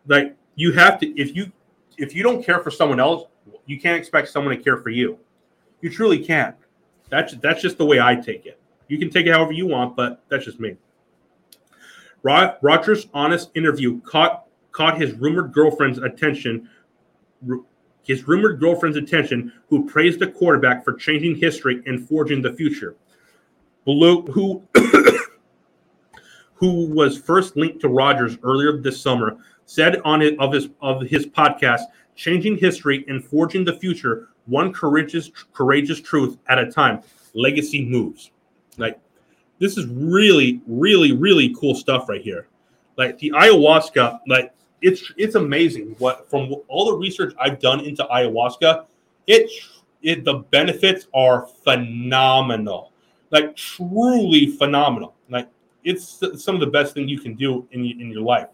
Like 0.07 0.35
you 0.55 0.71
have 0.73 0.99
to 0.99 1.07
if 1.19 1.35
you 1.35 1.51
if 1.97 2.15
you 2.15 2.23
don't 2.23 2.43
care 2.43 2.59
for 2.59 2.71
someone 2.71 2.99
else, 2.99 3.27
you 3.65 3.79
can't 3.79 3.97
expect 3.97 4.29
someone 4.29 4.55
to 4.55 4.63
care 4.63 4.77
for 4.77 4.89
you. 4.89 5.19
You 5.81 5.89
truly 5.89 6.23
can't. 6.23 6.55
That's 7.09 7.35
that's 7.35 7.61
just 7.61 7.77
the 7.77 7.85
way 7.85 7.99
I 7.99 8.15
take 8.15 8.45
it. 8.45 8.59
You 8.87 8.97
can 8.97 9.09
take 9.09 9.25
it 9.25 9.31
however 9.31 9.51
you 9.51 9.67
want, 9.67 9.95
but 9.95 10.23
that's 10.29 10.45
just 10.45 10.59
me. 10.59 10.75
Rodgers' 12.23 13.07
honest 13.13 13.51
interview 13.55 14.01
caught 14.01 14.45
caught 14.71 14.99
his 14.99 15.13
rumored 15.13 15.51
girlfriend's 15.51 15.99
attention. 15.99 16.69
His 18.03 18.27
rumored 18.27 18.59
girlfriend's 18.59 18.97
attention, 18.97 19.53
who 19.67 19.87
praised 19.87 20.19
the 20.19 20.27
quarterback 20.27 20.83
for 20.83 20.93
changing 20.93 21.35
history 21.35 21.81
and 21.85 22.07
forging 22.07 22.41
the 22.41 22.53
future. 22.53 22.95
Blu, 23.85 24.23
who 24.23 24.63
who 26.53 26.87
was 26.87 27.17
first 27.17 27.55
linked 27.55 27.79
to 27.81 27.89
Rodgers 27.89 28.37
earlier 28.43 28.77
this 28.77 29.01
summer, 29.01 29.37
said 29.65 30.01
on 30.03 30.21
it 30.21 30.39
of 30.39 30.53
his 30.53 30.69
of 30.81 31.01
his 31.01 31.25
podcast, 31.25 31.83
"Changing 32.15 32.57
history 32.57 33.05
and 33.07 33.23
forging 33.23 33.63
the 33.63 33.73
future 33.73 34.29
one 34.49 34.73
courageous 34.73 35.31
courageous 35.53 36.01
truth 36.01 36.37
at 36.47 36.59
a 36.59 36.69
time. 36.69 37.01
Legacy 37.33 37.85
moves. 37.85 38.31
Like 38.77 38.99
this 39.59 39.77
is 39.77 39.85
really, 39.87 40.61
really, 40.67 41.11
really 41.11 41.53
cool 41.59 41.75
stuff 41.75 42.09
right 42.09 42.21
here. 42.21 42.47
Like 42.97 43.17
the 43.17 43.31
ayahuasca, 43.31 44.19
like 44.27 44.53
it's 44.81 45.11
it's 45.17 45.35
amazing 45.35 45.95
what 45.99 46.29
from 46.29 46.53
all 46.67 46.85
the 46.91 46.97
research 46.97 47.33
I've 47.39 47.59
done 47.59 47.81
into 47.81 48.03
ayahuasca, 48.05 48.85
it 49.27 49.49
it 50.01 50.23
the 50.25 50.35
benefits 50.51 51.07
are 51.13 51.47
phenomenal. 51.63 52.91
Like 53.31 53.55
truly 53.55 54.47
phenomenal. 54.47 55.15
Like 55.29 55.49
it's 55.83 56.21
some 56.37 56.55
of 56.55 56.61
the 56.61 56.67
best 56.67 56.93
thing 56.93 57.07
you 57.07 57.19
can 57.19 57.35
do 57.35 57.67
in 57.71 57.85
in 57.85 58.11
your 58.11 58.23
life. 58.23 58.47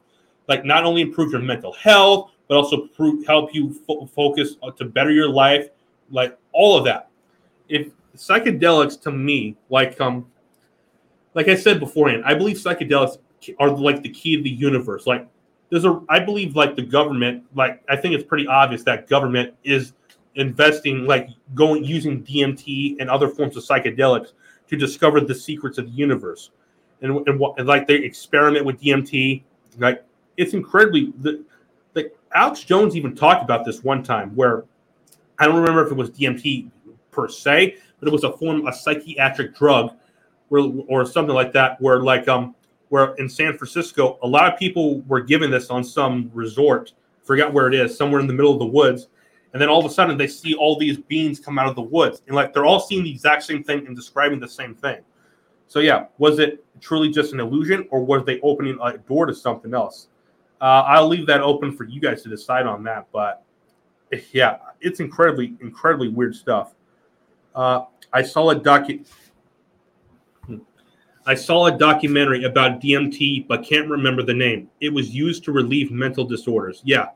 Like 0.47 0.65
not 0.65 0.83
only 0.83 1.01
improve 1.01 1.31
your 1.31 1.41
mental 1.41 1.73
health, 1.73 2.31
but 2.47 2.55
also 2.55 2.87
help 3.25 3.53
you 3.55 3.73
fo- 3.73 4.05
focus 4.05 4.57
to 4.77 4.85
better 4.85 5.11
your 5.11 5.29
life 5.29 5.69
like 6.11 6.37
all 6.51 6.77
of 6.77 6.85
that. 6.85 7.09
If 7.67 7.87
psychedelics 8.15 9.01
to 9.01 9.11
me, 9.11 9.55
like 9.69 9.99
um, 9.99 10.27
like 11.35 11.49
I 11.49 11.55
said 11.55 11.79
beforehand, 11.79 12.23
I 12.25 12.33
believe 12.33 12.57
psychedelics 12.57 13.17
are 13.59 13.69
like 13.69 14.01
the 14.01 14.09
key 14.09 14.37
to 14.37 14.41
the 14.41 14.49
universe. 14.49 15.05
Like 15.05 15.27
there's 15.69 15.85
a, 15.85 16.01
I 16.09 16.19
believe 16.19 16.55
like 16.55 16.75
the 16.75 16.81
government, 16.81 17.43
like 17.53 17.83
I 17.87 17.95
think 17.95 18.15
it's 18.15 18.23
pretty 18.23 18.47
obvious 18.47 18.83
that 18.83 19.07
government 19.07 19.53
is 19.63 19.93
investing, 20.35 21.05
like 21.05 21.29
going 21.53 21.83
using 21.83 22.23
DMT 22.23 22.97
and 22.99 23.09
other 23.09 23.27
forms 23.27 23.55
of 23.57 23.63
psychedelics 23.63 24.31
to 24.69 24.77
discover 24.77 25.21
the 25.21 25.35
secrets 25.35 25.77
of 25.77 25.85
the 25.85 25.91
universe, 25.91 26.51
and 27.01 27.11
and, 27.27 27.41
and 27.57 27.67
like 27.67 27.85
they 27.87 27.95
experiment 27.95 28.65
with 28.65 28.81
DMT, 28.81 29.43
like 29.77 30.03
it's 30.37 30.53
incredibly 30.53 31.13
the 31.19 31.43
like 31.93 32.15
Alex 32.33 32.63
Jones 32.63 32.95
even 32.95 33.15
talked 33.15 33.43
about 33.43 33.65
this 33.65 33.83
one 33.83 34.03
time 34.03 34.35
where 34.35 34.63
I 35.37 35.45
don't 35.45 35.55
remember 35.55 35.85
if 35.85 35.91
it 35.91 35.95
was 35.95 36.09
DMT 36.11 36.69
per 37.11 37.27
se, 37.27 37.77
but 37.99 38.07
it 38.07 38.11
was 38.11 38.23
a 38.23 38.31
form, 38.37 38.67
a 38.67 38.73
psychiatric 38.73 39.55
drug, 39.55 39.95
where, 40.49 40.63
or 40.87 41.05
something 41.05 41.35
like 41.35 41.53
that, 41.53 41.79
where 41.81 42.01
like 42.01 42.27
um, 42.27 42.55
where 42.89 43.13
in 43.15 43.27
San 43.27 43.57
Francisco, 43.57 44.19
a 44.23 44.27
lot 44.27 44.51
of 44.51 44.59
people 44.59 45.01
were 45.01 45.21
given 45.21 45.51
this 45.51 45.69
on 45.69 45.83
some 45.83 46.29
resort, 46.33 46.93
forget 47.23 47.51
where 47.51 47.67
it 47.67 47.73
is, 47.73 47.97
somewhere 47.97 48.21
in 48.21 48.27
the 48.27 48.33
middle 48.33 48.53
of 48.53 48.59
the 48.59 48.65
woods, 48.65 49.07
and 49.53 49.61
then 49.61 49.69
all 49.69 49.79
of 49.79 49.85
a 49.85 49.93
sudden 49.93 50.17
they 50.17 50.27
see 50.27 50.53
all 50.53 50.77
these 50.77 50.97
beings 50.97 51.39
come 51.39 51.57
out 51.57 51.67
of 51.67 51.75
the 51.75 51.81
woods, 51.81 52.21
and 52.27 52.35
like 52.35 52.53
they're 52.53 52.65
all 52.65 52.79
seeing 52.79 53.03
the 53.03 53.11
exact 53.11 53.43
same 53.43 53.63
thing 53.63 53.87
and 53.87 53.95
describing 53.95 54.39
the 54.39 54.47
same 54.47 54.75
thing. 54.75 55.01
So 55.67 55.79
yeah, 55.79 56.05
was 56.19 56.39
it 56.39 56.63
truly 56.79 57.09
just 57.09 57.33
an 57.33 57.39
illusion, 57.39 57.87
or 57.89 58.03
was 58.03 58.23
they 58.25 58.39
opening 58.41 58.77
a 58.83 58.97
door 58.97 59.25
to 59.25 59.33
something 59.33 59.73
else? 59.73 60.09
Uh, 60.61 60.83
I'll 60.87 61.07
leave 61.07 61.27
that 61.27 61.41
open 61.41 61.75
for 61.75 61.83
you 61.83 61.99
guys 61.99 62.23
to 62.23 62.29
decide 62.29 62.65
on 62.65 62.83
that, 62.83 63.07
but 63.11 63.43
yeah, 64.31 64.57
it's 64.79 64.99
incredibly, 64.99 65.55
incredibly 65.61 66.09
weird 66.09 66.35
stuff. 66.35 66.75
Uh, 67.53 67.85
I 68.13 68.21
saw 68.21 68.51
a 68.51 68.55
docu. 68.55 69.05
I 71.27 71.33
saw 71.33 71.65
a 71.65 71.77
documentary 71.77 72.43
about 72.43 72.79
DMT, 72.79 73.47
but 73.47 73.63
can't 73.63 73.89
remember 73.89 74.21
the 74.21 74.33
name. 74.33 74.69
It 74.79 74.93
was 74.93 75.09
used 75.09 75.43
to 75.45 75.51
relieve 75.51 75.91
mental 75.91 76.23
disorders. 76.23 76.81
Yeah, 76.85 77.07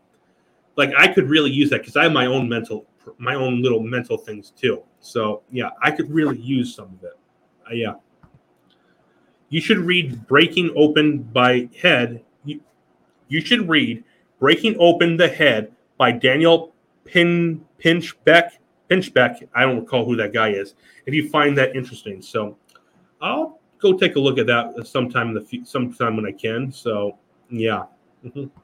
like 0.76 0.92
I 0.98 1.08
could 1.08 1.30
really 1.30 1.52
use 1.52 1.70
that 1.70 1.82
because 1.82 1.96
I 1.96 2.04
have 2.04 2.14
my 2.14 2.26
own 2.26 2.50
mental, 2.50 2.86
my 3.18 3.36
own 3.36 3.62
little 3.62 3.82
mental 3.82 4.18
things 4.18 4.52
too. 4.52 4.82
So 5.00 5.44
yeah, 5.52 5.70
I 5.84 5.92
could 5.92 6.10
really 6.10 6.38
use 6.38 6.74
some 6.74 6.86
of 6.86 7.04
it. 7.04 7.18
Uh, 7.70 7.74
yeah. 7.74 7.94
You 9.50 9.62
should 9.62 9.80
read 9.80 10.28
"Breaking 10.28 10.72
Open 10.76 11.20
by 11.20 11.70
Head." 11.80 12.24
You, 12.46 12.62
you 13.28 13.42
should 13.42 13.68
read 13.70 14.04
"Breaking 14.40 14.76
Open 14.80 15.18
the 15.18 15.28
Head" 15.28 15.72
by 15.98 16.14
Daniel 16.14 16.74
Pin 17.04 17.66
Pinchbeck. 17.84 18.52
Pinchbeck. 18.90 19.48
I 19.54 19.64
don't 19.64 19.82
recall 19.82 20.06
who 20.06 20.16
that 20.16 20.34
guy 20.34 20.50
is. 20.50 20.74
If 21.06 21.14
you 21.14 21.30
find 21.30 21.58
that 21.58 21.76
interesting, 21.76 22.22
so 22.22 22.58
I'll 23.22 23.59
go 23.80 23.98
take 23.98 24.16
a 24.16 24.20
look 24.20 24.38
at 24.38 24.48
that 24.48 24.86
sometime 24.88 25.30
in 25.30 25.34
the 25.34 25.62
sometime 25.66 26.16
when 26.16 26.26
I 26.26 26.32
can. 26.32 26.72
So 26.72 27.18
yeah. 27.50 27.86
Mm-hmm. 28.26 28.46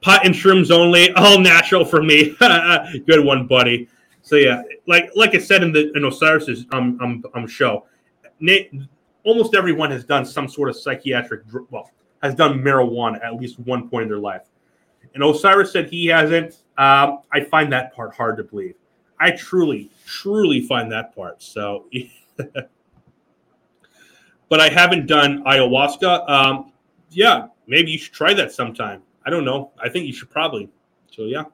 Pot 0.00 0.24
and 0.24 0.32
shrooms 0.32 0.70
only, 0.70 1.12
all 1.16 1.40
natural 1.40 1.84
for 1.84 2.02
me. 2.02 2.36
Good 3.06 3.24
one, 3.24 3.46
buddy. 3.46 3.88
So 4.22 4.36
yeah, 4.36 4.62
like 4.86 5.10
like 5.16 5.34
I 5.34 5.38
said 5.38 5.62
in 5.62 5.72
the 5.72 5.92
in 5.96 6.04
Osiris's 6.04 6.66
um 6.72 6.98
um, 7.00 7.24
um 7.34 7.46
show, 7.46 7.86
Nate, 8.40 8.72
almost 9.24 9.54
everyone 9.54 9.90
has 9.90 10.04
done 10.04 10.24
some 10.24 10.48
sort 10.48 10.68
of 10.68 10.76
psychiatric 10.76 11.42
well 11.70 11.90
has 12.22 12.34
done 12.34 12.58
marijuana 12.58 13.24
at 13.24 13.34
least 13.36 13.58
one 13.60 13.88
point 13.88 14.04
in 14.04 14.08
their 14.08 14.18
life. 14.18 14.42
And 15.14 15.22
Osiris 15.22 15.72
said 15.72 15.88
he 15.88 16.06
hasn't. 16.06 16.54
Um, 16.76 17.20
I 17.32 17.40
find 17.40 17.72
that 17.72 17.94
part 17.94 18.14
hard 18.14 18.36
to 18.36 18.44
believe. 18.44 18.74
I 19.20 19.32
truly, 19.32 19.90
truly 20.06 20.60
find 20.66 20.92
that 20.92 21.14
part. 21.14 21.42
So, 21.42 21.86
but 24.48 24.60
I 24.60 24.68
haven't 24.68 25.06
done 25.06 25.42
ayahuasca. 25.44 26.28
Um, 26.28 26.72
yeah, 27.10 27.48
maybe 27.66 27.90
you 27.92 27.98
should 27.98 28.14
try 28.14 28.34
that 28.34 28.52
sometime. 28.52 29.02
I 29.24 29.30
don't 29.30 29.44
know. 29.44 29.72
I 29.82 29.88
think 29.88 30.06
you 30.06 30.12
should 30.12 30.30
probably. 30.30 30.68
So, 31.10 31.24
yeah. 31.24 31.44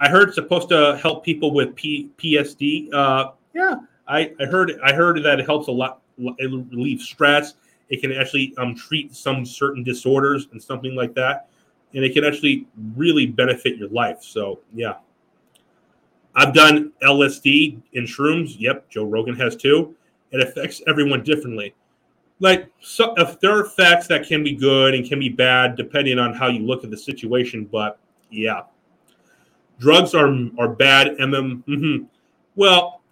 I 0.00 0.08
heard 0.08 0.28
it's 0.28 0.34
supposed 0.34 0.68
to 0.70 0.98
help 1.00 1.24
people 1.24 1.52
with 1.52 1.74
P- 1.76 2.10
PSD. 2.18 2.92
Uh, 2.92 3.32
yeah, 3.54 3.76
I, 4.08 4.32
I 4.40 4.44
heard 4.44 4.72
I 4.84 4.92
heard 4.92 5.22
that 5.22 5.40
it 5.40 5.46
helps 5.46 5.68
a 5.68 5.72
lot. 5.72 6.00
It 6.18 6.50
relieves 6.50 7.04
stress. 7.04 7.54
It 7.88 8.00
can 8.00 8.12
actually 8.12 8.54
um, 8.58 8.74
treat 8.74 9.14
some 9.14 9.44
certain 9.44 9.84
disorders 9.84 10.48
and 10.52 10.62
something 10.62 10.94
like 10.94 11.14
that 11.14 11.48
and 11.94 12.04
it 12.04 12.12
can 12.12 12.24
actually 12.24 12.66
really 12.96 13.26
benefit 13.26 13.76
your 13.76 13.88
life. 13.88 14.22
So, 14.22 14.60
yeah. 14.74 14.94
I've 16.34 16.52
done 16.52 16.92
LSD 17.02 17.80
in 17.92 18.04
shrooms. 18.04 18.56
Yep, 18.58 18.90
Joe 18.90 19.04
Rogan 19.04 19.36
has 19.36 19.54
too. 19.54 19.94
It 20.34 20.48
affects 20.48 20.82
everyone 20.88 21.22
differently. 21.22 21.74
Like, 22.40 22.68
so 22.80 23.14
if 23.16 23.38
there 23.38 23.56
are 23.56 23.64
facts 23.64 24.08
that 24.08 24.26
can 24.26 24.42
be 24.42 24.52
good 24.52 24.94
and 24.94 25.08
can 25.08 25.20
be 25.20 25.28
bad 25.28 25.76
depending 25.76 26.18
on 26.18 26.34
how 26.34 26.48
you 26.48 26.58
look 26.58 26.82
at 26.82 26.90
the 26.90 26.96
situation, 26.96 27.64
but 27.70 27.98
yeah, 28.30 28.62
drugs 29.78 30.12
are 30.12 30.28
are 30.58 30.68
bad. 30.68 31.16
MM, 31.18 31.64
mm-hmm. 31.64 32.04
well, 32.56 33.02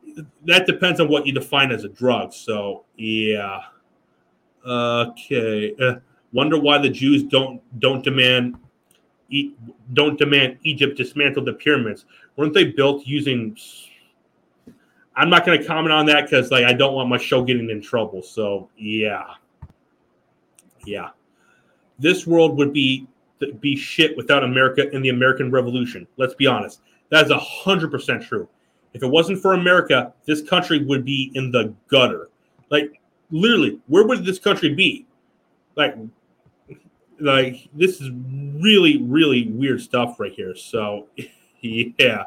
that 0.45 0.67
depends 0.67 1.01
on 1.01 1.09
what 1.09 1.27
you 1.27 1.33
define 1.33 1.71
as 1.71 1.85
a 1.85 1.89
drug. 1.89 2.33
So 2.33 2.85
yeah, 2.97 3.61
okay. 4.67 5.75
Uh, 5.81 5.95
wonder 6.33 6.59
why 6.59 6.79
the 6.79 6.91
Jews 6.91 7.23
don't 7.23 7.63
don't 7.79 8.03
demand 8.03 8.57
don't 9.93 10.19
demand 10.19 10.59
Egypt 10.65 10.97
dismantle 10.97 11.45
the 11.45 11.53
pyramids. 11.53 12.05
Weren't 12.37 12.55
they 12.55 12.65
built 12.65 13.07
using? 13.07 13.57
I'm 15.15 15.29
not 15.29 15.45
going 15.45 15.61
to 15.61 15.67
comment 15.67 15.93
on 15.93 16.07
that 16.07 16.25
because 16.25 16.51
like 16.51 16.65
I 16.65 16.73
don't 16.73 16.95
want 16.95 17.09
my 17.09 17.19
show 17.19 17.45
getting 17.45 17.69
in 17.71 17.83
trouble. 17.83 18.23
So 18.23 18.71
yeah, 18.77 19.35
yeah, 20.85 21.11
this 21.99 22.27
world 22.27 22.57
would 22.57 22.73
be 22.73 23.07
be 23.61 23.77
shit 23.77 24.17
without 24.17 24.45
America 24.45 24.89
and 24.93 25.05
the 25.05 25.09
American 25.11 25.51
Revolution. 25.51 26.07
Let's 26.17 26.35
be 26.35 26.47
honest. 26.47 26.81
That 27.11 27.25
is 27.25 27.31
a 27.31 27.39
hundred 27.39 27.91
percent 27.91 28.23
true. 28.23 28.49
If 28.95 29.03
it 29.03 29.09
wasn't 29.09 29.41
for 29.41 29.55
America, 29.55 30.13
this 30.27 30.43
country 30.43 30.85
would 30.85 31.05
be 31.05 31.31
in 31.35 31.51
the 31.51 31.75
gutter. 31.89 32.29
Like 32.71 33.01
literally, 33.31 33.81
where 33.89 34.07
would 34.07 34.25
this 34.25 34.39
country 34.39 34.75
be? 34.75 35.07
Like 35.77 35.97
like 37.23 37.69
this 37.73 38.01
is 38.01 38.11
really 38.61 39.01
really 39.03 39.49
weird 39.49 39.81
stuff 39.81 40.19
right 40.19 40.33
here 40.33 40.57
so 40.57 41.07
yeah 41.61 42.25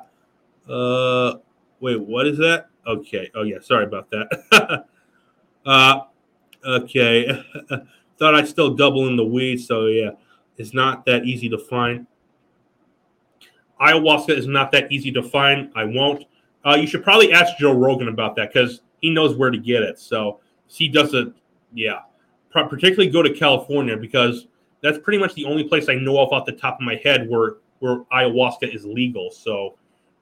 uh 0.69 1.33
wait 1.81 1.99
what 1.99 2.25
is 2.25 2.37
that 2.37 2.69
okay. 2.85 3.31
Oh 3.35 3.43
yeah. 3.43 3.59
Sorry 3.61 3.85
about 3.85 4.09
that. 4.11 4.85
Uh 5.65 6.01
okay. 6.63 7.25
Thought 8.19 8.35
i'd 8.35 8.47
still 8.47 8.75
double 8.75 9.07
in 9.07 9.15
the 9.15 9.23
weeds 9.23 9.67
so 9.67 9.87
yeah. 9.87 10.11
It's 10.57 10.75
not 10.75 11.07
that 11.07 11.25
easy 11.25 11.49
to 11.49 11.57
find. 11.57 12.05
Ayahuasca 13.81 14.29
is 14.29 14.45
not 14.45 14.71
that 14.73 14.91
easy 14.91 15.11
to 15.13 15.23
find. 15.23 15.71
I 15.75 15.85
won't. 15.85 16.25
Uh 16.63 16.75
you 16.75 16.85
should 16.85 17.03
probably 17.03 17.33
ask 17.33 17.57
joe 17.57 17.73
rogan 17.73 18.09
about 18.09 18.35
that 18.35 18.53
because 18.53 18.81
he 19.01 19.09
knows 19.09 19.35
where 19.35 19.49
to 19.49 19.57
get 19.57 19.81
it 19.81 19.97
so 19.97 20.39
he 20.67 20.87
does 20.87 21.15
it 21.15 21.29
yeah. 21.73 22.01
Particularly 22.51 23.09
go 23.09 23.23
to 23.23 23.33
california 23.33 23.97
because 23.97 24.45
that's 24.81 24.99
pretty 24.99 25.17
much 25.17 25.33
the 25.33 25.45
only 25.45 25.63
place 25.63 25.89
I 25.89 25.95
know 25.95 26.19
of 26.19 26.31
off 26.31 26.45
the 26.45 26.51
top 26.51 26.75
of 26.75 26.81
my 26.81 27.01
head 27.03 27.27
where 27.27 27.55
where 27.79 28.03
ayahuasca 28.13 28.73
is 28.73 28.85
legal. 28.85 29.31
So, 29.31 29.77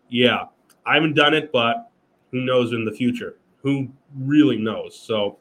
yeah, 0.09 0.45
I 0.85 0.95
haven't 0.95 1.13
done 1.13 1.33
it, 1.33 1.51
but 1.51 1.89
who 2.33 2.41
knows 2.41 2.73
in 2.73 2.83
the 2.83 2.91
future? 2.91 3.37
Who 3.61 3.87
really 4.17 4.57
knows? 4.57 4.99
So, 4.99 5.37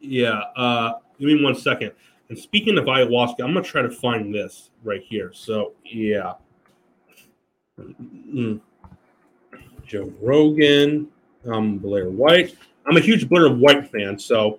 yeah, 0.00 0.40
uh, 0.56 0.94
give 1.20 1.28
me 1.28 1.44
one 1.44 1.54
second. 1.54 1.92
And 2.28 2.36
speaking 2.36 2.76
of 2.76 2.86
ayahuasca, 2.86 3.36
I'm 3.38 3.54
gonna 3.54 3.62
try 3.62 3.82
to 3.82 3.90
find 3.90 4.34
this 4.34 4.70
right 4.82 5.02
here. 5.04 5.30
So, 5.32 5.74
yeah, 5.84 6.32
mm. 7.78 8.60
Joe 9.86 10.12
Rogan, 10.20 11.06
um, 11.46 11.78
Blair 11.78 12.10
White. 12.10 12.56
I'm 12.86 12.96
a 12.96 13.00
huge 13.00 13.28
Blair 13.28 13.48
White 13.50 13.88
fan, 13.92 14.18
so 14.18 14.58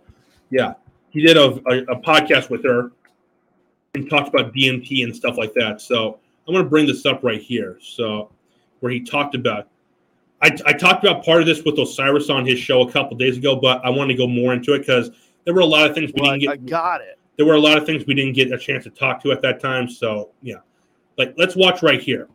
yeah, 0.49 0.76
he 1.10 1.22
did 1.22 1.36
a, 1.36 1.60
a, 1.70 1.78
a 1.91 1.99
podcast 1.99 2.49
with 2.49 2.64
her 2.64 2.91
and 3.93 4.10
talked 4.10 4.30
about 4.30 4.53
DMT 4.53 5.03
and 5.03 5.16
stuff 5.16 5.38
like 5.38 5.53
that. 5.53 5.82
So 5.82 6.20
I'm 6.47 6.53
going 6.53 6.64
to 6.64 6.70
bring 6.70 6.86
this 6.86 7.05
up 7.05 7.24
right 7.24 7.41
here. 7.41 7.78
So 7.82 8.30
where 8.80 8.91
he 8.91 9.01
talked 9.01 9.36
about, 9.36 9.68
I, 10.41 10.55
I 10.65 10.73
talked 10.73 11.03
about 11.03 11.25
part 11.25 11.41
of 11.41 11.47
this 11.47 11.63
with 11.63 11.79
Osiris 11.79 12.29
on 12.29 12.45
his 12.45 12.59
show 12.59 12.81
a 12.81 12.91
couple 12.91 13.17
days 13.17 13.38
ago, 13.38 13.55
but 13.55 13.83
I 13.83 13.89
want 13.89 14.09
to 14.11 14.15
go 14.15 14.27
more 14.27 14.53
into 14.53 14.73
it 14.73 14.79
because 14.79 15.09
there 15.45 15.53
were 15.53 15.61
a 15.61 15.65
lot 15.65 15.89
of 15.89 15.95
things 15.95 16.11
we 16.13 16.21
well, 16.21 16.31
didn't 16.31 16.43
get. 16.43 16.51
I 16.51 16.55
got 16.57 17.01
it. 17.01 17.19
There 17.38 17.45
were 17.45 17.55
a 17.55 17.59
lot 17.59 17.77
of 17.77 17.85
things 17.85 18.05
we 18.05 18.13
didn't 18.13 18.33
get 18.33 18.51
a 18.51 18.57
chance 18.57 18.83
to 18.83 18.89
talk 18.89 19.21
to 19.23 19.31
at 19.31 19.41
that 19.41 19.59
time. 19.59 19.89
So 19.89 20.31
yeah, 20.41 20.57
like 21.17 21.33
let's 21.38 21.55
watch 21.55 21.81
right 21.81 22.01
here. 22.01 22.29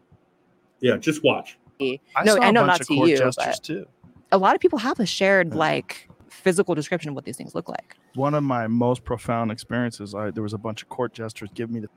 Yeah, 0.80 0.96
just 0.96 1.22
watch. 1.22 1.58
I 1.80 1.98
no, 2.24 2.38
I 2.38 2.50
know 2.50 2.64
not 2.64 2.82
to 2.82 2.94
you, 2.94 3.30
but 3.36 3.62
too. 3.62 3.86
a 4.30 4.38
lot 4.38 4.54
of 4.54 4.60
people 4.60 4.78
have 4.78 5.00
a 5.00 5.06
shared 5.06 5.50
yeah. 5.50 5.58
like 5.58 6.08
physical 6.28 6.74
description 6.74 7.10
of 7.10 7.14
what 7.14 7.24
these 7.24 7.36
things 7.36 7.54
look 7.54 7.68
like. 7.68 7.96
One 8.14 8.34
of 8.34 8.42
my 8.42 8.66
most 8.66 9.04
profound 9.04 9.50
experiences, 9.50 10.14
I, 10.14 10.30
there 10.30 10.42
was 10.42 10.54
a 10.54 10.58
bunch 10.58 10.82
of 10.82 10.88
court 10.88 11.12
jesters 11.12 11.50
give 11.54 11.70
me 11.70 11.80
the. 11.80 11.88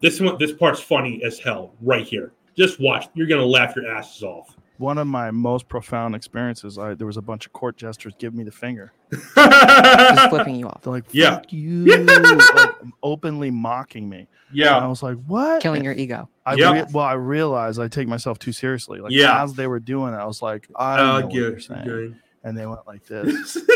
This 0.00 0.20
one, 0.20 0.38
this 0.38 0.52
part's 0.52 0.80
funny 0.80 1.22
as 1.22 1.38
hell, 1.38 1.74
right 1.82 2.06
here. 2.06 2.32
Just 2.56 2.80
watch. 2.80 3.08
You're 3.14 3.26
gonna 3.26 3.44
laugh 3.44 3.76
your 3.76 3.86
asses 3.86 4.22
off. 4.22 4.56
One 4.80 4.96
of 4.96 5.06
my 5.06 5.30
most 5.30 5.68
profound 5.68 6.14
experiences, 6.14 6.78
I, 6.78 6.94
there 6.94 7.06
was 7.06 7.18
a 7.18 7.22
bunch 7.22 7.44
of 7.44 7.52
court 7.52 7.76
jesters 7.76 8.14
give 8.18 8.34
me 8.34 8.44
the 8.44 8.50
finger, 8.50 8.92
just 9.12 9.28
flipping 10.30 10.56
you 10.56 10.68
off. 10.68 10.80
They're 10.82 10.92
like, 10.94 11.04
yeah. 11.12 11.42
you," 11.50 11.84
like, 12.06 12.74
openly 13.02 13.50
mocking 13.50 14.08
me. 14.08 14.26
Yeah, 14.50 14.76
and 14.76 14.86
I 14.86 14.88
was 14.88 15.02
like, 15.02 15.18
"What?" 15.26 15.60
Killing 15.60 15.84
your 15.84 15.92
ego. 15.92 16.30
I 16.46 16.54
yep. 16.54 16.72
re- 16.72 16.92
well, 16.94 17.04
I 17.04 17.12
realized 17.12 17.78
I 17.78 17.88
take 17.88 18.08
myself 18.08 18.38
too 18.38 18.52
seriously. 18.52 19.00
Like, 19.00 19.12
yeah. 19.12 19.42
as 19.42 19.52
they 19.52 19.66
were 19.66 19.80
doing 19.80 20.14
it, 20.14 20.16
I 20.16 20.24
was 20.24 20.40
like, 20.40 20.66
"I 20.74 20.94
uh, 20.94 20.96
know 21.20 21.26
what 21.26 21.34
you're 21.34 21.60
saying." 21.60 22.16
and 22.42 22.56
they 22.56 22.66
went 22.66 22.86
like 22.86 23.04
this, 23.04 23.56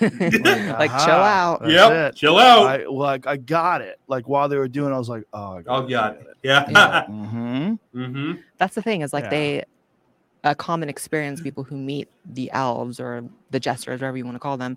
like, 0.00 0.10
like 0.40 0.90
chill 1.04 1.14
out. 1.14 1.62
Yep, 1.64 2.16
chill 2.16 2.38
out. 2.38 2.66
I, 2.66 2.86
like 2.86 3.26
I 3.26 3.36
got 3.36 3.82
it. 3.82 4.00
Like 4.08 4.28
while 4.28 4.48
they 4.48 4.56
were 4.56 4.68
doing, 4.68 4.90
it, 4.90 4.94
I 4.94 4.98
was 4.98 5.08
like, 5.08 5.24
oh, 5.32 5.58
I 5.58 5.62
got, 5.62 5.84
oh, 5.84 5.88
got 5.88 6.14
it. 6.16 6.20
it. 6.22 6.36
Yeah. 6.42 6.64
yeah. 6.68 7.04
mm-hmm. 7.08 7.74
Mm-hmm. 7.94 8.32
That's 8.58 8.74
the 8.74 8.82
thing 8.82 9.02
is 9.02 9.12
like 9.12 9.24
yeah. 9.24 9.30
they, 9.30 9.64
a 10.44 10.54
common 10.54 10.88
experience. 10.88 11.40
People 11.40 11.64
who 11.64 11.76
meet 11.76 12.08
the 12.24 12.50
elves 12.52 13.00
or 13.00 13.24
the 13.50 13.60
jesters, 13.60 14.00
whatever 14.00 14.16
you 14.16 14.24
want 14.24 14.34
to 14.34 14.40
call 14.40 14.56
them, 14.56 14.76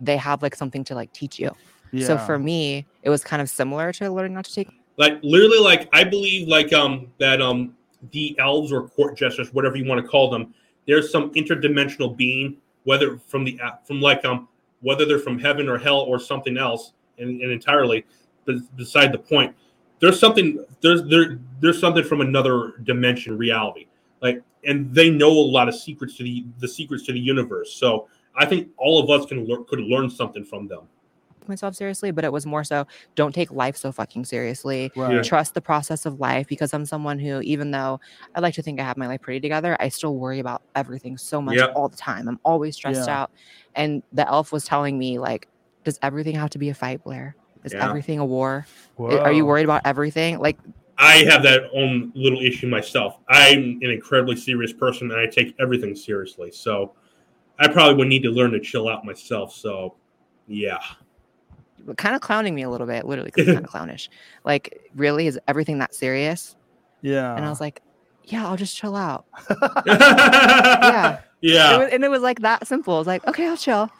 they 0.00 0.16
have 0.16 0.42
like 0.42 0.54
something 0.54 0.84
to 0.84 0.94
like 0.94 1.12
teach 1.12 1.38
you. 1.38 1.50
Yeah. 1.92 2.06
So 2.06 2.18
for 2.18 2.38
me, 2.38 2.86
it 3.02 3.10
was 3.10 3.24
kind 3.24 3.42
of 3.42 3.50
similar 3.50 3.92
to 3.94 4.10
learning 4.10 4.34
not 4.34 4.44
to 4.46 4.54
take. 4.54 4.68
Like 4.96 5.18
literally, 5.22 5.58
like 5.58 5.88
I 5.92 6.04
believe, 6.04 6.48
like 6.48 6.72
um 6.72 7.12
that 7.18 7.40
um 7.40 7.74
the 8.12 8.38
elves 8.38 8.72
or 8.72 8.88
court 8.88 9.16
jesters, 9.16 9.52
whatever 9.52 9.76
you 9.76 9.84
want 9.86 10.00
to 10.02 10.08
call 10.08 10.30
them 10.30 10.54
there's 10.86 11.10
some 11.10 11.32
interdimensional 11.34 12.16
being, 12.16 12.56
whether 12.84 13.18
from 13.26 13.44
the 13.44 13.60
from 13.84 14.00
like 14.00 14.24
um 14.24 14.48
whether 14.80 15.04
they're 15.04 15.18
from 15.18 15.38
heaven 15.38 15.68
or 15.68 15.78
hell 15.78 16.00
or 16.00 16.18
something 16.18 16.56
else, 16.56 16.92
and, 17.18 17.40
and 17.40 17.52
entirely 17.52 18.04
beside 18.76 19.12
the 19.12 19.18
point. 19.18 19.54
There's 20.00 20.18
something 20.18 20.64
there's 20.80 21.04
there 21.04 21.38
there's 21.60 21.78
something 21.78 22.04
from 22.04 22.20
another 22.22 22.74
dimension 22.82 23.36
reality, 23.36 23.86
like, 24.22 24.42
and 24.64 24.94
they 24.94 25.10
know 25.10 25.30
a 25.30 25.48
lot 25.50 25.68
of 25.68 25.74
secrets 25.74 26.16
to 26.16 26.22
the 26.22 26.44
the 26.58 26.68
secrets 26.68 27.04
to 27.06 27.12
the 27.12 27.20
universe. 27.20 27.74
So 27.74 28.08
I 28.36 28.46
think 28.46 28.68
all 28.76 29.02
of 29.02 29.10
us 29.10 29.26
can 29.26 29.46
learn 29.46 29.64
could 29.64 29.80
learn 29.80 30.10
something 30.10 30.44
from 30.44 30.68
them 30.68 30.82
myself 31.50 31.74
seriously, 31.74 32.10
but 32.10 32.24
it 32.24 32.32
was 32.32 32.46
more 32.46 32.64
so 32.64 32.86
don't 33.14 33.34
take 33.34 33.50
life 33.50 33.76
so 33.76 33.92
fucking 33.92 34.24
seriously. 34.24 34.90
Right. 34.96 35.22
Trust 35.22 35.52
the 35.52 35.60
process 35.60 36.06
of 36.06 36.18
life 36.18 36.46
because 36.46 36.72
I'm 36.72 36.86
someone 36.86 37.18
who, 37.18 37.42
even 37.42 37.70
though 37.70 38.00
I 38.34 38.40
like 38.40 38.54
to 38.54 38.62
think 38.62 38.80
I 38.80 38.84
have 38.84 38.96
my 38.96 39.06
life 39.06 39.20
pretty 39.20 39.40
together, 39.40 39.76
I 39.78 39.90
still 39.90 40.16
worry 40.16 40.38
about 40.38 40.62
everything 40.74 41.18
so 41.18 41.42
much 41.42 41.56
yep. 41.56 41.72
all 41.76 41.88
the 41.88 41.96
time. 41.96 42.26
I'm 42.28 42.40
always 42.42 42.76
stressed 42.76 43.06
yeah. 43.06 43.22
out. 43.22 43.30
And 43.74 44.02
the 44.12 44.26
elf 44.26 44.52
was 44.52 44.64
telling 44.64 44.98
me, 44.98 45.18
like, 45.18 45.48
does 45.84 45.98
everything 46.02 46.34
have 46.36 46.50
to 46.50 46.58
be 46.58 46.70
a 46.70 46.74
fight, 46.74 47.04
Blair? 47.04 47.36
Is 47.64 47.74
yeah. 47.74 47.86
everything 47.86 48.18
a 48.18 48.24
war? 48.24 48.66
Whoa. 48.96 49.18
Are 49.18 49.32
you 49.32 49.44
worried 49.44 49.64
about 49.64 49.82
everything? 49.84 50.38
Like, 50.38 50.58
I 51.00 51.24
have 51.30 51.42
that 51.44 51.70
own 51.74 52.12
little 52.14 52.40
issue 52.40 52.68
myself. 52.68 53.18
I'm 53.28 53.78
an 53.82 53.90
incredibly 53.90 54.36
serious 54.36 54.72
person 54.72 55.10
and 55.10 55.20
I 55.20 55.26
take 55.26 55.54
everything 55.58 55.96
seriously. 55.96 56.50
So 56.50 56.94
I 57.58 57.68
probably 57.68 57.94
would 57.94 58.08
need 58.08 58.22
to 58.22 58.30
learn 58.30 58.52
to 58.52 58.60
chill 58.60 58.88
out 58.88 59.04
myself. 59.04 59.52
So, 59.54 59.96
yeah 60.46 60.80
kind 61.96 62.14
of 62.14 62.20
clowning 62.20 62.54
me 62.54 62.62
a 62.62 62.70
little 62.70 62.86
bit, 62.86 63.06
literally, 63.06 63.30
kind 63.30 63.48
of 63.50 63.64
clownish. 63.70 64.08
Like, 64.44 64.90
really, 64.94 65.26
is 65.26 65.38
everything 65.48 65.78
that 65.78 65.94
serious? 65.94 66.56
Yeah. 67.02 67.34
And 67.34 67.44
I 67.44 67.48
was 67.48 67.60
like, 67.60 67.82
yeah, 68.24 68.46
I'll 68.46 68.56
just 68.56 68.76
chill 68.76 68.96
out. 68.96 69.26
yeah. 69.86 71.20
Yeah. 71.40 71.74
It 71.74 71.78
was, 71.78 71.88
and 71.92 72.04
it 72.04 72.10
was 72.10 72.22
like 72.22 72.40
that 72.40 72.66
simple. 72.66 72.94
I 72.94 72.98
was 72.98 73.06
like, 73.06 73.26
okay, 73.26 73.48
I'll 73.48 73.56
chill. 73.56 73.90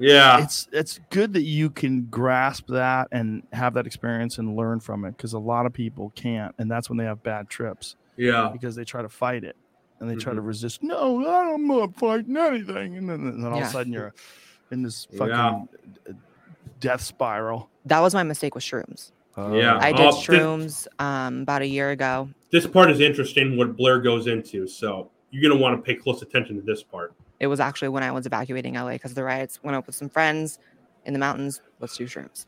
Yeah. 0.00 0.42
It's 0.42 0.68
it's 0.72 0.98
good 1.10 1.32
that 1.34 1.42
you 1.42 1.70
can 1.70 2.06
grasp 2.06 2.66
that 2.68 3.08
and 3.12 3.42
have 3.52 3.74
that 3.74 3.86
experience 3.86 4.38
and 4.38 4.56
learn 4.56 4.80
from 4.80 5.04
it 5.04 5.16
because 5.16 5.34
a 5.34 5.38
lot 5.38 5.66
of 5.66 5.72
people 5.72 6.12
can't, 6.16 6.54
and 6.58 6.70
that's 6.70 6.88
when 6.88 6.96
they 6.96 7.04
have 7.04 7.22
bad 7.22 7.48
trips. 7.48 7.96
Yeah. 8.16 8.48
Because 8.52 8.74
they 8.74 8.84
try 8.84 9.02
to 9.02 9.08
fight 9.08 9.44
it 9.44 9.56
and 10.00 10.10
they 10.10 10.16
try 10.16 10.30
mm-hmm. 10.30 10.38
to 10.38 10.42
resist. 10.42 10.82
No, 10.82 11.24
I'm 11.28 11.66
not 11.66 11.94
fighting 11.96 12.36
anything, 12.36 12.96
and 12.96 13.08
then, 13.08 13.26
and 13.26 13.44
then 13.44 13.52
all 13.52 13.58
yeah. 13.58 13.64
of 13.64 13.68
a 13.68 13.72
sudden 13.72 13.92
you're 13.92 14.14
in 14.70 14.82
this 14.82 15.06
fucking 15.16 15.28
yeah 15.28 16.12
death 16.80 17.02
spiral. 17.02 17.70
That 17.84 18.00
was 18.00 18.14
my 18.14 18.22
mistake 18.22 18.54
with 18.54 18.64
shrooms. 18.64 19.12
Uh, 19.36 19.52
yeah, 19.52 19.78
I 19.80 19.92
did 19.92 20.06
uh, 20.06 20.12
shrooms 20.12 20.64
this, 20.64 20.88
um, 20.98 21.42
about 21.42 21.62
a 21.62 21.66
year 21.66 21.90
ago. 21.90 22.28
This 22.50 22.66
part 22.66 22.90
is 22.90 23.00
interesting. 23.00 23.56
What 23.56 23.76
Blair 23.76 24.00
goes 24.00 24.26
into, 24.26 24.66
so 24.66 25.10
you're 25.30 25.48
gonna 25.48 25.60
want 25.60 25.76
to 25.76 25.82
pay 25.82 25.94
close 25.94 26.22
attention 26.22 26.56
to 26.56 26.62
this 26.62 26.82
part. 26.82 27.14
It 27.40 27.46
was 27.48 27.58
actually 27.58 27.88
when 27.88 28.02
I 28.02 28.12
was 28.12 28.26
evacuating 28.26 28.74
LA 28.74 28.92
because 28.92 29.14
the 29.14 29.24
riots. 29.24 29.58
Went 29.62 29.76
up 29.76 29.86
with 29.86 29.96
some 29.96 30.08
friends 30.08 30.58
in 31.04 31.12
the 31.14 31.18
mountains. 31.18 31.60
Let's 31.80 31.96
do 31.96 32.04
shrooms, 32.04 32.46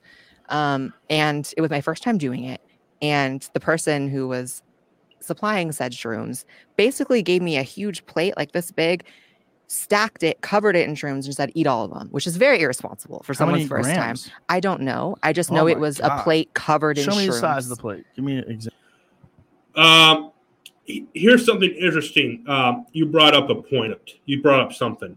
um, 0.51 0.93
and 1.11 1.53
it 1.57 1.61
was 1.61 1.71
my 1.71 1.81
first 1.81 2.03
time 2.03 2.19
doing 2.19 2.45
it. 2.45 2.61
And 3.01 3.49
the 3.55 3.61
person 3.61 4.09
who 4.09 4.29
was 4.29 4.63
supplying 5.21 5.73
said 5.73 5.93
shrooms 5.93 6.45
basically 6.77 7.23
gave 7.23 7.43
me 7.43 7.57
a 7.57 7.63
huge 7.63 8.05
plate 8.07 8.35
like 8.37 8.53
this 8.53 8.71
big, 8.71 9.05
stacked 9.69 10.23
it, 10.23 10.41
covered 10.41 10.77
it 10.77 10.89
in 10.89 10.95
shrooms, 10.95 11.25
and 11.25 11.35
said, 11.35 11.51
eat 11.55 11.67
all 11.67 11.85
of 11.85 11.93
them, 11.93 12.09
which 12.11 12.27
is 12.27 12.37
very 12.37 12.61
irresponsible 12.61 13.23
for 13.25 13.33
How 13.35 13.39
someone's 13.39 13.67
first 13.69 13.95
grams? 13.95 14.25
time. 14.25 14.33
I 14.49 14.61
don't 14.61 14.83
know. 14.83 15.17
I 15.23 15.33
just 15.33 15.51
Oh 15.51 15.55
know 15.55 15.67
it 15.69 15.79
was 15.79 15.99
God. 15.99 16.21
a 16.21 16.23
plate 16.23 16.53
covered 16.55 16.99
in 16.99 17.07
shrooms. 17.07 17.13
Show 17.13 17.19
me 17.21 17.27
the 17.29 17.33
size 17.33 17.65
of 17.71 17.71
the 17.77 17.81
plate. 17.81 18.05
Give 18.15 18.25
me 18.25 18.37
an 18.39 18.45
example. 18.51 18.79
Um, 19.75 20.25
he- 20.25 20.32
here's 20.87 21.45
something 21.45 21.71
interesting. 21.71 22.45
Um, 22.49 22.87
you 22.93 23.07
brought 23.07 23.35
up 23.35 23.51
a 23.51 23.55
point. 23.55 23.97
You 24.27 24.43
brought 24.43 24.61
up 24.61 24.73
something. 24.73 25.17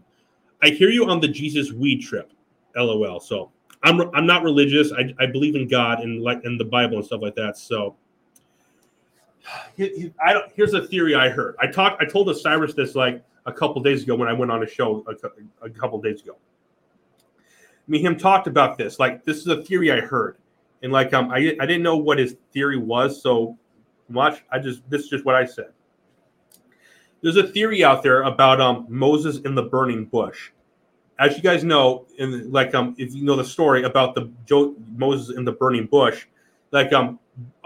I 0.62 0.68
hear 0.68 0.90
you 0.90 1.08
on 1.08 1.20
the 1.20 1.28
Jesus 1.28 1.72
weed 1.72 2.02
trip. 2.02 2.32
LOL. 2.76 3.20
So 3.20 3.50
I'm 3.82 4.00
I'm 4.14 4.26
not 4.26 4.42
religious. 4.42 4.92
I, 4.92 5.14
I 5.18 5.26
believe 5.26 5.56
in 5.56 5.68
God 5.68 6.00
and 6.00 6.22
like 6.22 6.44
in 6.44 6.58
the 6.58 6.64
Bible 6.64 6.96
and 6.96 7.06
stuff 7.06 7.22
like 7.22 7.34
that. 7.36 7.56
So 7.56 7.96
I 9.78 10.32
don't, 10.32 10.52
here's 10.54 10.74
a 10.74 10.86
theory 10.86 11.14
I 11.14 11.28
heard. 11.28 11.56
I 11.58 11.66
talked. 11.66 12.02
I 12.02 12.06
told 12.06 12.28
Osiris 12.28 12.74
this 12.74 12.94
like 12.94 13.24
a 13.46 13.52
couple 13.52 13.82
days 13.82 14.02
ago 14.02 14.14
when 14.14 14.28
I 14.28 14.32
went 14.32 14.50
on 14.50 14.62
a 14.62 14.66
show 14.66 15.04
a, 15.08 15.66
a 15.66 15.70
couple 15.70 16.00
days 16.00 16.22
ago. 16.22 16.36
Me 17.88 18.00
him 18.00 18.18
talked 18.18 18.46
about 18.46 18.76
this. 18.76 18.98
Like 18.98 19.24
this 19.24 19.38
is 19.38 19.46
a 19.46 19.62
theory 19.62 19.92
I 19.92 20.00
heard, 20.00 20.38
and 20.82 20.92
like 20.92 21.14
um 21.14 21.30
I 21.30 21.56
I 21.60 21.66
didn't 21.66 21.82
know 21.82 21.96
what 21.96 22.18
his 22.18 22.36
theory 22.52 22.78
was. 22.78 23.22
So 23.22 23.56
much. 24.08 24.42
I 24.50 24.58
just 24.58 24.88
this 24.90 25.02
is 25.02 25.08
just 25.08 25.24
what 25.24 25.34
I 25.34 25.44
said. 25.44 25.72
There's 27.22 27.36
a 27.36 27.46
theory 27.46 27.82
out 27.82 28.02
there 28.02 28.22
about 28.22 28.60
um 28.60 28.86
Moses 28.88 29.38
in 29.38 29.54
the 29.54 29.62
burning 29.62 30.04
bush. 30.04 30.50
As 31.18 31.36
you 31.36 31.42
guys 31.42 31.64
know, 31.64 32.06
in 32.18 32.50
like 32.52 32.74
um 32.74 32.94
if 32.98 33.14
you 33.14 33.24
know 33.24 33.36
the 33.36 33.44
story 33.44 33.84
about 33.84 34.14
the 34.14 34.30
jo- 34.46 34.76
Moses 34.96 35.36
in 35.36 35.44
the 35.44 35.52
burning 35.52 35.86
bush, 35.86 36.26
like 36.72 36.92
um 36.92 37.18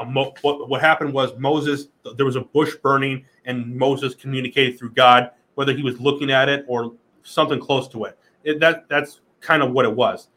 Mo- 0.05 0.35
what 0.43 0.69
what 0.69 0.81
happened 0.81 1.13
was 1.13 1.37
Moses 1.39 1.89
there 2.17 2.27
was 2.27 2.37
a 2.37 2.41
bush 2.41 2.75
burning 2.83 3.25
and 3.45 3.77
Moses 3.77 4.15
communicated 4.15 4.79
through 4.79 4.93
God 4.93 5.31
whether 5.55 5.73
he 5.73 5.83
was 5.83 6.01
looking 6.01 6.31
at 6.31 6.49
it 6.49 6.65
or 6.67 6.95
something 7.23 7.61
close 7.61 7.87
to 7.89 8.05
it. 8.05 8.19
it 8.45 8.59
that 8.61 8.89
that's 8.89 9.21
kind 9.41 9.63
of 9.63 9.73
what 9.73 9.85
it 9.85 9.95
was. 9.95 10.29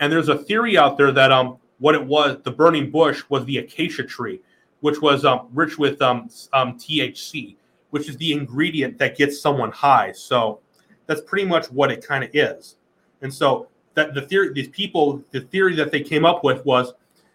And 0.00 0.12
there's 0.12 0.28
a 0.28 0.36
theory 0.36 0.76
out 0.76 0.98
there 0.98 1.12
that 1.12 1.32
um 1.32 1.58
what 1.78 1.94
it 1.94 2.04
was 2.04 2.38
the 2.42 2.50
burning 2.50 2.90
bush 2.90 3.22
was 3.28 3.44
the 3.46 3.58
acacia 3.58 4.04
tree 4.04 4.40
which 4.84 5.00
was 5.00 5.24
um, 5.24 5.48
rich 5.54 5.78
with 5.78 6.02
um, 6.02 6.28
um, 6.52 6.78
THC, 6.78 7.56
which 7.88 8.06
is 8.06 8.18
the 8.18 8.34
ingredient 8.34 8.98
that 8.98 9.16
gets 9.16 9.40
someone 9.40 9.72
high. 9.72 10.12
So 10.12 10.60
that's 11.06 11.22
pretty 11.22 11.46
much 11.46 11.70
what 11.70 11.90
it 11.90 12.06
kind 12.06 12.22
of 12.22 12.28
is. 12.34 12.76
And 13.22 13.32
so 13.32 13.68
that 13.94 14.12
the 14.12 14.20
theory, 14.20 14.52
these 14.52 14.68
people, 14.68 15.24
the 15.30 15.40
theory 15.40 15.74
that 15.76 15.90
they 15.90 16.02
came 16.02 16.26
up 16.26 16.44
with 16.44 16.62
was 16.66 16.92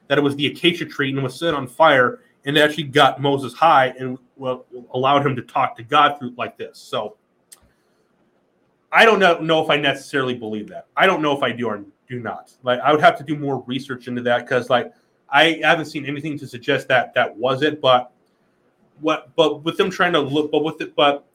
that 0.09 0.19
it 0.19 0.21
was 0.21 0.35
the 0.35 0.45
acacia 0.45 0.85
tree 0.85 1.09
and 1.09 1.23
was 1.23 1.33
set 1.39 1.55
on 1.55 1.65
fire, 1.65 2.19
and 2.45 2.55
it 2.55 2.61
actually 2.61 2.83
got 2.83 3.19
Moses 3.19 3.51
high 3.55 3.95
and 3.97 4.19
well, 4.37 4.67
allowed 4.93 5.25
him 5.25 5.35
to 5.35 5.41
talk 5.41 5.75
to 5.77 5.83
God 5.83 6.19
through 6.19 6.35
like 6.37 6.55
this. 6.55 6.77
So 6.77 7.17
I 8.91 9.05
don't 9.05 9.17
know, 9.17 9.39
know 9.39 9.63
if 9.63 9.71
I 9.71 9.77
necessarily 9.77 10.35
believe 10.35 10.67
that. 10.69 10.85
I 10.95 11.07
don't 11.07 11.23
know 11.23 11.35
if 11.35 11.41
I 11.41 11.51
do 11.51 11.65
or 11.65 11.83
do 12.07 12.19
not. 12.19 12.51
Like 12.61 12.79
I 12.81 12.91
would 12.91 13.01
have 13.01 13.17
to 13.17 13.23
do 13.23 13.35
more 13.35 13.63
research 13.65 14.07
into 14.07 14.21
that 14.21 14.41
because 14.45 14.69
like 14.69 14.93
I 15.31 15.59
haven't 15.63 15.85
seen 15.85 16.05
anything 16.05 16.37
to 16.39 16.47
suggest 16.47 16.87
that 16.87 17.13
that 17.13 17.35
was 17.35 17.61
it, 17.61 17.81
but 17.81 18.11
what? 18.99 19.35
But 19.35 19.63
with 19.63 19.77
them 19.77 19.89
trying 19.89 20.13
to 20.13 20.19
look, 20.19 20.51
but 20.51 20.63
with 20.63 20.81
it, 20.81 20.95
but 20.95 21.25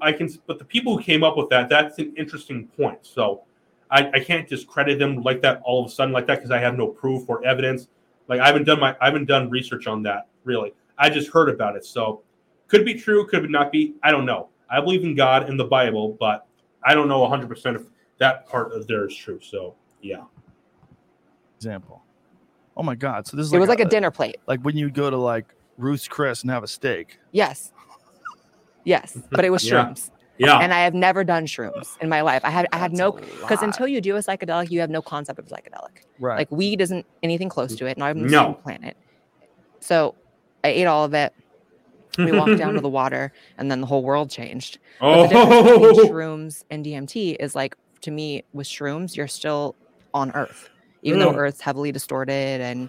I 0.00 0.12
can. 0.12 0.28
But 0.46 0.58
the 0.58 0.64
people 0.64 0.96
who 0.96 1.02
came 1.02 1.24
up 1.24 1.36
with 1.36 1.48
that, 1.50 1.68
that's 1.68 1.98
an 1.98 2.14
interesting 2.16 2.66
point. 2.68 2.98
So 3.02 3.42
I, 3.90 4.10
I 4.14 4.20
can't 4.20 4.48
discredit 4.48 4.98
them 4.98 5.22
like 5.22 5.42
that 5.42 5.60
all 5.64 5.84
of 5.84 5.90
a 5.90 5.94
sudden 5.94 6.12
like 6.12 6.26
that 6.26 6.36
because 6.36 6.50
I 6.50 6.58
have 6.58 6.76
no 6.76 6.88
proof 6.88 7.28
or 7.28 7.44
evidence. 7.44 7.88
Like 8.28 8.40
I 8.40 8.46
haven't 8.46 8.64
done 8.64 8.80
my, 8.80 8.96
I 9.00 9.06
haven't 9.06 9.26
done 9.26 9.50
research 9.50 9.86
on 9.86 10.02
that 10.04 10.28
really. 10.44 10.72
I 10.98 11.10
just 11.10 11.30
heard 11.30 11.48
about 11.48 11.76
it, 11.76 11.84
so 11.84 12.22
could 12.68 12.84
be 12.84 12.94
true, 12.94 13.26
could 13.26 13.48
not 13.50 13.72
be. 13.72 13.94
I 14.02 14.10
don't 14.10 14.26
know. 14.26 14.48
I 14.70 14.80
believe 14.80 15.04
in 15.04 15.14
God 15.14 15.48
and 15.48 15.58
the 15.58 15.64
Bible, 15.64 16.16
but 16.18 16.46
I 16.84 16.94
don't 16.94 17.08
know 17.08 17.20
100 17.20 17.48
percent 17.48 17.76
if 17.76 17.82
that 18.18 18.46
part 18.46 18.72
of 18.72 18.86
there 18.86 19.06
is 19.06 19.16
true. 19.16 19.40
So 19.40 19.74
yeah. 20.00 20.24
Example. 21.56 22.02
Oh 22.76 22.82
my 22.82 22.94
God! 22.94 23.26
So 23.26 23.36
this 23.36 23.46
is 23.46 23.52
It 23.52 23.58
was 23.58 23.68
like 23.68 23.80
a 23.80 23.84
dinner 23.84 24.10
plate. 24.10 24.36
like 24.46 24.60
when 24.62 24.76
you 24.76 24.90
go 24.90 25.10
to 25.10 25.16
like 25.16 25.46
Ruth's 25.78 26.08
Chris 26.08 26.42
and 26.42 26.50
have 26.50 26.62
a 26.62 26.68
steak. 26.68 27.18
Yes. 27.32 27.72
Yes, 28.84 29.16
but 29.30 29.44
it 29.44 29.50
was 29.50 29.62
Yeah. 29.68 29.86
shrooms. 29.86 30.10
Yeah. 30.38 30.58
And 30.58 30.72
I 30.74 30.80
have 30.80 30.94
never 30.94 31.22
done 31.22 31.46
shrooms 31.46 31.96
in 32.00 32.08
my 32.08 32.22
life. 32.22 32.40
I 32.44 32.50
had 32.50 32.66
I 32.72 32.78
had 32.78 32.92
no 32.92 33.12
because 33.12 33.62
until 33.62 33.86
you 33.86 34.00
do 34.00 34.16
a 34.16 34.18
psychedelic, 34.20 34.70
you 34.70 34.80
have 34.80 34.90
no 34.90 35.02
concept 35.02 35.38
of 35.38 35.46
psychedelic. 35.46 36.04
right. 36.18 36.38
Like 36.38 36.50
weed 36.50 36.80
isn't 36.80 37.06
anything 37.22 37.48
close 37.48 37.76
to 37.76 37.86
it, 37.86 37.96
not 37.98 38.10
even 38.10 38.22
the 38.22 38.28
No. 38.30 38.44
same 38.44 38.54
planet. 38.54 38.96
So 39.80 40.14
I 40.64 40.68
ate 40.68 40.86
all 40.86 41.04
of 41.04 41.14
it. 41.14 41.32
We 42.18 42.32
walked 42.32 42.56
down 42.58 42.74
to 42.74 42.80
the 42.80 42.88
water, 43.00 43.32
and 43.58 43.70
then 43.70 43.80
the 43.80 43.86
whole 43.86 44.02
world 44.02 44.30
changed. 44.30 44.78
But 45.00 45.22
the 45.22 45.28
difference 45.28 45.62
between 45.70 45.84
oh, 45.84 45.92
shrooms 46.12 46.62
and 46.70 46.84
DMT 46.84 47.36
is 47.38 47.54
like 47.54 47.76
to 48.02 48.10
me 48.10 48.42
with 48.52 48.66
shrooms, 48.66 49.16
you're 49.16 49.28
still 49.28 49.76
on 50.12 50.32
Earth, 50.32 50.68
even 51.02 51.18
though 51.20 51.32
Mm. 51.32 51.36
Earth's 51.36 51.60
heavily 51.60 51.92
distorted, 51.92 52.60
and 52.60 52.88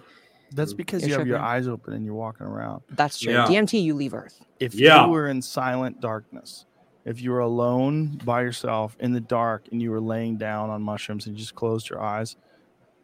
That's 0.52 0.72
because 0.72 1.02
You're 1.02 1.10
you 1.10 1.18
have 1.18 1.26
your 1.26 1.38
eyes 1.40 1.66
open 1.66 1.94
and 1.94 2.04
you're 2.04 2.14
walking 2.14 2.46
around. 2.46 2.82
that's 2.90 3.18
true. 3.18 3.32
Yeah. 3.32 3.46
DMT, 3.46 3.82
you 3.82 3.94
leave 3.94 4.14
Earth. 4.14 4.40
If 4.60 4.74
Yeah. 4.74 5.04
you 5.06 5.10
were 5.10 5.26
in 5.28 5.42
silent 5.42 6.00
darkness, 6.00 6.64
if 7.04 7.20
you 7.20 7.32
were 7.32 7.40
alone 7.40 8.20
by 8.24 8.42
yourself 8.42 8.96
in 9.00 9.12
the 9.12 9.20
dark 9.20 9.64
and 9.72 9.82
you 9.82 9.90
were 9.90 10.00
laying 10.00 10.36
down 10.36 10.70
on 10.70 10.80
mushrooms 10.80 11.26
and 11.26 11.34
you 11.34 11.40
just 11.40 11.54
closed 11.56 11.90
your 11.90 12.00
eyes, 12.00 12.36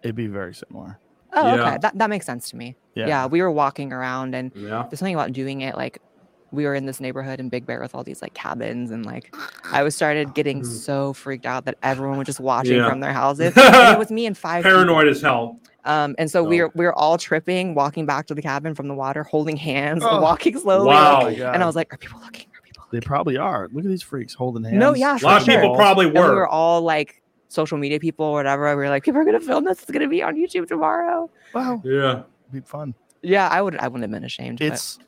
it'd 0.02 0.14
be 0.14 0.28
very 0.28 0.54
similar. 0.54 0.98
Oh, 1.32 1.54
Yeah. 1.56 1.62
okay, 1.68 1.78
that 1.82 1.98
that 1.98 2.08
makes 2.10 2.24
sense 2.26 2.50
to 2.50 2.56
me. 2.56 2.76
Yeah. 2.94 3.06
yeah, 3.08 3.26
we 3.26 3.40
were 3.42 3.50
walking 3.50 3.92
around, 3.92 4.34
and 4.34 4.52
yeah. 4.54 4.84
there's 4.88 4.98
something 5.00 5.14
about 5.14 5.32
doing 5.32 5.60
it 5.62 5.76
like 5.76 6.00
we 6.52 6.64
were 6.64 6.74
in 6.74 6.86
this 6.86 7.00
neighborhood 7.00 7.38
in 7.40 7.48
Big 7.48 7.64
Bear 7.66 7.80
with 7.80 7.94
all 7.94 8.02
these 8.02 8.20
like 8.22 8.34
cabins 8.34 8.90
and 8.90 9.06
like 9.06 9.34
I 9.72 9.82
was 9.82 9.94
started 9.94 10.34
getting 10.34 10.62
Mm. 10.62 10.66
so 10.66 11.12
freaked 11.12 11.46
out 11.46 11.64
that 11.66 11.76
everyone 11.82 12.18
was 12.18 12.26
just 12.26 12.40
watching 12.40 12.76
Yeah. 12.76 12.88
from 12.88 13.00
their 13.00 13.12
houses. 13.12 13.52
and 13.56 13.94
it 13.94 13.98
was 13.98 14.10
me 14.10 14.26
and 14.26 14.36
five 14.36 14.64
people. 14.64 14.78
Paranoid 14.78 15.08
as 15.08 15.22
hell. 15.22 15.58
Um, 15.84 16.14
and 16.18 16.30
so 16.30 16.42
we 16.42 16.60
Oh. 16.60 16.66
were 16.66 16.72
we 16.74 16.84
were 16.84 16.94
all 16.98 17.16
tripping, 17.18 17.74
walking 17.74 18.04
back 18.04 18.26
to 18.26 18.34
the 18.34 18.42
cabin 18.42 18.74
from 18.74 18.88
the 18.88 18.94
water, 18.94 19.22
holding 19.22 19.56
hands 19.56 20.02
Oh. 20.04 20.20
walking 20.20 20.58
slowly. 20.58 20.88
Wow. 20.88 21.22
like- 21.22 21.38
and 21.38 21.62
I 21.62 21.66
was 21.66 21.76
like, 21.76 21.92
are 21.94 21.96
people 21.96 22.20
looking? 22.20 22.46
Are 22.56 22.62
people 22.62 22.84
They 22.90 23.00
probably 23.00 23.36
are. 23.36 23.68
Look 23.72 23.84
at 23.84 23.88
these 23.90 24.02
freaks 24.02 24.34
holding 24.34 24.64
hands. 24.64 24.76
No, 24.76 24.94
yeah, 24.94 25.16
A 25.20 25.24
lot 25.24 25.38
of 25.38 25.44
for 25.44 25.52
people 25.52 25.68
sure. 25.70 25.76
probably 25.76 26.06
And 26.06 26.14
we 26.14 26.20
were. 26.20 26.34
were 26.34 26.48
all 26.48 26.82
like 26.82 27.22
social 27.48 27.78
media 27.78 27.98
people 28.00 28.26
or 28.26 28.32
whatever. 28.34 28.68
We 28.76 28.82
were 28.82 28.88
like, 28.88 29.04
people 29.04 29.20
are 29.20 29.24
gonna 29.24 29.40
film 29.40 29.64
this. 29.64 29.80
It's 29.82 29.90
gonna 29.90 30.08
be 30.08 30.22
on 30.22 30.34
YouTube 30.36 30.66
tomorrow. 30.68 31.30
Wow. 31.54 31.80
yeah. 31.84 32.22
Be 32.52 32.60
fun. 32.60 32.94
Yeah, 33.22 33.48
I 33.48 33.62
would 33.62 33.76
I 33.76 33.86
wouldn't 33.88 34.02
have 34.02 34.10
been 34.10 34.24
ashamed. 34.24 34.58
but- 34.58 34.98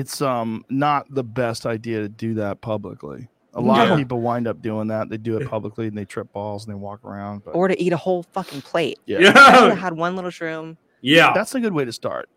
It's 0.00 0.12
it's 0.12 0.22
um 0.22 0.64
not 0.68 1.06
the 1.10 1.24
best 1.24 1.66
idea 1.66 2.00
to 2.00 2.08
do 2.08 2.34
that 2.34 2.60
publicly. 2.60 3.28
A 3.54 3.60
lot 3.60 3.86
No. 3.88 3.94
of 3.94 3.98
people 3.98 4.20
wind 4.20 4.46
up 4.46 4.60
doing 4.60 4.88
that. 4.88 5.08
They 5.08 5.16
do 5.16 5.38
it 5.38 5.48
publicly 5.48 5.86
and 5.86 5.96
they 5.96 6.04
trip 6.04 6.30
balls 6.32 6.66
and 6.66 6.74
they 6.74 6.78
walk 6.78 7.02
around. 7.04 7.44
But 7.44 7.52
or 7.52 7.68
to 7.68 7.82
eat 7.82 7.92
a 7.92 7.96
whole 7.96 8.22
fucking 8.22 8.60
plate. 8.62 8.98
yeah, 9.06 9.18
I 9.34 9.54
should 9.58 9.70
have 9.70 9.78
had 9.78 9.92
one 9.96 10.14
little 10.14 10.30
shroom. 10.30 10.76
Yeah. 11.00 11.32
that's 11.34 11.54
a 11.54 11.60
good 11.60 11.72
way 11.72 11.84
to 11.84 11.92
start. 11.92 12.28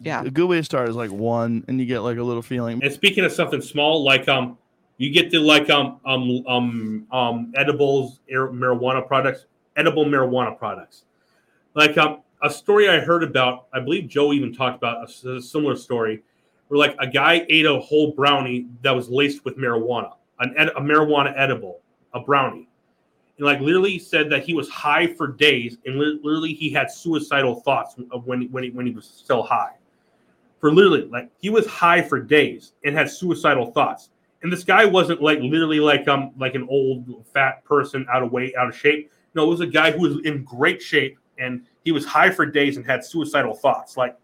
Yeah. 0.00 0.22
A 0.24 0.30
good 0.30 0.46
way 0.46 0.56
to 0.56 0.64
start 0.64 0.88
is 0.88 0.96
like 0.96 1.10
one, 1.10 1.64
and 1.68 1.78
you 1.78 1.86
get 1.86 2.00
like 2.00 2.16
a 2.18 2.22
little 2.22 2.42
feeling. 2.42 2.82
And 2.82 2.92
speaking 2.92 3.24
of 3.24 3.32
something 3.32 3.60
small, 3.60 4.02
like 4.02 4.28
um, 4.28 4.56
you 4.96 5.10
get 5.10 5.30
the 5.30 5.38
like 5.38 5.68
um 5.70 6.00
um 6.06 6.42
um 6.48 7.06
um 7.12 7.52
edibles, 7.54 8.20
air, 8.28 8.48
marijuana 8.48 9.06
products, 9.06 9.46
edible 9.76 10.04
marijuana 10.06 10.56
products. 10.58 11.04
Like 11.74 11.96
um, 11.98 12.22
a 12.42 12.50
story 12.50 12.88
I 12.88 12.98
heard 13.00 13.22
about, 13.22 13.66
I 13.72 13.80
believe 13.80 14.08
Joe 14.08 14.32
even 14.32 14.52
talked 14.54 14.76
about 14.76 15.08
a 15.08 15.40
similar 15.40 15.76
story, 15.76 16.22
like 16.78 16.96
a 16.98 17.06
guy 17.06 17.46
ate 17.48 17.66
a 17.66 17.78
whole 17.80 18.12
brownie 18.12 18.66
that 18.82 18.92
was 18.92 19.08
laced 19.08 19.44
with 19.44 19.56
marijuana, 19.56 20.12
an 20.40 20.54
ed- 20.56 20.70
a 20.70 20.80
marijuana 20.80 21.32
edible, 21.36 21.80
a 22.14 22.20
brownie, 22.20 22.68
and 23.38 23.46
like 23.46 23.60
literally 23.60 23.98
said 23.98 24.30
that 24.30 24.44
he 24.44 24.54
was 24.54 24.68
high 24.68 25.06
for 25.06 25.28
days, 25.28 25.78
and 25.86 25.98
li- 25.98 26.20
literally 26.22 26.54
he 26.54 26.70
had 26.70 26.90
suicidal 26.90 27.60
thoughts 27.60 27.96
of 28.10 28.26
when 28.26 28.42
when 28.50 28.64
he, 28.64 28.70
when 28.70 28.86
he 28.86 28.92
was 28.92 29.06
still 29.06 29.42
high 29.42 29.72
for 30.62 30.72
literally 30.72 31.02
like 31.08 31.28
he 31.40 31.50
was 31.50 31.66
high 31.66 32.00
for 32.00 32.20
days 32.20 32.72
and 32.84 32.96
had 32.96 33.10
suicidal 33.10 33.72
thoughts. 33.72 34.10
And 34.42 34.50
this 34.50 34.64
guy 34.64 34.84
wasn't 34.84 35.20
like 35.20 35.40
literally 35.40 35.80
like 35.80 36.08
um 36.08 36.30
like 36.38 36.54
an 36.54 36.66
old 36.70 37.26
fat 37.34 37.64
person 37.64 38.06
out 38.10 38.22
of 38.22 38.32
weight, 38.32 38.54
out 38.56 38.68
of 38.68 38.76
shape. 38.76 39.10
No, 39.34 39.44
it 39.44 39.48
was 39.48 39.60
a 39.60 39.66
guy 39.66 39.90
who 39.90 40.00
was 40.00 40.24
in 40.24 40.44
great 40.44 40.80
shape 40.80 41.18
and 41.38 41.66
he 41.84 41.90
was 41.90 42.06
high 42.06 42.30
for 42.30 42.46
days 42.46 42.76
and 42.76 42.86
had 42.86 43.04
suicidal 43.04 43.54
thoughts. 43.54 43.96
Like, 43.96 44.16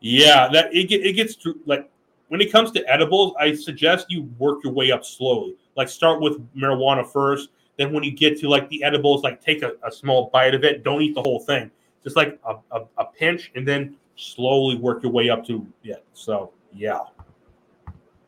yeah, 0.00 0.48
that 0.52 0.74
it, 0.74 0.88
get- 0.88 1.04
it 1.04 1.12
gets 1.12 1.36
to 1.36 1.58
like 1.66 1.90
when 2.28 2.40
it 2.40 2.52
comes 2.52 2.70
to 2.72 2.88
edibles, 2.88 3.34
I 3.40 3.54
suggest 3.54 4.06
you 4.08 4.22
work 4.38 4.62
your 4.62 4.72
way 4.72 4.92
up 4.92 5.04
slowly. 5.04 5.56
Like 5.76 5.88
start 5.88 6.20
with 6.20 6.38
marijuana 6.54 7.06
first. 7.06 7.50
Then 7.76 7.92
when 7.92 8.04
you 8.04 8.12
get 8.12 8.38
to 8.40 8.48
like 8.48 8.68
the 8.68 8.84
edibles, 8.84 9.22
like 9.22 9.42
take 9.42 9.62
a, 9.62 9.72
a 9.84 9.90
small 9.90 10.30
bite 10.32 10.54
of 10.54 10.62
it. 10.62 10.84
Don't 10.84 11.02
eat 11.02 11.14
the 11.14 11.22
whole 11.22 11.40
thing. 11.40 11.70
Just 12.04 12.14
like 12.16 12.38
a, 12.46 12.54
a, 12.70 12.82
a 12.98 13.04
pinch 13.06 13.50
and 13.54 13.66
then 13.66 13.96
slowly 14.14 14.76
work 14.76 15.02
your 15.02 15.10
way 15.10 15.28
up 15.28 15.44
to 15.46 15.66
it. 15.82 16.04
So 16.12 16.52
yeah. 16.72 17.00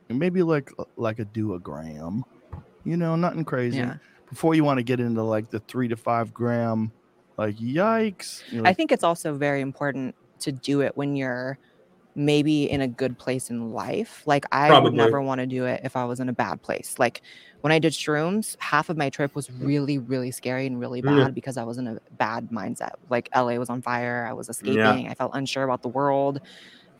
and 0.08 0.18
maybe 0.18 0.42
like 0.42 0.72
uh, 0.78 0.84
like 0.96 1.20
a 1.20 1.24
duogram, 1.24 2.22
you 2.84 2.96
know, 2.96 3.14
nothing 3.14 3.44
crazy. 3.44 3.78
Yeah. 3.78 3.96
Before 4.28 4.54
you 4.54 4.64
want 4.64 4.78
to 4.78 4.82
get 4.82 4.98
into 4.98 5.22
like 5.22 5.50
the 5.50 5.60
three 5.60 5.88
to 5.88 5.96
five 5.96 6.34
gram, 6.34 6.90
like 7.36 7.56
yikes. 7.56 8.42
You're 8.50 8.66
I 8.66 8.72
think 8.72 8.90
it's 8.90 9.04
also 9.04 9.34
very 9.34 9.60
important 9.60 10.14
to 10.42 10.52
do 10.52 10.80
it 10.80 10.96
when 10.96 11.16
you're 11.16 11.58
maybe 12.14 12.70
in 12.70 12.82
a 12.82 12.88
good 12.88 13.18
place 13.18 13.50
in 13.50 13.72
life. 13.72 14.22
Like 14.26 14.44
I 14.52 14.68
Probably. 14.68 14.90
would 14.90 14.96
never 14.96 15.20
want 15.22 15.40
to 15.40 15.46
do 15.46 15.64
it 15.64 15.80
if 15.84 15.96
I 15.96 16.04
was 16.04 16.20
in 16.20 16.28
a 16.28 16.32
bad 16.32 16.62
place. 16.62 16.96
Like 16.98 17.22
when 17.62 17.72
I 17.72 17.78
did 17.78 17.92
shrooms, 17.92 18.56
half 18.60 18.90
of 18.90 18.96
my 18.96 19.08
trip 19.08 19.34
was 19.34 19.50
really, 19.50 19.98
really 19.98 20.30
scary 20.30 20.66
and 20.66 20.78
really 20.78 21.00
bad 21.00 21.30
mm. 21.30 21.34
because 21.34 21.56
I 21.56 21.64
was 21.64 21.78
in 21.78 21.86
a 21.86 21.98
bad 22.18 22.50
mindset. 22.50 22.92
Like 23.08 23.28
LA 23.34 23.54
was 23.54 23.70
on 23.70 23.82
fire. 23.82 24.26
I 24.28 24.32
was 24.32 24.48
escaping. 24.48 24.76
Yeah. 24.76 25.10
I 25.10 25.14
felt 25.14 25.32
unsure 25.34 25.64
about 25.64 25.82
the 25.82 25.88
world. 25.88 26.40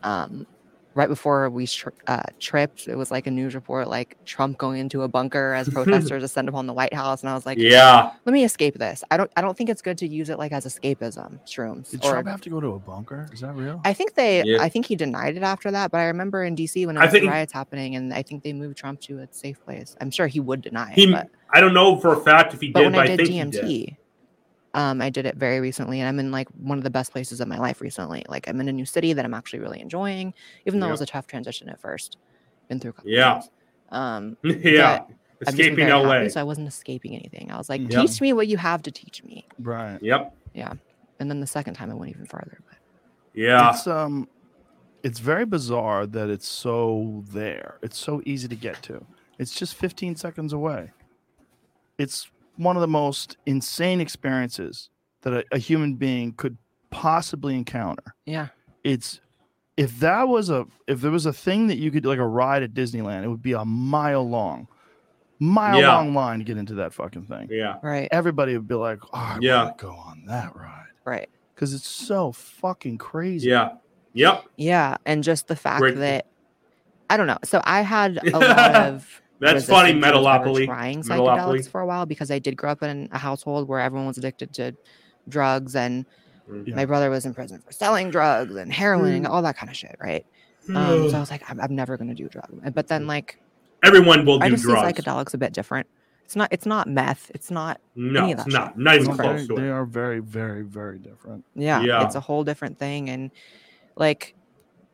Um, 0.02 0.46
right 0.94 1.08
before 1.08 1.48
we 1.50 1.68
uh, 2.06 2.22
tripped, 2.38 2.88
it 2.88 2.96
was 2.96 3.10
like 3.10 3.26
a 3.26 3.30
news 3.30 3.54
report, 3.54 3.88
like 3.88 4.16
Trump 4.24 4.58
going 4.58 4.78
into 4.78 5.02
a 5.02 5.08
bunker 5.08 5.54
as 5.54 5.68
protesters 5.72 6.22
ascend 6.22 6.48
upon 6.48 6.66
the 6.66 6.72
White 6.72 6.94
House, 6.94 7.22
and 7.22 7.30
I 7.30 7.34
was 7.34 7.46
like, 7.46 7.58
"Yeah, 7.58 8.12
let 8.24 8.32
me 8.32 8.44
escape 8.44 8.78
this." 8.78 9.04
I 9.10 9.16
don't, 9.16 9.30
I 9.36 9.40
don't 9.40 9.56
think 9.56 9.70
it's 9.70 9.82
good 9.82 9.98
to 9.98 10.08
use 10.08 10.28
it 10.28 10.38
like 10.38 10.52
as 10.52 10.66
escapism. 10.66 11.38
Shrooms. 11.46 11.90
Did 11.90 12.04
or, 12.04 12.12
Trump 12.12 12.28
have 12.28 12.40
to 12.42 12.50
go 12.50 12.60
to 12.60 12.68
a 12.68 12.78
bunker? 12.78 13.28
Is 13.32 13.40
that 13.40 13.54
real? 13.54 13.80
I 13.84 13.92
think 13.92 14.14
they, 14.14 14.42
yeah. 14.44 14.62
I 14.62 14.68
think 14.68 14.86
he 14.86 14.96
denied 14.96 15.36
it 15.36 15.42
after 15.42 15.70
that. 15.70 15.90
But 15.90 15.98
I 15.98 16.04
remember 16.04 16.44
in 16.44 16.54
D.C. 16.54 16.86
when 16.86 16.96
I 16.96 17.08
think, 17.08 17.24
the 17.24 17.30
riots 17.30 17.52
happening, 17.52 17.96
and 17.96 18.12
I 18.12 18.22
think 18.22 18.42
they 18.42 18.52
moved 18.52 18.76
Trump 18.76 19.00
to 19.02 19.20
a 19.20 19.28
safe 19.30 19.62
place. 19.64 19.96
I'm 20.00 20.10
sure 20.10 20.26
he 20.26 20.40
would 20.40 20.62
deny 20.62 20.92
he, 20.92 21.04
it. 21.04 21.12
But, 21.12 21.28
I 21.50 21.60
don't 21.60 21.74
know 21.74 21.98
for 21.98 22.14
a 22.14 22.20
fact 22.20 22.54
if 22.54 22.60
he 22.60 22.70
but 22.70 22.80
did. 22.80 22.92
When 22.92 23.00
I, 23.00 23.12
I 23.12 23.16
did 23.16 23.28
DMT, 23.28 23.96
um, 24.74 25.02
I 25.02 25.10
did 25.10 25.26
it 25.26 25.36
very 25.36 25.60
recently, 25.60 26.00
and 26.00 26.08
I'm 26.08 26.18
in 26.18 26.30
like 26.30 26.48
one 26.50 26.78
of 26.78 26.84
the 26.84 26.90
best 26.90 27.12
places 27.12 27.40
of 27.40 27.48
my 27.48 27.58
life 27.58 27.80
recently. 27.80 28.24
Like 28.28 28.48
I'm 28.48 28.60
in 28.60 28.68
a 28.68 28.72
new 28.72 28.86
city 28.86 29.12
that 29.12 29.24
I'm 29.24 29.34
actually 29.34 29.58
really 29.58 29.80
enjoying, 29.80 30.32
even 30.66 30.80
though 30.80 30.86
yeah. 30.86 30.90
it 30.90 30.92
was 30.92 31.00
a 31.02 31.06
tough 31.06 31.26
transition 31.26 31.68
at 31.68 31.80
first. 31.80 32.18
Been 32.68 32.80
through. 32.80 32.94
A 32.98 33.00
lot. 33.00 33.06
Yeah. 33.06 33.42
Um, 33.90 34.36
yeah. 34.44 35.04
Escaping 35.46 35.88
LA. 35.88 36.08
Happy, 36.08 36.28
so 36.30 36.40
I 36.40 36.44
wasn't 36.44 36.68
escaping 36.68 37.14
anything. 37.14 37.50
I 37.50 37.58
was 37.58 37.68
like, 37.68 37.80
yep. 37.80 38.02
teach 38.02 38.20
me 38.20 38.32
what 38.32 38.48
you 38.48 38.56
have 38.56 38.82
to 38.82 38.90
teach 38.90 39.24
me. 39.24 39.46
Right. 39.58 39.98
Yep. 40.00 40.34
Yeah. 40.54 40.72
And 41.18 41.28
then 41.28 41.40
the 41.40 41.46
second 41.46 41.74
time 41.74 41.90
I 41.90 41.94
went 41.94 42.10
even 42.10 42.26
farther. 42.26 42.58
But 42.68 42.78
yeah. 43.34 43.70
It's 43.70 43.86
um 43.86 44.28
it's 45.02 45.18
very 45.18 45.44
bizarre 45.44 46.06
that 46.06 46.30
it's 46.30 46.48
so 46.48 47.24
there. 47.28 47.78
It's 47.82 47.98
so 47.98 48.22
easy 48.24 48.48
to 48.48 48.56
get 48.56 48.82
to. 48.84 49.04
It's 49.38 49.52
just 49.52 49.74
15 49.74 50.16
seconds 50.16 50.52
away. 50.52 50.92
It's 51.98 52.30
one 52.56 52.76
of 52.76 52.80
the 52.80 52.88
most 52.88 53.36
insane 53.46 54.00
experiences 54.00 54.90
that 55.22 55.32
a, 55.32 55.44
a 55.52 55.58
human 55.58 55.94
being 55.94 56.32
could 56.32 56.56
possibly 56.90 57.56
encounter. 57.56 58.14
Yeah. 58.26 58.48
It's 58.84 59.20
if 59.76 59.98
that 60.00 60.28
was 60.28 60.50
a 60.50 60.66
if 60.86 61.00
there 61.00 61.10
was 61.10 61.26
a 61.26 61.32
thing 61.32 61.68
that 61.68 61.78
you 61.78 61.90
could 61.90 62.04
like 62.04 62.18
a 62.18 62.26
ride 62.26 62.62
at 62.62 62.74
Disneyland, 62.74 63.24
it 63.24 63.28
would 63.28 63.42
be 63.42 63.52
a 63.52 63.64
mile 63.64 64.28
long, 64.28 64.68
mile 65.38 65.80
yeah. 65.80 65.96
long 65.96 66.14
line 66.14 66.38
to 66.38 66.44
get 66.44 66.56
into 66.56 66.74
that 66.74 66.92
fucking 66.92 67.24
thing. 67.24 67.48
Yeah. 67.50 67.76
Right. 67.82 68.08
Everybody 68.10 68.56
would 68.56 68.68
be 68.68 68.74
like, 68.74 68.98
oh, 69.04 69.08
I 69.12 69.38
yeah. 69.40 69.64
want 69.64 69.78
to 69.78 69.84
go 69.84 69.92
on 69.92 70.24
that 70.26 70.54
ride. 70.54 70.86
Right. 71.04 71.28
Because 71.54 71.74
it's 71.74 71.88
so 71.88 72.32
fucking 72.32 72.98
crazy. 72.98 73.48
Yeah. 73.48 73.70
Yep. 74.14 74.44
Yeah. 74.56 74.96
And 75.06 75.24
just 75.24 75.48
the 75.48 75.56
fact 75.56 75.80
Great. 75.80 75.96
that 75.96 76.26
I 77.08 77.16
don't 77.16 77.26
know. 77.26 77.38
So 77.44 77.60
I 77.64 77.82
had 77.82 78.18
a 78.26 78.38
lot 78.38 78.74
of 78.74 79.21
that's 79.42 79.66
funny, 79.66 79.92
Metalopoly. 79.92 80.66
Trying 80.66 81.02
psychedelics 81.02 81.68
for 81.68 81.80
a 81.80 81.86
while 81.86 82.06
because 82.06 82.30
I 82.30 82.38
did 82.38 82.56
grow 82.56 82.70
up 82.70 82.82
in 82.82 83.08
a 83.12 83.18
household 83.18 83.68
where 83.68 83.80
everyone 83.80 84.06
was 84.06 84.18
addicted 84.18 84.52
to 84.54 84.74
drugs, 85.28 85.74
and 85.74 86.06
yeah. 86.64 86.74
my 86.74 86.84
brother 86.84 87.10
was 87.10 87.26
in 87.26 87.34
prison 87.34 87.60
for 87.60 87.72
selling 87.72 88.10
drugs 88.10 88.54
and 88.54 88.72
heroin 88.72 89.12
mm. 89.12 89.16
and 89.16 89.26
all 89.26 89.42
that 89.42 89.56
kind 89.56 89.70
of 89.70 89.76
shit, 89.76 89.96
right? 90.00 90.24
Um, 90.68 91.10
so 91.10 91.16
I 91.16 91.20
was 91.20 91.30
like, 91.30 91.42
I'm, 91.50 91.60
I'm 91.60 91.74
never 91.74 91.96
gonna 91.96 92.14
do 92.14 92.28
drugs. 92.28 92.54
But 92.72 92.86
then, 92.86 93.08
like, 93.08 93.40
everyone 93.82 94.24
will 94.24 94.38
do 94.38 94.44
I 94.44 94.48
just 94.50 94.62
drugs. 94.62 94.96
see 94.96 95.02
psychedelics 95.02 95.34
a 95.34 95.38
bit 95.38 95.52
different. 95.52 95.88
It's 96.24 96.36
not. 96.36 96.52
It's 96.52 96.66
not 96.66 96.88
meth. 96.88 97.32
It's 97.34 97.50
not. 97.50 97.80
No, 97.96 98.28
it's 98.28 98.46
not. 98.46 98.68
Shit. 98.68 98.78
Not 98.78 98.94
even 98.94 99.16
close. 99.16 99.48
They, 99.48 99.54
they 99.56 99.68
are 99.70 99.84
very, 99.84 100.20
very, 100.20 100.62
very 100.62 101.00
different. 101.00 101.44
Yeah, 101.56 101.82
yeah, 101.82 102.06
it's 102.06 102.14
a 102.14 102.20
whole 102.20 102.44
different 102.44 102.78
thing, 102.78 103.10
and 103.10 103.32
like 103.96 104.36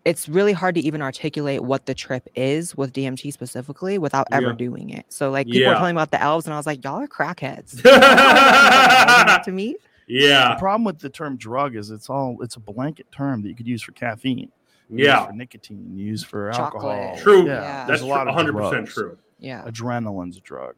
it's 0.09 0.27
really 0.27 0.55
hard 0.55 0.75
to 0.75 0.81
even 0.81 1.03
articulate 1.03 1.63
what 1.63 1.85
the 1.85 1.95
trip 1.95 2.31
is 2.35 2.75
with 2.75 2.95
DMT 2.95 3.31
specifically 3.31 3.99
without 3.99 4.27
ever 4.33 4.49
yeah. 4.49 4.53
doing 4.55 4.89
it. 4.89 5.05
So 5.11 5.31
like 5.31 5.47
people 5.47 5.61
yeah. 5.61 5.69
were 5.69 5.75
telling 5.75 5.95
me 5.95 6.01
about 6.01 6.11
the 6.13 6.23
elves, 6.23 6.47
and 6.47 6.55
I 6.55 6.57
was 6.57 6.65
like, 6.65 6.83
y'all 6.83 7.03
are 7.03 7.07
crackheads. 7.07 7.83
to 9.45 9.53
me. 9.53 9.77
Yeah. 10.07 10.55
The 10.55 10.61
problem 10.61 10.85
with 10.85 10.99
the 10.99 11.11
term 11.11 11.37
drug 11.37 11.77
is 11.77 11.91
it's 11.91 12.09
all 12.09 12.39
it's 12.41 12.57
a 12.57 12.61
blanket 12.61 13.13
term 13.13 13.43
that 13.43 13.51
you 13.51 13.55
could 13.55 13.67
use 13.67 13.83
for 13.83 13.93
caffeine. 13.93 14.51
Yeah. 14.89 15.27
for 15.27 15.33
nicotine, 15.33 15.99
use 15.99 16.25
for 16.25 16.51
Chocolate. 16.53 16.85
alcohol. 16.85 17.17
True. 17.19 17.47
Yeah. 17.47 17.61
yeah. 17.61 17.87
That's 17.87 18.01
a 18.01 18.07
lot 18.07 18.27
of 18.29 18.35
100% 18.35 18.89
true. 18.89 19.19
Yeah. 19.39 19.63
Adrenaline's 19.67 20.39
a 20.39 20.41
drug. 20.41 20.75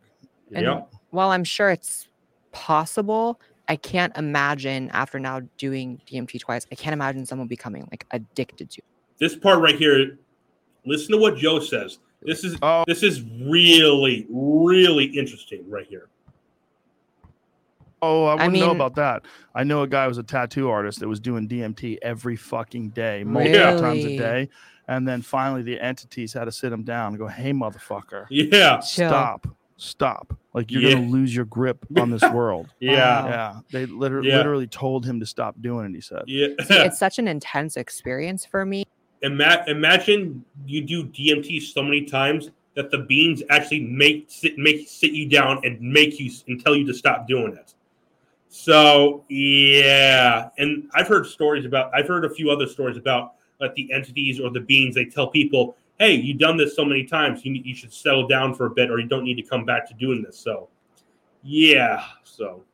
And 0.52 0.66
yeah. 0.66 0.82
while 1.10 1.30
I'm 1.30 1.44
sure 1.44 1.70
it's 1.70 2.08
possible, 2.50 3.40
I 3.68 3.76
can't 3.76 4.16
imagine 4.16 4.90
after 4.90 5.20
now 5.20 5.42
doing 5.56 6.00
DMT 6.10 6.40
twice, 6.40 6.66
I 6.72 6.74
can't 6.74 6.94
imagine 6.94 7.24
someone 7.24 7.46
becoming 7.46 7.86
like 7.92 8.04
addicted 8.10 8.68
to 8.70 8.82
this 9.20 9.36
part 9.36 9.60
right 9.60 9.76
here, 9.76 10.18
listen 10.84 11.12
to 11.12 11.18
what 11.18 11.36
Joe 11.36 11.60
says. 11.60 11.98
This 12.22 12.42
is 12.42 12.56
oh. 12.62 12.84
this 12.86 13.02
is 13.02 13.22
really 13.22 14.26
really 14.28 15.04
interesting 15.04 15.64
right 15.70 15.86
here. 15.86 16.08
Oh, 18.02 18.24
I 18.24 18.34
wouldn't 18.34 18.48
I 18.50 18.52
mean, 18.52 18.62
know 18.62 18.70
about 18.70 18.94
that. 18.96 19.22
I 19.54 19.62
know 19.62 19.82
a 19.82 19.86
guy 19.86 20.04
who 20.04 20.08
was 20.08 20.18
a 20.18 20.22
tattoo 20.22 20.70
artist 20.70 21.00
that 21.00 21.08
was 21.08 21.20
doing 21.20 21.46
DMT 21.46 21.98
every 22.00 22.34
fucking 22.34 22.90
day, 22.90 23.24
multiple 23.24 23.58
really? 23.58 23.80
times 23.80 24.04
a 24.04 24.16
day. 24.16 24.48
And 24.88 25.06
then 25.06 25.22
finally 25.22 25.62
the 25.62 25.78
entities 25.78 26.32
had 26.32 26.46
to 26.46 26.52
sit 26.52 26.72
him 26.72 26.82
down 26.82 27.08
and 27.08 27.18
go, 27.18 27.26
Hey 27.26 27.52
motherfucker. 27.52 28.26
Yeah. 28.30 28.80
Stop. 28.80 29.46
Stop. 29.76 30.36
Like 30.52 30.70
you're 30.70 30.82
yeah. 30.82 30.94
gonna 30.94 31.08
lose 31.08 31.34
your 31.34 31.44
grip 31.44 31.86
on 31.98 32.10
this 32.10 32.22
world. 32.32 32.68
yeah. 32.80 33.26
Yeah. 33.26 33.60
They 33.70 33.86
literally 33.86 34.30
yeah. 34.30 34.38
literally 34.38 34.66
told 34.66 35.06
him 35.06 35.20
to 35.20 35.26
stop 35.26 35.60
doing 35.60 35.86
it, 35.86 35.94
he 35.94 36.00
said. 36.00 36.22
Yeah. 36.26 36.48
See, 36.64 36.74
it's 36.74 36.98
such 36.98 37.18
an 37.18 37.28
intense 37.28 37.76
experience 37.76 38.44
for 38.44 38.64
me 38.64 38.84
Ima- 39.22 39.64
imagine 39.66 40.44
you 40.66 40.82
do 40.82 41.04
DMT 41.04 41.60
so 41.60 41.82
many 41.82 42.04
times 42.04 42.50
that 42.74 42.90
the 42.90 42.98
beans 42.98 43.42
actually 43.50 43.80
make 43.80 44.26
sit, 44.28 44.56
make 44.58 44.88
sit 44.88 45.12
you 45.12 45.28
down 45.28 45.60
and 45.64 45.80
make 45.80 46.18
you 46.18 46.30
and 46.48 46.62
tell 46.62 46.74
you 46.74 46.86
to 46.86 46.94
stop 46.94 47.28
doing 47.28 47.54
it. 47.54 47.74
So 48.48 49.24
yeah, 49.28 50.48
and 50.58 50.88
I've 50.94 51.06
heard 51.06 51.26
stories 51.26 51.64
about. 51.64 51.92
I've 51.94 52.08
heard 52.08 52.24
a 52.24 52.30
few 52.30 52.50
other 52.50 52.66
stories 52.66 52.96
about 52.96 53.34
like 53.60 53.74
the 53.74 53.92
entities 53.92 54.40
or 54.40 54.50
the 54.50 54.60
beings. 54.60 54.94
They 54.94 55.04
tell 55.04 55.28
people, 55.28 55.76
"Hey, 55.98 56.14
you've 56.14 56.38
done 56.38 56.56
this 56.56 56.74
so 56.74 56.84
many 56.84 57.04
times. 57.04 57.44
You 57.44 57.52
you 57.52 57.74
should 57.74 57.92
settle 57.92 58.26
down 58.26 58.54
for 58.54 58.66
a 58.66 58.70
bit, 58.70 58.90
or 58.90 58.98
you 58.98 59.06
don't 59.06 59.24
need 59.24 59.36
to 59.36 59.42
come 59.42 59.64
back 59.64 59.86
to 59.88 59.94
doing 59.94 60.22
this." 60.22 60.38
So 60.38 60.68
yeah, 61.42 62.04
so 62.24 62.64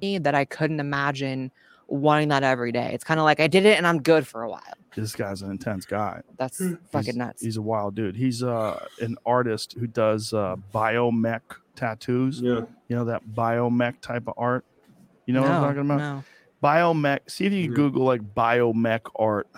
that 0.00 0.34
I 0.34 0.44
couldn't 0.44 0.80
imagine 0.80 1.50
wanting 1.88 2.28
that 2.28 2.42
every 2.42 2.72
day. 2.72 2.90
It's 2.92 3.04
kind 3.04 3.20
of 3.20 3.24
like 3.24 3.40
I 3.40 3.46
did 3.46 3.66
it 3.66 3.76
and 3.76 3.86
I'm 3.86 4.02
good 4.02 4.26
for 4.26 4.42
a 4.42 4.50
while. 4.50 4.62
This 4.94 5.14
guy's 5.14 5.42
an 5.42 5.50
intense 5.50 5.86
guy. 5.86 6.22
That's 6.38 6.58
fucking 6.92 7.04
he's, 7.06 7.16
nuts. 7.16 7.42
He's 7.42 7.56
a 7.56 7.62
wild 7.62 7.94
dude. 7.94 8.16
He's 8.16 8.42
uh 8.42 8.84
an 9.00 9.16
artist 9.26 9.74
who 9.78 9.86
does 9.86 10.32
uh 10.32 10.56
biomech 10.72 11.42
tattoos. 11.76 12.40
Yeah. 12.40 12.62
You 12.88 12.96
know 12.96 13.04
that 13.06 13.26
biomech 13.26 14.00
type 14.00 14.28
of 14.28 14.34
art. 14.36 14.64
You 15.26 15.34
know 15.34 15.42
no, 15.42 15.48
what 15.48 15.56
I'm 15.56 15.62
talking 15.62 15.90
about? 15.90 15.98
No. 15.98 16.24
Biomech. 16.62 17.20
See 17.30 17.46
if 17.46 17.52
you 17.52 17.70
yeah. 17.70 17.74
Google 17.74 18.04
like 18.04 18.22
biomech 18.34 19.10
art. 19.16 19.48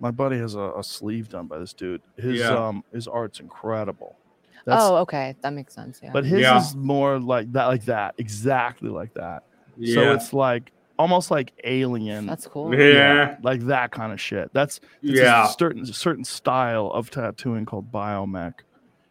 My 0.00 0.10
buddy 0.10 0.38
has 0.38 0.56
a, 0.56 0.72
a, 0.76 0.82
sleeve 0.82 1.28
done 1.28 1.46
by 1.46 1.58
this 1.58 1.72
dude. 1.72 2.02
His 2.16 2.40
yeah. 2.40 2.48
um 2.48 2.84
his 2.92 3.06
art's 3.06 3.40
incredible. 3.40 4.16
That's, 4.64 4.82
oh, 4.82 4.96
okay, 4.98 5.34
that 5.42 5.52
makes 5.52 5.74
sense. 5.74 6.00
Yeah. 6.02 6.10
But 6.12 6.24
his 6.24 6.40
yeah. 6.40 6.58
is 6.58 6.76
more 6.76 7.18
like 7.18 7.50
that, 7.52 7.66
like 7.66 7.84
that, 7.86 8.14
exactly 8.18 8.90
like 8.90 9.12
that. 9.14 9.42
Yeah. 9.76 9.94
So 9.94 10.12
it's 10.12 10.32
like 10.32 10.70
almost 10.98 11.30
like 11.30 11.52
Alien. 11.64 12.26
That's 12.26 12.46
cool. 12.46 12.74
Yeah, 12.74 13.36
like 13.42 13.60
that 13.66 13.90
kind 13.92 14.12
of 14.12 14.20
shit. 14.20 14.50
That's, 14.52 14.80
that's 15.02 15.18
yeah, 15.18 15.48
a 15.48 15.52
certain 15.52 15.86
certain 15.86 16.24
style 16.24 16.88
of 16.88 17.10
tattooing 17.10 17.66
called 17.66 17.90
biomech. 17.92 18.54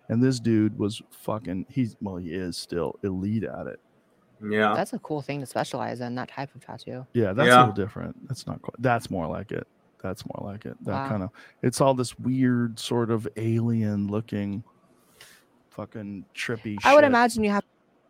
And 0.09 0.21
this 0.21 0.39
dude 0.39 0.77
was 0.77 1.01
fucking. 1.09 1.67
He's 1.69 1.95
well, 2.01 2.17
he 2.17 2.33
is 2.33 2.57
still 2.57 2.99
elite 3.03 3.43
at 3.43 3.67
it. 3.67 3.79
Yeah, 4.43 4.73
that's 4.75 4.93
a 4.93 4.99
cool 4.99 5.21
thing 5.21 5.39
to 5.39 5.45
specialize 5.45 6.01
in 6.01 6.15
that 6.15 6.29
type 6.29 6.53
of 6.55 6.65
tattoo. 6.65 7.05
Yeah, 7.13 7.33
that's 7.33 7.47
yeah. 7.47 7.59
a 7.59 7.67
little 7.67 7.73
different. 7.73 8.27
That's 8.27 8.45
not. 8.47 8.61
Quite, 8.61 8.75
that's 8.79 9.09
more 9.09 9.27
like 9.27 9.51
it. 9.51 9.67
That's 10.01 10.25
more 10.25 10.49
like 10.51 10.65
it. 10.65 10.75
That 10.83 10.91
wow. 10.91 11.07
kind 11.07 11.23
of. 11.23 11.29
It's 11.61 11.79
all 11.79 11.93
this 11.93 12.17
weird 12.19 12.79
sort 12.79 13.11
of 13.11 13.27
alien 13.37 14.07
looking, 14.07 14.63
fucking 15.69 16.25
trippy. 16.35 16.77
I 16.83 16.89
shit. 16.89 16.95
would 16.95 17.03
imagine 17.05 17.43
you 17.43 17.51
have. 17.51 17.63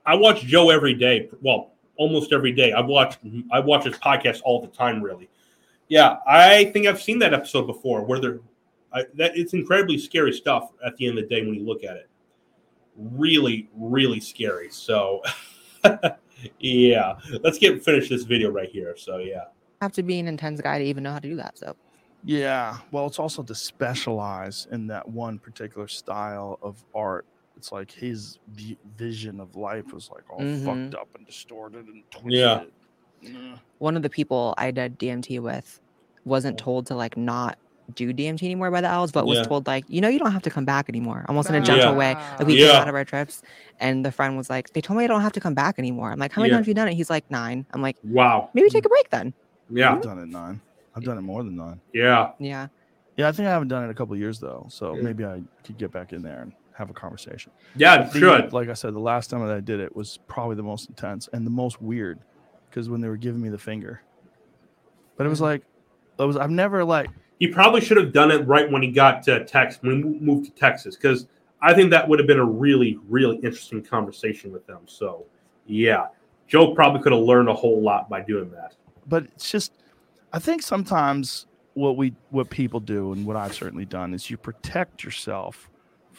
I 0.05 0.15
watch 0.15 0.41
Joe 0.41 0.69
every 0.71 0.93
day. 0.95 1.29
Well, 1.41 1.71
almost 2.01 2.33
every 2.33 2.51
day. 2.51 2.71
I 2.71 2.81
watch 2.81 3.17
I 3.51 3.59
watch 3.59 3.85
his 3.85 3.95
podcast 3.95 4.41
all 4.43 4.59
the 4.59 4.67
time. 4.67 5.01
Really, 5.01 5.29
yeah. 5.87 6.17
I 6.27 6.65
think 6.65 6.87
I've 6.87 7.01
seen 7.01 7.19
that 7.19 7.33
episode 7.33 7.67
before 7.67 8.03
where 8.03 8.19
they're 8.19 8.39
I, 8.93 9.05
that 9.15 9.37
it's 9.37 9.53
incredibly 9.53 9.97
scary 9.97 10.33
stuff 10.33 10.71
at 10.85 10.97
the 10.97 11.07
end 11.07 11.17
of 11.17 11.29
the 11.29 11.33
day 11.33 11.45
when 11.45 11.55
you 11.55 11.65
look 11.65 11.83
at 11.83 11.95
it. 11.95 12.09
Really, 12.97 13.69
really 13.73 14.19
scary. 14.19 14.69
So, 14.69 15.21
yeah, 16.59 17.13
let's 17.41 17.57
get 17.57 17.83
finish 17.85 18.09
this 18.09 18.23
video 18.23 18.49
right 18.49 18.69
here. 18.69 18.95
So, 18.97 19.19
yeah, 19.19 19.45
have 19.81 19.93
to 19.93 20.03
be 20.03 20.19
an 20.19 20.27
intense 20.27 20.59
guy 20.59 20.79
to 20.79 20.83
even 20.83 21.03
know 21.03 21.13
how 21.13 21.19
to 21.19 21.29
do 21.29 21.35
that. 21.37 21.57
So, 21.57 21.75
yeah, 22.25 22.79
well, 22.91 23.07
it's 23.07 23.19
also 23.19 23.43
to 23.43 23.55
specialize 23.55 24.67
in 24.71 24.87
that 24.87 25.07
one 25.07 25.39
particular 25.39 25.87
style 25.87 26.59
of 26.61 26.83
art 26.93 27.25
it's 27.61 27.71
like 27.71 27.91
his 27.91 28.39
vision 28.97 29.39
of 29.39 29.55
life 29.55 29.93
was 29.93 30.09
like 30.09 30.23
all 30.31 30.39
mm-hmm. 30.39 30.65
fucked 30.65 30.95
up 30.95 31.07
and 31.15 31.27
distorted 31.27 31.85
and 31.85 32.01
twisted. 32.09 32.71
Yeah. 33.21 33.55
One 33.77 33.95
of 33.95 34.01
the 34.01 34.09
people 34.09 34.55
I 34.57 34.71
did 34.71 34.97
DMT 34.97 35.39
with 35.41 35.79
wasn't 36.25 36.57
told 36.57 36.87
to 36.87 36.95
like 36.95 37.17
not 37.17 37.59
do 37.93 38.11
DMT 38.11 38.41
anymore 38.41 38.71
by 38.71 38.81
the 38.81 38.87
elves, 38.87 39.11
but 39.11 39.27
was 39.27 39.37
Yeah. 39.37 39.43
told 39.43 39.67
like, 39.67 39.85
you 39.87 40.01
know, 40.01 40.07
you 40.07 40.17
don't 40.17 40.31
have 40.31 40.41
to 40.41 40.49
come 40.49 40.65
back 40.65 40.89
anymore, 40.89 41.23
almost 41.29 41.49
in 41.49 41.55
a 41.55 41.59
Yeah. 41.59 41.63
gentle 41.65 41.95
way. 41.95 42.15
Like 42.15 42.47
we 42.47 42.59
Yeah. 42.59 42.71
came 42.71 42.81
out 42.81 42.87
of 42.87 42.95
our 42.95 43.05
trips, 43.05 43.43
and 43.79 44.03
the 44.03 44.11
friend 44.11 44.37
was 44.37 44.49
like, 44.49 44.73
they 44.73 44.81
told 44.81 44.97
me 44.97 45.03
I 45.03 45.07
don't 45.07 45.21
have 45.21 45.33
to 45.33 45.39
come 45.39 45.53
back 45.53 45.77
anymore. 45.77 46.11
I'm 46.11 46.17
like, 46.17 46.31
how 46.31 46.41
many 46.41 46.49
Yeah. 46.49 46.57
times 46.57 46.63
have 46.65 46.69
you 46.69 46.73
done 46.73 46.87
it? 46.87 46.95
He's 46.95 47.11
like 47.11 47.29
nine. 47.29 47.67
I'm 47.75 47.83
like, 47.83 47.97
Wow. 48.03 48.49
maybe 48.55 48.71
take 48.71 48.87
a 48.87 48.89
break 48.89 49.11
then. 49.11 49.35
Yeah. 49.69 49.93
I've 49.93 50.01
done 50.01 50.17
it 50.17 50.29
nine. 50.29 50.61
I've 50.95 51.03
done 51.03 51.19
it 51.19 51.21
more 51.21 51.43
than 51.43 51.55
nine. 51.57 51.79
Yeah. 51.93 52.31
Yeah. 52.39 52.69
Yeah, 53.17 53.27
I 53.27 53.31
think 53.33 53.47
I 53.47 53.51
haven't 53.51 53.67
done 53.67 53.83
it 53.83 53.85
in 53.85 53.91
a 53.91 53.93
couple 53.93 54.13
of 54.13 54.19
years 54.19 54.39
though, 54.39 54.65
so 54.69 54.95
Yeah. 54.95 55.03
maybe 55.03 55.25
I 55.25 55.43
could 55.63 55.77
get 55.77 55.91
back 55.91 56.11
in 56.11 56.23
there 56.23 56.41
and 56.41 56.53
have 56.77 56.89
a 56.89 56.93
conversation. 56.93 57.51
Yeah. 57.75 58.03
The- 58.03 58.19
Should. 58.19 58.53
Like 58.53 58.69
I 58.69 58.73
said, 58.73 58.93
the 58.93 58.99
last 58.99 59.29
time 59.29 59.45
that 59.45 59.55
I 59.55 59.59
did 59.59 59.79
it 59.79 59.95
was 59.95 60.19
probably 60.27 60.55
the 60.55 60.63
most 60.63 60.89
intense 60.89 61.29
and 61.33 61.45
the 61.45 61.51
most 61.51 61.81
weird, 61.81 62.19
because 62.69 62.89
when 62.89 63.01
they 63.01 63.07
were 63.09 63.17
giving 63.17 63.41
me 63.41 63.49
the 63.49 63.57
finger, 63.57 64.01
but 65.17 65.25
it 65.25 65.29
was 65.29 65.41
like, 65.41 65.63
it 66.19 66.23
was 66.23 66.37
I've 66.37 66.51
never 66.51 66.83
like 66.85 67.09
He 67.39 67.47
probably 67.47 67.81
should 67.81 67.97
have 67.97 68.13
done 68.13 68.31
it 68.31 68.45
right 68.47 68.69
when 68.71 68.81
he 68.81 68.91
got 68.91 69.23
to 69.23 69.43
Texas, 69.45 69.81
when 69.81 69.97
he 69.97 70.19
moved 70.19 70.45
to 70.45 70.51
Texas, 70.51 70.95
because 70.95 71.27
I 71.61 71.73
think 71.73 71.89
that 71.91 72.07
would 72.07 72.19
have 72.19 72.27
been 72.27 72.39
a 72.39 72.45
really, 72.45 72.97
really 73.07 73.37
interesting 73.37 73.83
conversation 73.83 74.51
with 74.51 74.65
them. 74.67 74.79
So, 74.85 75.25
yeah, 75.67 76.07
Joe 76.47 76.73
probably 76.73 77.01
could 77.01 77.11
have 77.11 77.21
learned 77.21 77.49
a 77.49 77.53
whole 77.53 77.81
lot 77.81 78.09
by 78.09 78.21
doing 78.21 78.51
that. 78.51 78.75
but 79.07 79.23
it's 79.23 79.49
just 79.49 79.73
i 80.33 80.37
think 80.39 80.61
sometimes 80.61 81.47
what 81.73 81.97
we 81.97 82.13
what 82.29 82.49
people 82.49 82.79
do 82.79 83.11
and 83.13 83.25
what 83.25 83.35
i've 83.35 83.53
certainly 83.53 83.83
done 83.85 84.13
is 84.13 84.29
you 84.29 84.37
protect 84.37 85.03
yourself 85.03 85.70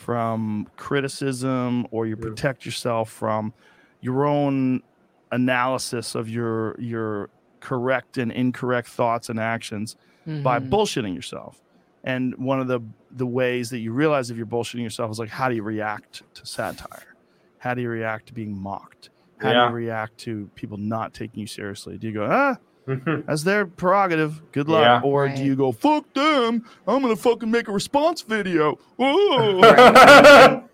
from 0.03 0.67
criticism 0.77 1.87
or 1.93 2.07
you 2.07 2.17
Yeah. 2.17 2.23
protect 2.29 2.67
yourself 2.67 3.09
from 3.11 3.55
your 4.01 4.25
own 4.27 4.83
analysis 5.31 6.15
of 6.15 6.29
your 6.29 6.75
your 6.79 7.31
correct 7.61 8.19
and 8.19 8.33
incorrect 8.33 8.89
thoughts 8.89 9.29
and 9.31 9.39
actions 9.39 9.95
by 10.43 10.59
Mhm. 10.59 10.69
bullshitting 10.69 11.15
yourself 11.15 11.63
and 12.05 12.35
one 12.37 12.61
of 12.61 12.67
the 12.67 12.81
the 13.11 13.27
ways 13.27 13.71
that 13.71 13.79
you 13.79 13.93
realize 13.93 14.31
if 14.31 14.37
you're 14.37 14.47
bullshitting 14.47 14.83
yourself 14.83 15.11
is 15.13 15.19
like 15.19 15.29
how 15.29 15.49
do 15.49 15.55
you 15.55 15.63
react 15.63 16.23
to 16.35 16.45
satire 16.45 17.15
how 17.59 17.73
do 17.75 17.81
you 17.83 17.89
react 17.89 18.27
to 18.27 18.33
being 18.35 18.57
mocked 18.57 19.11
how 19.39 19.53
do 19.53 19.59
you 19.69 19.75
react 19.75 20.19
to 20.19 20.51
people 20.57 20.77
not 20.79 21.15
taking 21.15 21.41
you 21.41 21.47
seriously 21.47 21.97
do 21.99 22.09
you 22.09 22.13
go 22.15 22.27
ah. 22.29 22.57
Mm-hmm. 22.87 23.23
that's 23.27 23.45
their 23.45 23.65
prerogative. 23.67 24.43
Good 24.53 24.69
luck. 24.69 24.83
Yeah. 24.83 25.01
Or 25.09 25.25
Right. 25.25 25.37
do 25.37 25.45
you 25.45 25.55
go, 25.55 25.71
fuck 25.73 26.13
them? 26.15 26.65
I'm 26.87 27.01
gonna 27.03 27.15
fucking 27.17 27.51
make 27.51 27.69
a 27.69 27.73
response 27.73 28.23
video. 28.23 28.79
Whoa. 28.97 29.61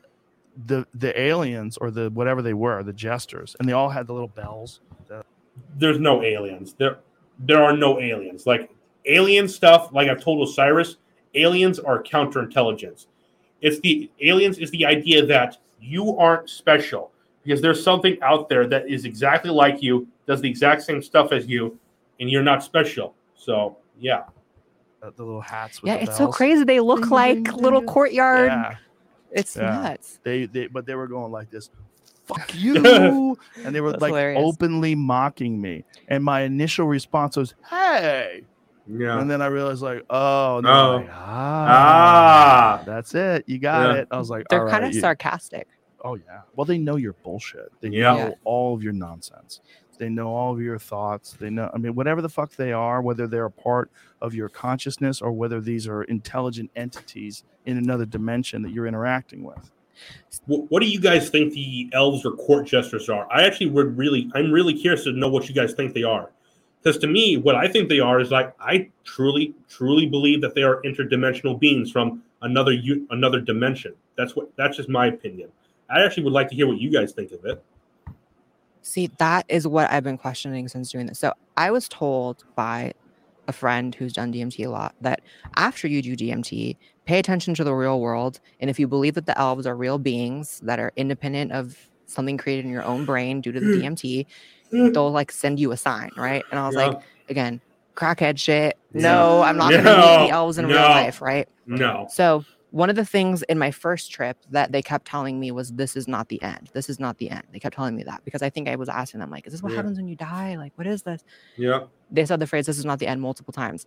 the 0.66 0.86
the 0.94 1.20
aliens 1.20 1.76
or 1.76 1.90
the 1.90 2.10
whatever 2.10 2.42
they 2.42 2.54
were, 2.54 2.82
the 2.82 2.92
jesters, 2.92 3.54
and 3.60 3.68
they 3.68 3.72
all 3.72 3.90
had 3.90 4.06
the 4.06 4.12
little 4.12 4.28
bells. 4.28 4.80
There's 5.76 5.98
no 5.98 6.22
aliens. 6.22 6.74
There, 6.78 6.98
there 7.40 7.62
are 7.62 7.76
no 7.76 7.98
aliens. 8.00 8.46
Like 8.46 8.70
alien 9.06 9.48
stuff. 9.48 9.92
Like 9.92 10.08
I've 10.08 10.20
told 10.22 10.46
Osiris, 10.48 10.96
aliens 11.34 11.78
are 11.78 12.02
counterintelligence. 12.02 13.06
It's 13.60 13.80
the 13.80 14.08
aliens 14.22 14.58
is 14.58 14.70
the 14.70 14.86
idea 14.86 15.26
that 15.26 15.58
you 15.80 16.16
aren't 16.16 16.48
special 16.48 17.10
because 17.44 17.60
there's 17.60 17.82
something 17.82 18.18
out 18.22 18.48
there 18.48 18.66
that 18.68 18.88
is 18.88 19.04
exactly 19.04 19.50
like 19.50 19.82
you, 19.82 20.06
does 20.26 20.40
the 20.40 20.48
exact 20.48 20.82
same 20.82 21.02
stuff 21.02 21.32
as 21.32 21.46
you, 21.46 21.76
and 22.20 22.30
you're 22.30 22.42
not 22.42 22.62
special. 22.62 23.14
So 23.34 23.76
yeah, 23.98 24.24
The 25.00 25.10
little 25.18 25.40
hats. 25.40 25.80
With 25.82 25.88
Yeah, 25.88 25.96
the 25.98 26.02
it's 26.04 26.16
so 26.16 26.28
crazy. 26.28 26.64
They 26.64 26.80
look 26.80 27.10
like 27.10 27.34
ding, 27.36 27.42
ding, 27.44 27.54
little 27.56 27.82
courtyard. 27.82 28.48
Yeah, 28.48 28.76
It's 29.30 29.56
Yeah. 29.56 29.80
nuts. 29.82 30.20
they 30.24 30.46
they 30.46 30.66
but 30.66 30.86
they 30.86 30.94
were 30.94 31.06
going 31.08 31.30
like 31.32 31.50
this. 31.50 31.70
Fuck 32.26 32.54
you, 32.54 33.36
and 33.64 33.74
they 33.74 33.80
were 33.80 33.92
That's 33.92 34.02
like 34.02 34.10
hilarious. 34.10 34.42
openly 34.44 34.94
mocking 34.94 35.60
me. 35.60 35.84
And 36.08 36.22
my 36.22 36.42
initial 36.42 36.86
response 36.86 37.36
was, 37.38 37.54
"Hey," 37.70 38.42
yeah. 38.86 39.18
and 39.18 39.30
then 39.30 39.40
I 39.40 39.46
realized 39.46 39.80
like, 39.80 40.04
"Oh 40.10 40.60
no, 40.62 40.68
Oh. 40.70 40.96
like, 40.96 41.08
ah, 41.10 42.80
Ah. 42.80 42.82
that's 42.84 43.14
it. 43.14 43.44
You 43.46 43.58
got 43.58 43.94
Yeah. 43.94 44.00
it." 44.02 44.08
I 44.10 44.18
was 44.18 44.28
like, 44.30 44.46
They're 44.50 44.64
"All 44.64 44.68
kind 44.70 44.82
right, 44.82 44.88
of 44.90 44.94
you- 44.94 45.00
sarcastic. 45.00 45.68
Oh 46.04 46.14
yeah. 46.16 46.42
Well, 46.54 46.64
they 46.66 46.76
know 46.78 46.96
your 46.96 47.14
bullshit. 47.24 47.72
They 47.80 47.88
Yeah. 47.88 48.14
know 48.14 48.34
all 48.44 48.74
of 48.74 48.82
your 48.82 48.92
nonsense. 48.92 49.60
They 49.98 50.08
know 50.08 50.28
all 50.28 50.52
of 50.52 50.60
your 50.60 50.78
thoughts. 50.78 51.32
They 51.32 51.50
know. 51.50 51.70
I 51.74 51.78
mean, 51.78 51.94
whatever 51.94 52.22
the 52.22 52.28
fuck 52.28 52.54
they 52.54 52.72
are, 52.72 53.02
whether 53.02 53.26
they're 53.26 53.46
a 53.46 53.50
part 53.50 53.90
of 54.22 54.34
your 54.34 54.48
consciousness 54.48 55.20
or 55.20 55.32
whether 55.32 55.60
these 55.60 55.86
are 55.86 56.04
intelligent 56.04 56.70
entities 56.76 57.44
in 57.66 57.76
another 57.76 58.06
dimension 58.06 58.62
that 58.62 58.72
you're 58.72 58.86
interacting 58.86 59.42
with. 59.42 59.70
What, 60.46 60.80
do 60.80 60.88
you 60.88 61.00
guys 61.00 61.28
think 61.28 61.52
the 61.52 61.90
elves 61.92 62.24
or 62.24 62.32
court 62.32 62.66
jesters 62.66 63.08
are? 63.08 63.26
I 63.32 63.44
actually 63.44 63.66
would 63.70 63.98
really, 63.98 64.30
I'm 64.34 64.52
really 64.52 64.72
curious 64.72 65.04
to 65.04 65.12
know 65.12 65.28
what 65.28 65.48
you 65.48 65.54
guys 65.54 65.74
think 65.74 65.92
they 65.92 66.04
are. 66.04 66.30
Because 66.82 66.98
to 66.98 67.08
me, 67.08 67.36
what 67.36 67.56
I 67.56 67.66
think 67.66 67.88
they 67.88 67.98
are 67.98 68.20
is 68.20 68.30
like 68.30 68.54
I 68.60 68.88
truly, 69.04 69.54
truly 69.68 70.06
believe 70.06 70.40
that 70.42 70.54
they 70.54 70.62
are 70.62 70.80
interdimensional 70.82 71.58
beings 71.58 71.90
from 71.90 72.22
another 72.42 72.72
another 73.10 73.40
dimension. 73.40 73.94
That's 74.16 74.36
what 74.36 74.54
that's 74.56 74.76
just 74.76 74.88
my 74.88 75.08
opinion. 75.08 75.50
I 75.90 76.04
actually 76.04 76.22
would 76.24 76.32
like 76.32 76.48
to 76.50 76.54
hear 76.54 76.68
what 76.68 76.78
you 76.78 76.90
guys 76.90 77.12
think 77.12 77.32
of 77.32 77.44
it. 77.44 77.62
See, 78.88 79.10
that 79.18 79.44
is 79.48 79.66
what 79.66 79.90
I've 79.90 80.04
been 80.04 80.18
questioning 80.18 80.66
since 80.68 80.90
doing 80.90 81.06
this. 81.06 81.18
So 81.18 81.34
I 81.56 81.70
was 81.70 81.88
told 81.88 82.44
by 82.56 82.94
a 83.46 83.52
friend 83.52 83.94
who's 83.94 84.12
done 84.12 84.32
DMT 84.32 84.66
a 84.66 84.70
lot 84.70 84.94
that 85.00 85.20
after 85.56 85.86
you 85.86 86.02
do 86.02 86.16
DMT, 86.16 86.76
pay 87.04 87.18
attention 87.18 87.54
to 87.54 87.64
the 87.64 87.74
real 87.74 88.00
world. 88.00 88.40
And 88.60 88.70
if 88.70 88.78
you 88.78 88.88
believe 88.88 89.14
that 89.14 89.26
the 89.26 89.38
elves 89.38 89.66
are 89.66 89.76
real 89.76 89.98
beings 89.98 90.60
that 90.64 90.78
are 90.78 90.92
independent 90.96 91.52
of 91.52 91.76
something 92.06 92.38
created 92.38 92.64
in 92.64 92.70
your 92.70 92.84
own 92.84 93.04
brain 93.04 93.40
due 93.40 93.52
to 93.52 93.60
the 93.60 93.66
mm. 93.66 93.82
DMT, 93.82 94.26
mm. 94.72 94.94
they'll 94.94 95.10
like 95.10 95.32
send 95.32 95.60
you 95.60 95.72
a 95.72 95.76
sign, 95.76 96.10
right? 96.16 96.44
And 96.50 96.58
I 96.58 96.66
was 96.66 96.74
like, 96.74 96.98
again, 97.28 97.60
crackhead 97.94 98.38
shit. 98.38 98.78
No, 98.94 99.42
I'm 99.42 99.56
not 99.56 99.70
gonna 99.70 99.82
meet 99.84 100.28
the 100.28 100.30
elves 100.30 100.58
in 100.58 100.66
real 100.66 100.76
life, 100.76 101.20
right? 101.20 101.48
no, 101.66 102.06
So 102.10 102.44
one 102.70 102.90
of 102.90 102.96
the 102.96 103.04
things 103.04 103.42
in 103.44 103.58
my 103.58 103.70
first 103.70 104.10
trip 104.10 104.36
that 104.50 104.72
they 104.72 104.82
kept 104.82 105.06
telling 105.06 105.40
me 105.40 105.50
was 105.50 105.72
this 105.72 105.96
is 105.96 106.06
not 106.06 106.28
the 106.28 106.42
end. 106.42 106.68
This 106.74 106.90
is 106.90 107.00
not 107.00 107.16
the 107.18 107.30
end. 107.30 107.44
They 107.50 107.58
kept 107.58 107.74
telling 107.74 107.96
me 107.96 108.02
that 108.04 108.22
because 108.24 108.42
I 108.42 108.50
think 108.50 108.68
I 108.68 108.76
was 108.76 108.88
asking 108.88 109.20
them 109.20 109.30
like, 109.30 109.46
is 109.46 109.52
this 109.52 109.62
what 109.62 109.70
Yeah. 109.70 109.76
happens 109.76 109.96
when 109.96 110.08
you 110.08 110.16
die? 110.16 110.56
Like, 110.56 110.72
what 110.76 110.86
is 110.86 111.02
this? 111.02 111.24
yeah, 111.56 111.84
They 112.10 112.26
said 112.26 112.40
the 112.40 112.46
phrase 112.46 112.66
this 112.66 112.78
is 112.78 112.84
not 112.84 112.98
the 112.98 113.06
end 113.06 113.20
multiple 113.20 113.52
times. 113.52 113.86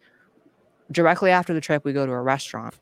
Directly 0.91 1.31
after 1.31 1.53
the 1.53 1.61
trip, 1.61 1.85
we 1.85 1.93
go 1.93 2.05
to 2.05 2.11
a 2.11 2.21
restaurant. 2.21 2.73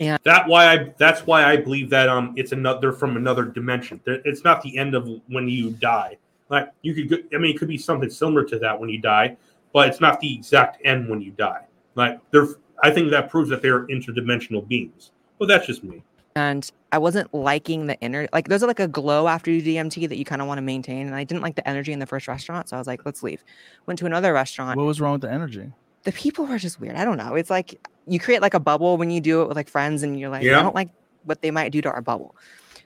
And 0.00 0.18
that 0.24 0.48
why 0.48 0.66
I 0.66 0.92
that's 0.98 1.26
why 1.26 1.44
I 1.44 1.56
believe 1.56 1.88
that 1.90 2.08
um 2.08 2.32
it's 2.36 2.50
another 2.52 2.92
from 2.92 3.16
another 3.16 3.44
dimension. 3.44 4.00
It's 4.06 4.42
not 4.42 4.62
the 4.62 4.76
end 4.76 4.94
of 4.94 5.08
when 5.28 5.48
you 5.48 5.70
die. 5.70 6.16
Like 6.50 6.70
you 6.82 6.94
could, 6.94 7.08
go, 7.08 7.16
I 7.32 7.38
mean, 7.38 7.54
it 7.54 7.58
could 7.58 7.68
be 7.68 7.78
something 7.78 8.10
similar 8.10 8.44
to 8.44 8.58
that 8.58 8.78
when 8.78 8.90
you 8.90 9.00
die, 9.00 9.36
but 9.72 9.88
it's 9.88 10.00
not 10.00 10.20
the 10.20 10.34
exact 10.34 10.84
end 10.84 11.08
when 11.08 11.20
you 11.20 11.30
die. 11.32 11.62
Like 11.94 12.20
they're, 12.30 12.48
I 12.84 12.90
think 12.90 13.10
that 13.10 13.30
proves 13.30 13.48
that 13.50 13.62
they're 13.62 13.86
interdimensional 13.86 14.66
beings. 14.66 15.10
But 15.38 15.48
that's 15.48 15.66
just 15.66 15.82
me. 15.82 16.02
And 16.36 16.70
I 16.92 16.98
wasn't 16.98 17.32
liking 17.32 17.86
the 17.86 17.98
inner 18.00 18.28
like 18.32 18.48
there's 18.48 18.62
like 18.62 18.80
a 18.80 18.88
glow 18.88 19.28
after 19.28 19.50
you 19.50 19.62
DMT 19.62 20.08
that 20.08 20.16
you 20.16 20.24
kind 20.24 20.42
of 20.42 20.48
want 20.48 20.58
to 20.58 20.62
maintain. 20.62 21.06
And 21.06 21.14
I 21.16 21.24
didn't 21.24 21.42
like 21.42 21.54
the 21.54 21.66
energy 21.68 21.92
in 21.92 21.98
the 21.98 22.06
first 22.06 22.28
restaurant. 22.28 22.68
So 22.68 22.76
I 22.76 22.78
was 22.80 22.86
like, 22.86 23.04
let's 23.04 23.22
leave. 23.22 23.42
Went 23.86 23.98
to 24.00 24.06
another 24.06 24.32
restaurant. 24.32 24.76
What 24.76 24.86
was 24.86 25.00
wrong 25.00 25.12
with 25.12 25.22
the 25.22 25.32
energy? 25.32 25.72
the 26.04 26.12
people 26.12 26.44
were 26.44 26.58
just 26.58 26.78
weird. 26.80 26.96
I 26.96 27.04
don't 27.04 27.16
know. 27.16 27.34
It's 27.34 27.48
like 27.50 27.80
you 28.06 28.20
create 28.20 28.42
like 28.42 28.52
a 28.52 28.60
bubble 28.60 28.98
when 28.98 29.10
you 29.10 29.22
do 29.22 29.40
it 29.40 29.48
with 29.48 29.56
like 29.56 29.68
friends, 29.70 30.02
and 30.02 30.20
you're 30.20 30.28
like, 30.28 30.42
Yeah. 30.42 30.60
I 30.60 30.62
don't 30.62 30.74
like 30.74 30.90
what 31.24 31.40
they 31.40 31.50
might 31.50 31.72
do 31.72 31.80
to 31.80 31.90
our 31.90 32.02
bubble. 32.02 32.36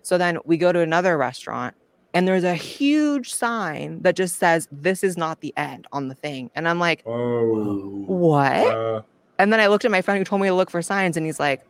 So 0.02 0.16
then 0.16 0.38
we 0.44 0.56
go 0.56 0.70
to 0.72 0.78
another 0.78 1.18
restaurant, 1.18 1.74
and 2.14 2.28
there's 2.28 2.44
a 2.44 2.54
huge 2.54 3.34
sign 3.34 4.02
that 4.02 4.14
just 4.14 4.36
says, 4.38 4.68
This 4.70 5.02
is 5.02 5.16
not 5.16 5.40
the 5.40 5.52
end 5.56 5.86
on 5.90 6.06
the 6.06 6.14
thing. 6.14 6.50
And 6.54 6.68
I'm 6.68 6.78
like, 6.78 7.02
Oh, 7.06 8.04
What? 8.06 8.52
uh, 8.52 9.02
And 9.38 9.52
then 9.52 9.60
I 9.60 9.68
looked 9.68 9.84
at 9.84 9.90
my 9.90 10.02
friend 10.02 10.18
who 10.18 10.24
told 10.24 10.42
me 10.42 10.48
to 10.48 10.54
look 10.54 10.70
for 10.70 10.82
signs, 10.82 11.16
and 11.16 11.24
he's 11.24 11.40
like, 11.40 11.62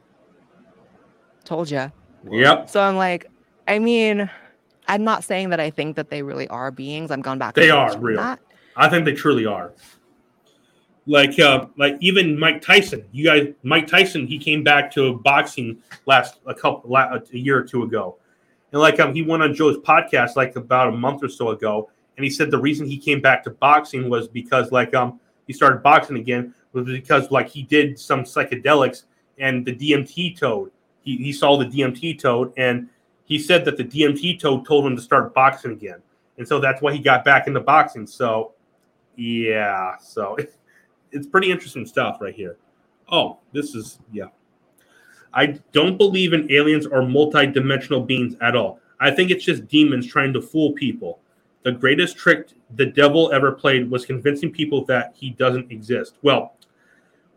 Told 1.45 1.71
you." 1.71 1.91
yep, 2.31 2.69
So 2.69 2.81
I'm 2.81 2.97
like, 2.97 3.31
I 3.67 3.79
mean, 3.79 4.29
I'm 4.87 5.05
not 5.05 5.25
saying 5.25 5.51
that 5.51 5.61
I 5.61 5.71
think 5.71 5.97
that 5.97 6.11
they 6.11 6.23
really 6.23 6.49
are 6.49 6.71
beings. 6.71 7.11
I'm 7.11 7.23
gone 7.23 7.39
back. 7.39 7.55
They 7.55 7.71
are 7.71 7.97
real. 7.99 8.19
that. 8.19 8.41
I 8.77 8.89
think 8.89 9.05
they 9.05 9.13
truly 9.13 9.47
are. 9.47 9.73
Like, 11.07 11.39
uh, 11.39 11.67
like 11.79 11.97
even 12.01 12.39
Mike 12.39 12.61
Tyson. 12.61 13.05
You 13.13 13.25
guys, 13.25 13.55
Mike 13.63 13.87
Tyson, 13.87 14.27
he 14.27 14.39
came 14.39 14.63
back 14.63 14.91
to 14.93 15.21
boxing 15.21 15.79
last 16.05 16.41
a 16.47 16.55
couple 16.55 16.91
la- 16.91 17.15
a 17.15 17.37
year 17.37 17.59
or 17.59 17.63
two 17.63 17.83
ago, 17.83 18.19
and 18.73 18.81
like 18.81 19.01
um, 19.01 19.15
he 19.15 19.23
went 19.23 19.43
on 19.43 19.55
Joe's 19.55 19.79
podcast 19.79 20.37
like 20.37 20.57
about 20.57 20.89
a 20.89 20.93
month 20.93 21.25
or 21.25 21.31
so 21.31 21.49
ago, 21.49 21.91
and 22.19 22.25
he 22.25 22.31
said 22.31 22.51
the 22.51 22.59
reason 22.59 22.87
he 22.87 22.99
came 22.99 23.23
back 23.23 23.43
to 23.45 23.51
boxing 23.51 24.11
was 24.11 24.29
because 24.29 24.71
like 24.71 24.95
um 24.95 25.19
he 25.47 25.55
started 25.55 25.83
boxing 25.83 26.19
again 26.19 26.53
was 26.73 26.87
because 26.87 27.31
like 27.31 27.49
he 27.49 27.63
did 27.63 27.99
some 27.99 28.23
psychedelics 28.25 29.05
and 29.39 29.65
the 29.65 29.75
DMT 29.75 30.39
toad. 30.39 30.71
He 31.03 31.17
he 31.17 31.33
saw 31.33 31.57
the 31.57 31.67
DMT 31.67 32.21
toad 32.21 32.53
and 32.57 32.89
he 33.25 33.39
said 33.39 33.65
that 33.67 33.77
the 33.77 33.85
DMT 33.85 34.41
toad 34.41 34.67
told 34.67 34.87
him 34.87 34.97
to 34.97 35.03
start 35.03 35.35
boxing 35.35 35.73
again, 35.73 36.01
and 36.39 36.47
so 36.47 36.59
that's 36.59 36.81
why 36.83 36.93
he 36.93 36.99
got 36.99 37.25
back 37.25 37.47
into 37.47 37.61
boxing. 37.61 38.07
So 38.07 38.53
yeah, 39.17 39.97
so 39.99 40.37
it's, 40.37 40.57
it's 41.13 41.27
pretty 41.27 41.51
interesting 41.51 41.87
stuff 41.87 42.19
right 42.21 42.35
here. 42.35 42.57
Oh, 43.11 43.39
this 43.53 43.75
is 43.75 43.99
yeah. 44.13 44.27
I 45.35 45.59
don't 45.73 45.99
believe 45.99 46.33
in 46.33 46.51
aliens 46.51 46.87
or 46.87 47.03
multi-dimensional 47.03 48.01
beings 48.01 48.35
at 48.41 48.57
all. 48.57 48.81
I 48.99 49.11
think 49.11 49.31
it's 49.31 49.45
just 49.45 49.69
demons 49.69 50.07
trying 50.07 50.33
to 50.33 50.41
fool 50.41 50.73
people. 50.73 51.21
The 51.65 51.73
greatest 51.73 52.17
trick 52.17 52.49
the 52.77 52.87
devil 52.87 53.31
ever 53.33 53.53
played 53.53 53.91
was 53.91 54.07
convincing 54.07 54.51
people 54.51 54.85
that 54.87 55.13
he 55.15 55.31
doesn't 55.31 55.71
exist. 55.71 56.17
Well, 56.23 56.55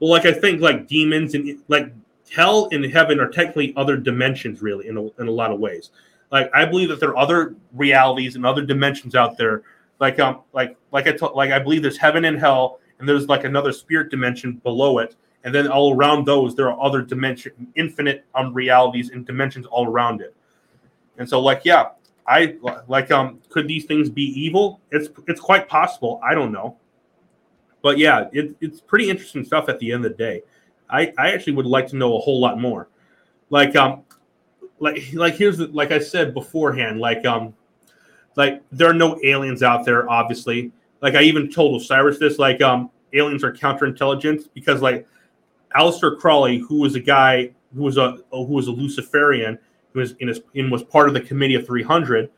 Well, 0.02 0.10
like 0.10 0.26
I 0.26 0.34
think 0.34 0.62
like 0.62 0.88
demons 0.88 1.36
and 1.36 1.64
like 1.68 1.93
hell 2.32 2.68
and 2.72 2.84
heaven 2.84 3.20
are 3.20 3.30
technically 3.30 3.74
other 3.78 3.95
dimensions, 3.95 4.62
really, 4.62 4.88
in 4.88 4.97
a, 4.97 5.04
in 5.22 5.28
a 5.28 5.32
lot 5.32 5.52
of 5.52 5.60
ways. 5.60 5.91
Like 6.32 6.49
I 6.56 6.66
believe 6.66 6.89
that 6.89 6.99
there 6.99 7.10
are 7.10 7.18
other 7.18 7.56
realities 7.74 8.36
and 8.36 8.45
other 8.45 8.66
dimensions 8.66 9.14
out 9.16 9.38
there. 9.38 9.62
Like 9.99 10.20
um, 10.20 10.39
like 10.54 10.76
like 10.91 11.08
I 11.08 11.12
told, 11.12 11.36
like 11.36 11.52
I 11.52 11.60
believe 11.60 11.84
there's 11.84 11.97
heaven 11.97 12.26
and 12.26 12.39
hell, 12.39 12.80
and 12.97 13.08
there's 13.08 13.28
like 13.28 13.43
another 13.43 13.72
spirit 13.72 14.10
dimension 14.10 14.54
below 14.64 14.97
it, 14.97 15.16
and 15.43 15.54
then 15.54 15.68
all 15.68 15.95
around 15.95 16.26
those 16.26 16.56
there 16.56 16.72
are 16.72 16.82
other 16.82 17.04
dimension, 17.04 17.52
infinite 17.76 18.26
um 18.34 18.54
realities 18.56 19.12
and 19.12 19.26
dimensions 19.26 19.68
all 19.68 19.86
around 19.86 20.20
it. 20.22 20.34
And 21.20 21.30
so, 21.30 21.39
like, 21.39 21.62
yeah, 21.64 21.89
I 22.26 22.56
like 22.88 23.12
um, 23.12 23.39
could 23.49 23.68
these 23.68 23.86
things 23.86 24.10
be 24.10 24.24
evil? 24.24 24.80
It's 24.89 25.10
it's 25.28 25.39
quite 25.39 25.70
possible. 25.70 26.20
I 26.28 26.34
don't 26.34 26.52
know, 26.52 26.78
but 27.82 27.98
yeah, 27.98 28.30
it, 28.32 28.56
it's 28.62 28.82
pretty 28.82 29.10
interesting 29.10 29.44
stuff. 29.44 29.70
At 29.70 29.80
the 29.80 29.92
end 29.92 30.06
of 30.06 30.12
the 30.12 30.18
day, 30.18 30.44
I 30.90 31.14
I 31.18 31.32
actually 31.32 31.54
would 31.54 31.66
like 31.66 31.88
to 31.90 31.96
know 31.96 32.18
a 32.18 32.20
whole 32.20 32.40
lot 32.40 32.60
more. 32.60 32.90
Like 33.50 33.76
um, 33.76 34.04
like 34.80 35.14
like 35.14 35.36
here's 35.36 35.58
the, 35.58 35.68
like 35.68 35.92
I 35.92 36.00
said 36.00 36.34
beforehand, 36.34 37.00
like 37.00 37.26
um, 37.26 37.54
like 38.36 38.62
there 38.72 38.90
are 38.90 38.94
no 38.94 39.20
aliens 39.24 39.64
out 39.64 39.86
there, 39.86 40.10
obviously. 40.10 40.72
Like 41.02 41.16
I 41.16 41.22
even 41.24 41.50
told 41.52 41.82
Osiris 41.82 42.20
this, 42.20 42.38
like 42.38 42.62
um, 42.62 42.92
aliens 43.14 43.44
are 43.44 43.52
counterintelligence 43.52 44.50
because 44.54 44.82
like 44.82 45.08
Aleister 45.76 46.18
Crowley, 46.20 46.60
who 46.60 46.80
was 46.80 46.96
a 46.96 47.00
guy 47.00 47.52
who 47.76 47.84
was 47.84 47.98
a 47.98 48.18
who 48.32 48.46
was 48.46 48.68
a 48.68 48.72
Luciferian, 48.72 49.58
who 49.94 50.00
was 50.00 50.14
in 50.20 50.28
his 50.28 50.42
in 50.54 50.70
was 50.70 50.84
part 50.84 51.08
of 51.08 51.14
the 51.14 51.22
Committee 51.22 51.56
of 51.56 51.66
300, 51.66 52.30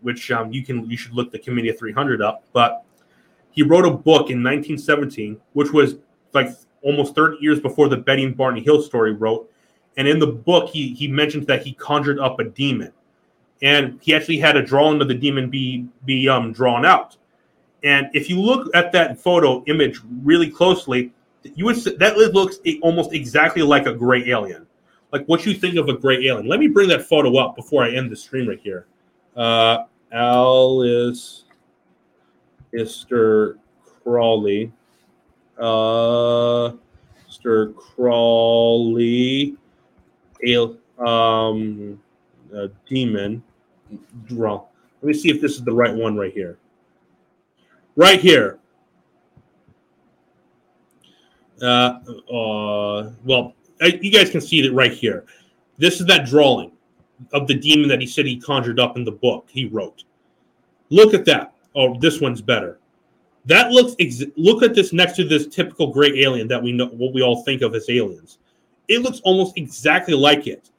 which 0.00 0.30
um, 0.30 0.52
you 0.52 0.64
can 0.64 0.88
you 0.90 0.96
should 0.96 1.12
look 1.12 1.30
the 1.30 1.38
Committee 1.38 1.68
of 1.68 1.78
300 1.78 2.22
up. 2.22 2.44
But 2.52 2.84
he 3.50 3.62
wrote 3.62 3.84
a 3.84 3.90
book 3.90 4.30
in 4.30 4.42
1917, 4.42 5.40
which 5.52 5.72
was 5.72 5.96
like 6.32 6.50
almost 6.82 7.14
30 7.14 7.38
years 7.40 7.60
before 7.60 7.88
the 7.88 7.96
Betty 7.96 8.24
and 8.24 8.36
Barney 8.36 8.62
Hill 8.62 8.82
story 8.82 9.12
wrote. 9.12 9.50
And 9.96 10.06
in 10.06 10.18
the 10.18 10.28
book, 10.28 10.70
he 10.70 10.94
he 10.94 11.08
mentions 11.08 11.46
that 11.46 11.62
he 11.62 11.72
conjured 11.72 12.20
up 12.20 12.38
a 12.38 12.44
demon, 12.44 12.92
and 13.62 13.98
he 14.00 14.14
actually 14.14 14.38
had 14.38 14.56
a 14.56 14.62
drawing 14.62 15.00
of 15.02 15.08
the 15.08 15.14
demon 15.14 15.50
be 15.50 15.86
be 16.04 16.28
um, 16.28 16.52
drawn 16.52 16.86
out. 16.86 17.16
And 17.82 18.08
if 18.12 18.28
you 18.28 18.40
look 18.40 18.74
at 18.74 18.92
that 18.92 19.20
photo 19.20 19.64
image 19.66 20.00
really 20.22 20.50
closely, 20.50 21.12
you 21.42 21.64
would 21.64 21.76
that 21.98 22.16
looks 22.16 22.58
almost 22.82 23.12
exactly 23.12 23.62
like 23.62 23.86
a 23.86 23.92
gray 23.92 24.28
alien. 24.28 24.66
Like 25.12 25.26
what 25.26 25.44
you 25.46 25.54
think 25.54 25.76
of 25.76 25.88
a 25.88 25.94
gray 25.94 26.26
alien. 26.26 26.46
Let 26.46 26.60
me 26.60 26.68
bring 26.68 26.88
that 26.90 27.06
photo 27.06 27.36
up 27.38 27.56
before 27.56 27.82
I 27.82 27.90
end 27.90 28.10
the 28.10 28.16
stream 28.16 28.48
right 28.48 28.60
here. 28.60 28.86
Uh, 29.34 29.84
Alice 30.12 31.44
Mr. 32.72 33.56
Crowley. 34.02 34.72
Uh, 35.58 36.72
Mr. 37.28 37.74
Crowley, 37.74 39.56
a 40.46 41.02
um, 41.02 42.00
a 42.54 42.68
demon. 42.88 43.42
Draw. 44.26 44.64
Let 45.02 45.06
me 45.06 45.14
see 45.14 45.30
if 45.30 45.40
this 45.40 45.52
is 45.52 45.64
the 45.64 45.72
right 45.72 45.94
one 45.94 46.16
right 46.16 46.32
here. 46.32 46.58
Right 47.96 48.20
here. 48.20 48.58
Uh, 51.60 51.98
uh, 52.32 53.10
well, 53.24 53.54
I, 53.80 53.98
you 54.00 54.12
guys 54.12 54.30
can 54.30 54.40
see 54.40 54.64
it 54.64 54.72
right 54.72 54.92
here. 54.92 55.24
This 55.78 56.00
is 56.00 56.06
that 56.06 56.26
drawing 56.26 56.72
of 57.32 57.46
the 57.46 57.54
demon 57.54 57.88
that 57.88 58.00
he 58.00 58.06
said 58.06 58.26
he 58.26 58.38
conjured 58.38 58.78
up 58.78 58.96
in 58.96 59.04
the 59.04 59.12
book 59.12 59.46
he 59.50 59.66
wrote. 59.66 60.04
Look 60.90 61.14
at 61.14 61.24
that. 61.24 61.54
Oh, 61.78 61.96
this 62.00 62.20
one's 62.20 62.42
better. 62.42 62.80
That 63.46 63.70
looks. 63.70 63.94
Ex- 64.00 64.24
look 64.36 64.64
at 64.64 64.74
this 64.74 64.92
next 64.92 65.14
to 65.16 65.24
this 65.24 65.46
typical 65.46 65.92
gray 65.92 66.10
alien 66.18 66.48
that 66.48 66.60
we 66.60 66.72
know 66.72 66.86
what 66.86 67.14
we 67.14 67.22
all 67.22 67.44
think 67.44 67.62
of 67.62 67.74
as 67.76 67.88
aliens. 67.88 68.38
It 68.88 69.00
looks 69.02 69.20
almost 69.20 69.56
exactly 69.56 70.14
like 70.14 70.48
it. 70.48 70.70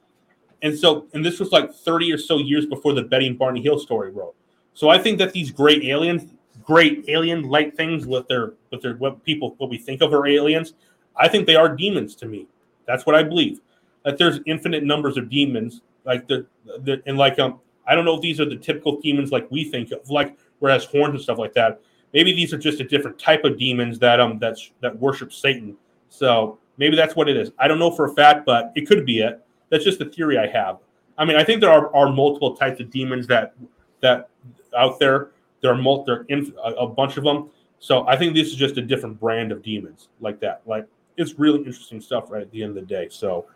And 0.62 0.78
so, 0.78 1.06
and 1.14 1.24
this 1.24 1.40
was 1.40 1.52
like 1.52 1.72
30 1.72 2.12
or 2.12 2.18
so 2.18 2.36
years 2.36 2.66
before 2.66 2.92
the 2.92 3.02
Betty 3.02 3.26
and 3.26 3.38
Barney 3.38 3.62
Hill 3.62 3.78
story 3.78 4.10
wrote. 4.10 4.34
So 4.74 4.90
I 4.90 4.98
think 4.98 5.18
that 5.18 5.32
these 5.32 5.50
great 5.50 5.84
aliens, 5.84 6.30
great 6.62 7.06
alien-like 7.08 7.74
things 7.76 8.06
with 8.06 8.28
their 8.28 8.52
with 8.70 8.82
their 8.82 8.96
what 8.96 9.24
people 9.24 9.54
what 9.56 9.70
we 9.70 9.78
think 9.78 10.02
of 10.02 10.12
are 10.12 10.26
aliens, 10.26 10.74
I 11.16 11.28
think 11.28 11.46
they 11.46 11.56
are 11.56 11.74
demons 11.74 12.14
to 12.16 12.26
me. 12.26 12.46
That's 12.86 13.06
what 13.06 13.14
I 13.14 13.22
believe. 13.22 13.60
That 14.04 14.18
there's 14.18 14.40
infinite 14.46 14.84
numbers 14.84 15.16
of 15.16 15.30
demons, 15.30 15.80
like 16.04 16.28
the, 16.28 16.46
the 16.64 17.02
and 17.06 17.16
like 17.16 17.38
um, 17.38 17.58
I 17.86 17.94
don't 17.94 18.04
know 18.04 18.16
if 18.16 18.20
these 18.20 18.38
are 18.38 18.48
the 18.48 18.56
typical 18.56 19.00
demons 19.00 19.32
like 19.32 19.50
we 19.50 19.64
think 19.64 19.92
of, 19.92 20.08
like 20.10 20.36
where 20.60 20.70
it 20.70 20.74
has 20.74 20.84
horns 20.84 21.14
and 21.14 21.20
stuff 21.20 21.38
like 21.38 21.52
that. 21.54 21.80
Maybe 22.14 22.32
these 22.32 22.52
are 22.54 22.58
just 22.58 22.80
a 22.80 22.84
different 22.84 23.18
type 23.18 23.44
of 23.44 23.58
demons 23.58 23.98
that 23.98 24.20
um 24.20 24.38
that's 24.38 24.70
that 24.80 24.98
worship 24.98 25.32
Satan. 25.32 25.76
So 26.08 26.58
maybe 26.76 26.96
that's 26.96 27.16
what 27.16 27.28
it 27.28 27.36
is. 27.36 27.52
I 27.58 27.68
don't 27.68 27.78
know 27.78 27.90
for 27.90 28.06
a 28.06 28.14
fact, 28.14 28.46
but 28.46 28.72
it 28.74 28.86
could 28.86 29.04
be 29.04 29.20
it. 29.20 29.44
That's 29.68 29.84
just 29.84 29.98
the 29.98 30.06
theory 30.06 30.38
I 30.38 30.46
have. 30.46 30.78
I 31.18 31.24
mean, 31.24 31.36
I 31.36 31.44
think 31.44 31.60
there 31.60 31.70
are, 31.70 31.94
are 31.94 32.10
multiple 32.10 32.56
types 32.56 32.80
of 32.80 32.90
demons 32.90 33.26
that 33.26 33.54
that 34.00 34.30
out 34.76 34.98
there. 34.98 35.32
There 35.60 35.70
are 35.70 35.76
multi, 35.76 36.04
there 36.06 36.20
are 36.20 36.26
inf- 36.28 36.54
a, 36.64 36.70
a 36.70 36.86
bunch 36.88 37.18
of 37.18 37.24
them. 37.24 37.50
So 37.80 38.06
I 38.06 38.16
think 38.16 38.34
this 38.34 38.48
is 38.48 38.54
just 38.54 38.78
a 38.78 38.82
different 38.82 39.20
brand 39.20 39.52
of 39.52 39.62
demons 39.62 40.08
like 40.20 40.40
that. 40.40 40.62
Like 40.66 40.86
it's 41.16 41.38
really 41.38 41.58
interesting 41.58 42.00
stuff 42.00 42.30
right 42.30 42.42
at 42.42 42.50
the 42.50 42.62
end 42.62 42.70
of 42.70 42.74
the 42.76 42.94
day. 42.94 43.08
So, 43.10 43.46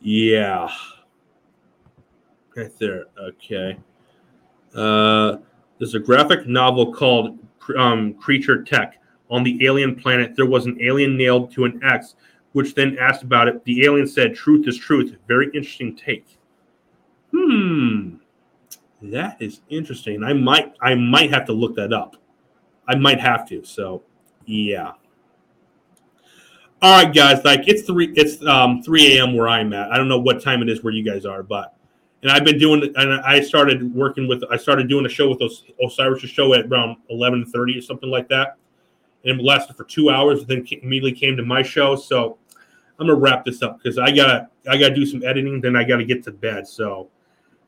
yeah, 0.00 0.68
right 2.54 2.72
there. 2.78 3.06
Okay. 3.18 3.78
Uh, 4.74 5.38
there's 5.78 5.94
a 5.94 6.00
graphic 6.00 6.46
novel 6.46 6.92
called 6.92 7.38
um, 7.76 8.14
Creature 8.14 8.64
Tech. 8.64 9.00
On 9.28 9.42
the 9.42 9.64
alien 9.66 9.96
planet, 9.96 10.36
there 10.36 10.46
was 10.46 10.66
an 10.66 10.78
alien 10.80 11.16
nailed 11.16 11.52
to 11.52 11.64
an 11.64 11.80
X, 11.82 12.14
which 12.52 12.74
then 12.74 12.96
asked 12.98 13.22
about 13.22 13.48
it. 13.48 13.64
The 13.64 13.84
alien 13.84 14.06
said, 14.06 14.34
"Truth 14.34 14.68
is 14.68 14.78
truth." 14.78 15.16
Very 15.26 15.46
interesting 15.46 15.96
take. 15.96 16.38
Hmm, 17.32 18.16
that 19.02 19.36
is 19.40 19.60
interesting. 19.68 20.22
I 20.22 20.32
might, 20.32 20.74
I 20.80 20.94
might 20.94 21.30
have 21.30 21.44
to 21.46 21.52
look 21.52 21.74
that 21.76 21.92
up. 21.92 22.16
I 22.88 22.94
might 22.94 23.20
have 23.20 23.48
to. 23.48 23.64
So, 23.64 24.04
yeah. 24.46 24.92
All 26.82 27.04
right, 27.04 27.12
guys. 27.12 27.44
Like 27.44 27.66
it's 27.66 27.82
three. 27.82 28.12
It's 28.16 28.44
um 28.46 28.82
3 28.82 29.18
a.m. 29.18 29.34
where 29.34 29.48
I'm 29.48 29.72
at. 29.72 29.90
I 29.90 29.96
don't 29.96 30.08
know 30.08 30.20
what 30.20 30.42
time 30.42 30.62
it 30.62 30.68
is 30.68 30.84
where 30.84 30.92
you 30.92 31.04
guys 31.04 31.26
are, 31.26 31.42
but 31.42 31.75
and 32.26 32.34
I've 32.34 32.44
been 32.44 32.58
doing. 32.58 32.92
And 32.96 33.20
I 33.20 33.40
started 33.40 33.94
working 33.94 34.26
with. 34.26 34.42
I 34.50 34.56
started 34.56 34.88
doing 34.88 35.06
a 35.06 35.08
show 35.08 35.28
with 35.30 35.40
Os- 35.40 35.62
Osiris' 35.80 36.28
show 36.28 36.54
at 36.54 36.66
around 36.66 36.96
11:30 37.08 37.78
or 37.78 37.80
something 37.80 38.10
like 38.10 38.28
that, 38.30 38.56
and 39.24 39.38
it 39.38 39.44
lasted 39.44 39.76
for 39.76 39.84
two 39.84 40.10
hours. 40.10 40.44
Then 40.44 40.66
immediately 40.82 41.12
came 41.12 41.36
to 41.36 41.44
my 41.44 41.62
show. 41.62 41.94
So 41.94 42.36
I'm 42.98 43.06
gonna 43.06 43.16
wrap 43.16 43.44
this 43.44 43.62
up 43.62 43.78
because 43.78 43.96
I 43.96 44.10
gotta 44.10 44.48
I 44.68 44.76
gotta 44.76 44.94
do 44.96 45.06
some 45.06 45.22
editing. 45.24 45.60
Then 45.60 45.76
I 45.76 45.84
gotta 45.84 46.02
get 46.02 46.24
to 46.24 46.32
bed. 46.32 46.66
So 46.66 47.10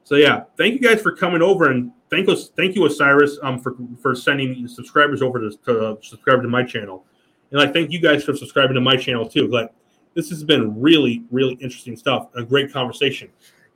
so 0.03 0.17
yeah, 0.17 0.43
thank 0.57 0.75
you 0.75 0.81
guys 0.81 1.01
for 1.01 1.13
coming 1.13 1.41
over 1.41 1.71
and 1.71 1.93
thank 2.11 2.29
us 2.29 2.49
thank 2.49 2.75
you 2.75 2.85
Osiris 2.85 3.39
um 3.43 3.61
for 3.61 3.77
for 4.03 4.17
sending 4.17 4.67
subscribers 4.67 5.23
over 5.23 5.39
to, 5.39 5.57
to 5.67 5.87
uh, 5.87 5.95
subscribe 6.03 6.43
to 6.43 6.49
my 6.49 6.65
channel. 6.65 7.05
And 7.53 7.61
I 7.61 7.69
thank 7.69 7.93
you 7.93 8.01
guys 8.01 8.25
for 8.25 8.35
subscribing 8.35 8.75
to 8.75 8.81
my 8.81 8.97
channel 8.97 9.29
too. 9.29 9.47
Like 9.47 9.71
this 10.15 10.31
has 10.31 10.43
been 10.43 10.81
really, 10.81 11.23
really 11.31 11.55
interesting 11.61 11.97
stuff. 11.97 12.27
A 12.35 12.43
great 12.43 12.73
conversation. 12.73 13.29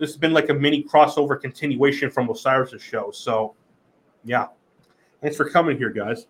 This 0.03 0.11
has 0.11 0.17
been 0.17 0.33
like 0.33 0.49
a 0.49 0.55
mini 0.55 0.83
crossover 0.83 1.41
continuation 1.41 2.11
from 2.11 2.27
Osiris's 2.27 2.83
show. 2.83 3.13
So, 3.13 3.55
yeah, 4.25 4.49
thanks 5.21 5.37
for 5.37 5.49
coming 5.49 5.79
here, 5.79 5.91
guys. 5.91 6.27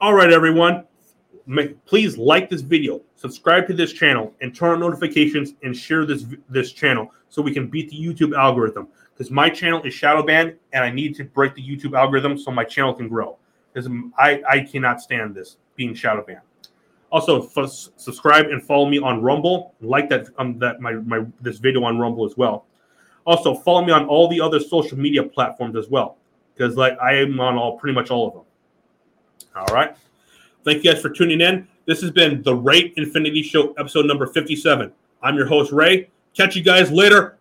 All 0.00 0.14
right, 0.14 0.32
everyone. 0.32 0.84
Please 1.84 2.16
like 2.16 2.48
this 2.48 2.62
video, 2.62 3.02
subscribe 3.14 3.66
to 3.66 3.74
this 3.74 3.92
channel, 3.92 4.32
and 4.40 4.56
turn 4.56 4.70
on 4.70 4.80
notifications 4.80 5.52
and 5.64 5.76
share 5.76 6.06
this 6.06 6.24
this 6.48 6.72
channel 6.72 7.12
so 7.28 7.42
we 7.42 7.52
can 7.52 7.68
beat 7.68 7.90
the 7.90 7.98
YouTube 7.98 8.34
algorithm. 8.34 8.88
Because 9.12 9.30
my 9.30 9.50
channel 9.50 9.82
is 9.82 9.92
shadow 9.92 10.22
banned, 10.22 10.56
and 10.72 10.82
I 10.82 10.88
need 10.90 11.14
to 11.16 11.24
break 11.24 11.54
the 11.54 11.62
YouTube 11.62 11.94
algorithm 11.94 12.38
so 12.38 12.50
my 12.50 12.64
channel 12.64 12.94
can 12.94 13.06
grow. 13.06 13.36
Because 13.70 13.86
I 14.16 14.42
I 14.48 14.60
cannot 14.60 15.02
stand 15.02 15.34
this 15.34 15.58
being 15.76 15.92
shadow 15.92 16.24
banned. 16.26 16.45
Also, 17.16 17.46
f- 17.46 17.88
subscribe 17.96 18.48
and 18.48 18.62
follow 18.62 18.84
me 18.84 18.98
on 18.98 19.22
Rumble. 19.22 19.74
Like 19.80 20.10
that 20.10 20.28
um, 20.36 20.58
that 20.58 20.82
my, 20.82 20.92
my 20.92 21.24
this 21.40 21.56
video 21.56 21.82
on 21.84 21.98
Rumble 21.98 22.26
as 22.26 22.36
well. 22.36 22.66
Also, 23.24 23.54
follow 23.54 23.82
me 23.82 23.90
on 23.90 24.04
all 24.04 24.28
the 24.28 24.38
other 24.38 24.60
social 24.60 24.98
media 24.98 25.22
platforms 25.22 25.76
as 25.76 25.88
well, 25.88 26.18
because 26.52 26.76
like 26.76 26.98
I 27.00 27.14
am 27.14 27.40
on 27.40 27.56
all 27.56 27.78
pretty 27.78 27.94
much 27.94 28.10
all 28.10 28.28
of 28.28 28.34
them. 28.34 28.42
All 29.56 29.74
right. 29.74 29.96
Thank 30.62 30.84
you 30.84 30.92
guys 30.92 31.00
for 31.00 31.08
tuning 31.08 31.40
in. 31.40 31.66
This 31.86 32.02
has 32.02 32.10
been 32.10 32.42
the 32.42 32.54
Ray 32.54 32.92
Infinity 32.98 33.42
Show, 33.42 33.72
episode 33.78 34.04
number 34.04 34.26
57. 34.26 34.92
I'm 35.22 35.36
your 35.36 35.46
host, 35.46 35.72
Ray. 35.72 36.10
Catch 36.34 36.54
you 36.54 36.62
guys 36.62 36.90
later. 36.90 37.35